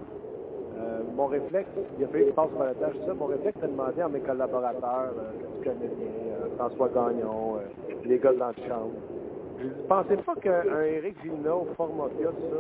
[0.80, 3.68] euh, mon réflexe, il a fallu qu'il passe par la tâche, ça, mon réflexe, c'est
[3.68, 7.60] de demander à mes collaborateurs, euh, que tu connais bien, euh, François Gagnon,
[8.06, 8.94] les gars de l'antichambre,
[9.60, 11.18] je ne pensais pas qu'un Éric
[11.76, 12.58] format Fiat, ça,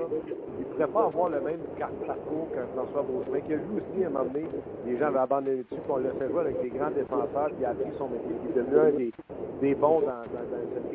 [0.59, 4.03] il ne pourrait pas avoir le même parcours qu'un François Beauchemin, qui a lui aussi,
[4.03, 4.45] à un moment donné,
[4.85, 7.61] les gens avaient abandonné dessus, puis on l'a fait jouer avec des grands défenseurs, puis
[7.61, 9.13] il a appris son métier, puis il est devenu un des,
[9.61, 10.91] des bons dans, dans, dans cette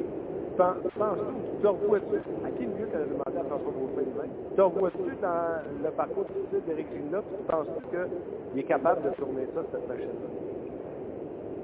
[0.56, 5.10] Penses-tu, te revois-tu, à qui mieux qu'elle a demandé à François Beauchemin lui-même, te revois-tu
[5.20, 9.62] dans le parcours difficile d'Éric Gélina, puis tu penses-tu qu'il est capable de tourner ça
[9.72, 10.30] cette machine-là?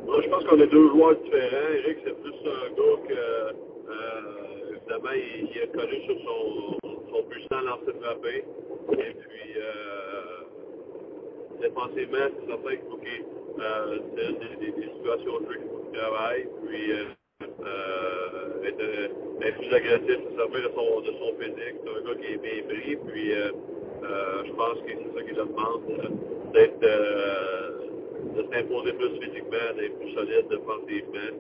[0.07, 1.70] Moi, je pense qu'on a deux joueurs différents.
[1.70, 7.61] Eric, c'est plus un gars que, euh, évidemment, il, est connu sur son, son puissant
[7.62, 8.43] lancer frappé.
[8.91, 10.51] Et puis, euh,
[11.62, 13.22] défensivement, c'est certain faut qu'il
[13.61, 16.49] euh, c'est des, des, situations de jeu qu'il faut qu'il travaille.
[16.66, 16.91] Puis,
[17.43, 21.76] euh, être, plus agressif, se servir de son, de son physique.
[21.82, 22.97] C'est un gars qui est bien pris.
[22.97, 23.51] Puis, euh,
[24.05, 25.82] euh, je pense que c'est ça qu'il demande,
[26.53, 26.80] d'être.
[28.30, 31.32] De s'imposer plus physiquement, d'être plus solide défensivement,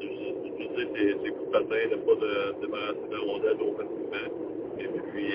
[0.00, 4.28] d'utiliser ses, ses coups de patin, de pas de débarrasser de rondelles trop facilement.
[4.80, 5.32] Et puis,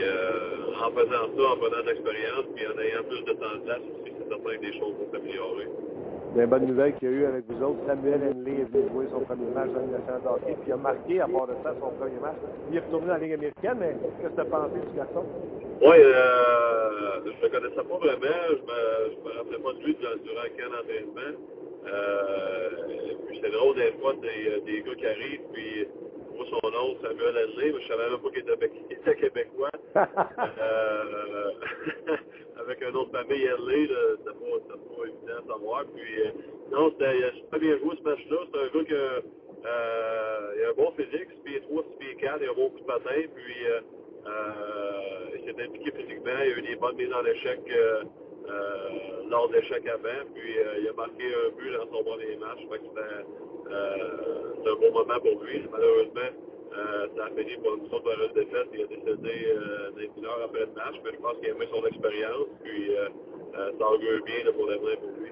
[0.81, 4.11] en faisant ça, en prenant de l'expérience, puis en ayant plus de temps de aussi,
[4.17, 5.67] c'est certain que des choses vont s'améliorer.
[6.37, 7.79] Il y a une bonne nouvelle qu'il y a eu avec vous autres.
[7.87, 10.71] Samuel Henley est venu son premier match dans la Ligue nationale de hockey, puis il
[10.71, 12.37] a marqué, à part de ça, son premier match.
[12.69, 15.25] Il est retourné dans la Ligue américaine, mais qu'est-ce que tu as pensé du garçon?
[15.81, 18.37] Oui, euh, je ne connaissais pas vraiment.
[18.53, 21.33] Je je me rappelais pas de lui durant le camp d'entraînement.
[21.89, 22.69] Euh,
[23.25, 25.87] puis c'est drôle des fois des, des gars qui arrivent, puis
[26.45, 29.71] son nom, Samuel Henley, mais je savais même pas qu'il était, québécois.
[30.59, 31.51] Euh,
[32.59, 35.85] avec un autre famille Henley, là, c'était pas, pas évident à savoir.
[35.95, 36.31] Puis euh,
[36.71, 38.37] non, c'était, il super bien joué ce match-là.
[38.51, 39.21] C'est un gars qui a,
[39.65, 42.79] euh, un bon physique, 6 pieds 3, 6 pieds 4, il a un bon coup
[42.79, 43.81] de patin, puis euh,
[44.27, 48.03] euh, il s'est impliqué physiquement, il a eu des bonnes mises en échec euh,
[48.49, 48.89] euh,
[49.29, 52.59] lors d'échecs avant, puis euh, il a marqué un but dans son premier match.
[52.69, 53.23] Fait que euh,
[53.69, 55.63] c'est un bon moment pour lui.
[55.71, 56.31] Malheureusement,
[56.77, 58.67] euh, ça a fini pour une sorte de défaite.
[58.73, 61.65] Il a décédé euh, les mineurs après le match, mais je pense qu'il a aimé
[61.71, 63.09] son expérience, puis euh,
[63.57, 65.31] euh, ça augure bien pour l'avenir pour lui.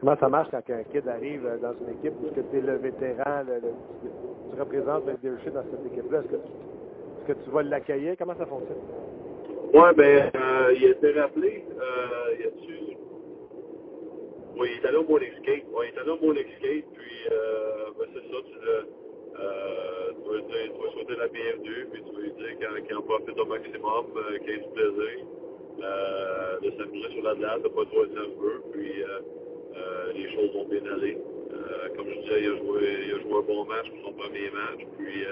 [0.00, 2.76] Comment ça marche quand un kid arrive euh, dans une équipe où tu es le
[2.76, 4.08] vétéran, le, le- tu,
[4.58, 6.18] représentes le leadership dans cette équipe-là?
[6.20, 8.14] Est-ce que, tu- est-ce que tu vas l'accueillir?
[8.18, 8.78] Comment ça fonctionne?
[9.72, 12.81] Ben, euh, il a été rappelé, euh, il a tu
[14.62, 15.64] Oui, il est allé au Morning Skate.
[15.74, 18.86] Ouais, il est allé au Skate, puis, euh, ben, c'est ça, tu le,
[19.40, 23.46] euh, tu vas, souhaiter la bienvenue, puis tu vas lui dire qu'il en profite au
[23.46, 25.26] maximum, euh, qu'il ait du plaisir.
[25.82, 28.62] euh, de s'amuser sur la glace, de pas trop être nerveux.
[28.72, 29.02] Puis
[30.14, 31.18] les choses ont bien allé.
[31.18, 34.12] Euh, comme je disais, il a, joué, il a joué un bon match pour son
[34.12, 34.86] premier match.
[34.96, 35.26] Puis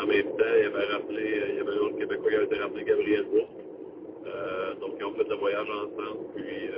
[0.00, 2.84] en même temps, il avait rappelé, il y avait l'autre Québécois qui avait été rappelé
[2.84, 4.80] Gabriel Bourque.
[4.80, 6.32] Donc ils ont fait le voyage ensemble.
[6.34, 6.70] Puis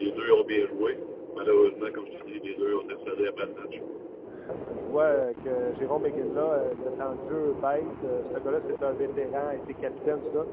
[0.00, 0.98] les deux ont bien joué.
[1.36, 3.80] Malheureusement, comme je te dis, les deux ont décédé après le match.
[4.48, 7.82] Je vois euh, que Jérôme McGinley, euh, le temps de jeu baisse.
[8.04, 10.44] Euh, ce gars-là, c'est un vétéran, il était capitaine, tout ça.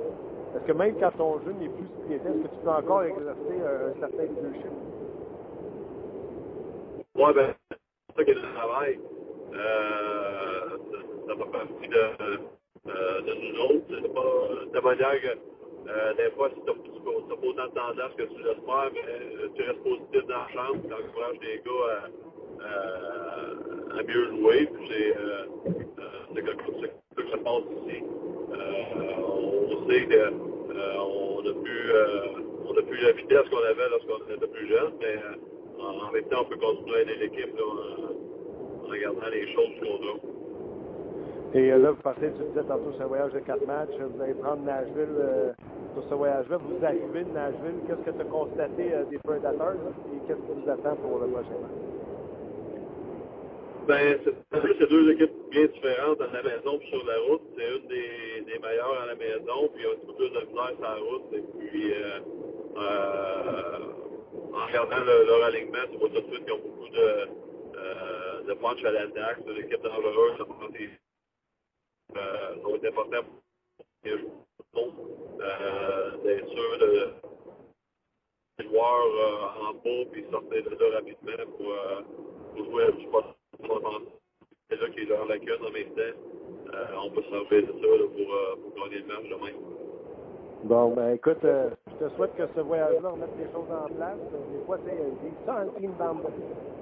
[0.57, 2.69] Est-ce que même quand ton jeu n'est plus ce qu'il était, est-ce que tu peux
[2.69, 4.71] encore exercer un, certain leadership?
[7.15, 8.99] Ouais, ben, c'est ça qui est le travail.
[9.53, 12.03] Euh, ça, ça fait partie de,
[13.21, 13.85] de nous autres.
[13.89, 15.21] C'est pas de manière
[15.87, 19.49] euh, des fois, si t'as t'as pas autant de tendance que tu l'espères, mais euh,
[19.55, 22.09] tu restes positif dans la chambre, tu encourages les gars
[22.63, 24.69] à, mieux jouer.
[24.87, 28.03] C'est euh, euh, comme ça que ça passe ici.
[28.51, 31.91] On sait que euh, on a plus
[32.65, 35.15] on a plus la vitesse qu'on avait lorsqu'on était plus jeune, mais
[35.79, 41.55] en, même temps, on peut continuer à aider l'équipe en, regardant les choses qu'on a.
[41.55, 43.89] Et là, vous partez, tu disais tantôt, c'est un voyage de quatre matchs.
[43.99, 45.53] Vous allez prendre Nashville
[45.93, 46.57] sur ce voyage-là.
[46.57, 47.81] Vous arrivez de Nashville.
[47.87, 51.19] Qu'est-ce que tu as constaté euh, des Predators là, et qu'est-ce qui vous attend pour
[51.19, 51.71] le prochain match?
[53.87, 54.35] Ben, c'est
[54.79, 57.41] c'est deux équipes bien différentes à la maison puis sur la route.
[57.57, 60.95] C'est une des, meilleures à la maison, puis un petit peu de misère sur la
[60.95, 61.33] route.
[61.33, 62.19] Et puis, euh,
[62.77, 63.79] euh,
[64.53, 68.53] en regardant le- leur alignement, tu vois tout de suite qu'ils ont beaucoup de, de
[68.55, 69.39] punch à l'attaque.
[69.45, 70.37] C'est une dangereuse.
[70.37, 70.45] Ça
[72.17, 73.41] euh, ça va être important pour
[74.05, 74.33] les joueurs
[74.77, 77.13] euh, d'être sûr de
[78.59, 82.01] euh, en beau puis sortir de là rapidement pour, euh,
[82.55, 83.35] pour jouer du sport.
[84.69, 86.19] C'est là qui est leur lacune en même temps.
[86.73, 89.53] Euh, on peut se servir de ça pour, euh, pour gagner le match demain.
[90.63, 91.69] Bon, ben écoute, euh,
[91.99, 94.19] je te souhaite que ce voyage-là remette les choses en place.
[94.33, 96.31] Euh, Des fois, tu sais, ça, un team bonding.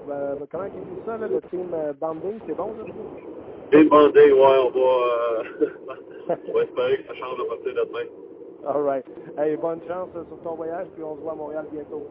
[0.07, 2.83] Euh, comment ils disent ça, là, le team euh, bonding, c'est bon, ça?
[3.73, 5.43] Ouais, on va, euh,
[6.47, 8.05] on va espérer que ça change à partir de demain.
[8.67, 9.05] All right.
[9.37, 12.07] Hey, bonne chance euh, sur ton voyage, puis on se voit à Montréal bientôt.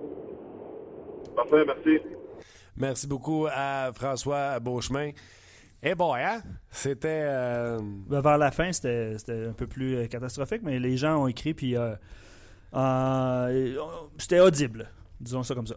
[1.36, 2.00] Parfait, merci.
[2.76, 5.10] Merci beaucoup à François Beauchemin.
[5.82, 6.40] Eh bon, hein?
[6.70, 7.24] C'était.
[7.28, 11.26] euh, Ben, vers la fin, c'était c'était un peu plus catastrophique, mais les gens ont
[11.26, 11.94] écrit, puis euh,
[12.74, 13.74] euh,
[14.18, 14.88] c'était audible.
[15.20, 15.76] Disons ça comme ça.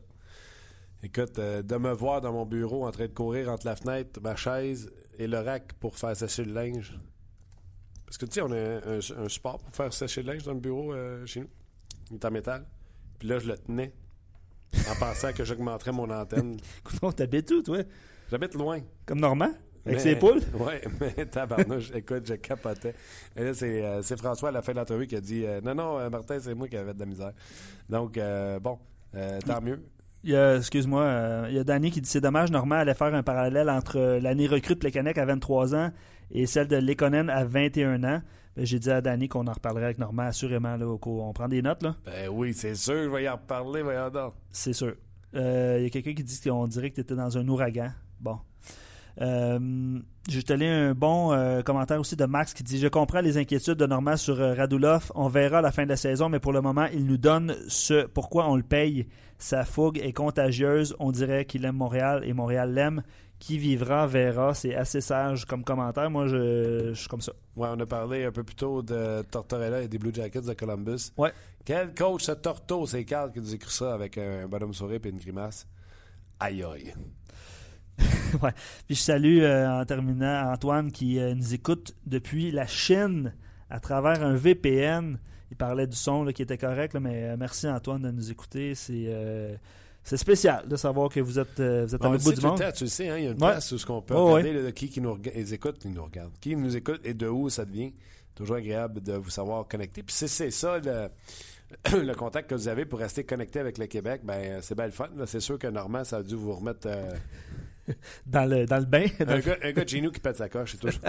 [1.06, 4.22] Écoute, euh, de me voir dans mon bureau en train de courir entre la fenêtre,
[4.22, 6.98] ma chaise et le rack pour faire sécher le linge.
[8.06, 10.44] Parce que tu sais, on a un, un- un support pour faire sécher le linge
[10.44, 11.50] dans le bureau euh, chez nous.
[12.10, 12.66] Il est en métal.
[13.20, 13.92] Puis là, je le tenais
[14.90, 16.58] en pensant que j'augmenterais mon antenne.
[16.96, 17.80] Écoute, t'habites où, toi?
[18.32, 18.80] J'habite loin.
[19.06, 19.52] Comme Normand?
[19.86, 20.40] Avec Mais- ses poules?
[20.54, 22.96] Oui, mais tabarnouche, écoute, je capotais.
[23.36, 25.60] Et là, c'est, euh, c'est François, à la fin de l'entrevue, qui a dit euh,
[25.60, 27.34] Non, non, euh, Martin, c'est moi qui avais de la misère.
[27.90, 28.18] Donc,
[28.62, 28.80] bon,
[29.16, 29.84] euh, tant mieux.
[30.24, 32.94] Il y a, excuse-moi, euh, il y a Danny qui dit c'est dommage, Normand allait
[32.94, 35.92] faire un parallèle entre euh, l'année recrue de Plekanec à 23 ans
[36.32, 38.22] et celle de Lekonen à 21 ans.
[38.56, 40.78] Ben, J'ai dit à Danny qu'on en reparlerait avec Normand, assurément.
[40.78, 41.24] Là, au cours.
[41.24, 41.96] on prend des notes, là?
[42.06, 44.34] Ben oui, c'est sûr, je vais y en reparler, voyons donc.
[44.52, 44.94] C'est sûr.
[45.36, 47.92] Euh, Il y a quelqu'un qui dit qu'on dirait que tu étais dans un ouragan.
[48.22, 48.38] Bon.
[49.22, 50.00] Euh,
[50.30, 53.38] je te lis un bon euh, commentaire aussi de Max qui dit Je comprends les
[53.38, 55.12] inquiétudes de Normand sur euh, Radulov.
[55.16, 57.56] On verra à la fin de la saison, mais pour le moment, il nous donne
[57.68, 59.08] ce pourquoi on le paye.
[59.44, 60.96] Sa fougue est contagieuse.
[61.00, 63.04] On dirait qu'il aime Montréal et Montréal l'aime.
[63.40, 64.54] Qui vivra verra.
[64.54, 66.10] C'est assez sage comme commentaire.
[66.10, 67.34] Moi, je, je suis comme ça.
[67.58, 70.54] Ouais, on a parlé un peu plus tôt de Tortorella et des Blue Jackets de
[70.54, 71.12] Columbus.
[71.18, 71.34] Ouais.
[71.66, 75.10] Quel coach ce Torto, c'est Carl qui nous écrit ça avec un bonhomme sourire et
[75.10, 75.68] une grimace?
[76.40, 76.94] Aïe aïe.
[78.42, 78.54] ouais.
[78.86, 83.34] Puis je salue euh, en terminant Antoine qui euh, nous écoute depuis la Chine
[83.70, 85.20] à travers un VPN.
[85.54, 88.32] Il parlait du son là, qui était correct, là, mais euh, merci Antoine de nous
[88.32, 88.74] écouter.
[88.74, 89.56] C'est euh,
[90.04, 92.58] c'est spécial de savoir que vous êtes, euh, vous êtes à l'autre bout du monde.
[92.58, 93.52] temps, tu le sais, hein, il y a une Ouais.
[93.52, 96.04] place où ce qu'on peut Oh, regarder là, qui, qui nous ils écoutent, ils nous
[96.04, 96.34] regardent.
[96.42, 97.94] Qui nous écoute et de où ça devient.
[98.34, 100.02] Toujours agréable de vous savoir connecté.
[100.02, 101.10] Puis c'est, c'est ça le,
[102.04, 104.92] le contact que vous avez pour rester connecté avec le Québec, ben c'est bien le
[104.92, 105.10] fun.
[105.28, 107.14] C'est sûr que Normand, ça a dû vous remettre euh,
[108.26, 109.06] Dans, le, dans le bain.
[109.20, 111.02] un, gars, un gars de chez nous qui pète sa coche, c'est toujours.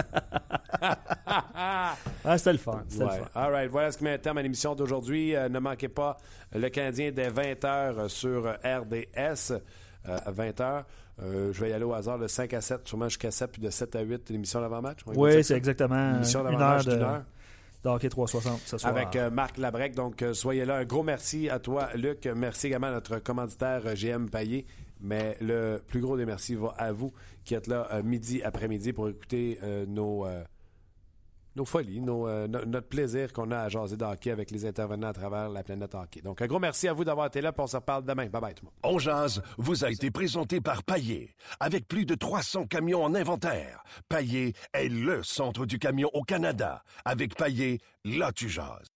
[0.81, 1.95] ah,
[2.37, 2.83] c'était le fun.
[2.97, 2.99] Ouais.
[2.99, 3.29] le fun.
[3.35, 3.71] All right.
[3.71, 5.35] Voilà ce qui met un terme à l'émission d'aujourd'hui.
[5.35, 6.17] Euh, ne manquez pas
[6.53, 9.53] le Canadien dès 20h sur RDS.
[10.07, 10.83] euh, à 20h.
[11.23, 13.61] Euh, je vais y aller au hasard de 5 à 7, sûrement jusqu'à 7, puis
[13.61, 14.99] de 7 à 8, l'émission d'avant-match.
[15.07, 17.23] Oui, c'est exactement L'émission d'avant-match d'une heure.
[17.83, 18.93] de hockey 360 ce soir.
[18.95, 19.95] Avec euh, Marc Labrec.
[19.95, 20.75] Donc, euh, soyez là.
[20.77, 22.27] Un gros merci à toi, Luc.
[22.35, 24.65] Merci également à notre commanditaire euh, GM Payé.
[24.99, 27.13] Mais le plus gros des merci va à vous
[27.43, 30.43] qui êtes là euh, midi après-midi pour écouter euh, nos, euh,
[31.55, 35.49] nos folies, notre plaisir qu'on a à jaser de hockey avec les intervenants à travers
[35.49, 36.21] la planète hockey.
[36.21, 38.27] Donc, un gros merci à vous d'avoir été là, puis on se reparle demain.
[38.27, 38.95] Bye bye tout le monde.
[38.95, 41.33] On jase vous a été présenté par Paillé.
[41.59, 46.83] Avec plus de 300 camions en inventaire, Paillé est le centre du camion au Canada.
[47.05, 48.94] Avec Paillé, là tu jases.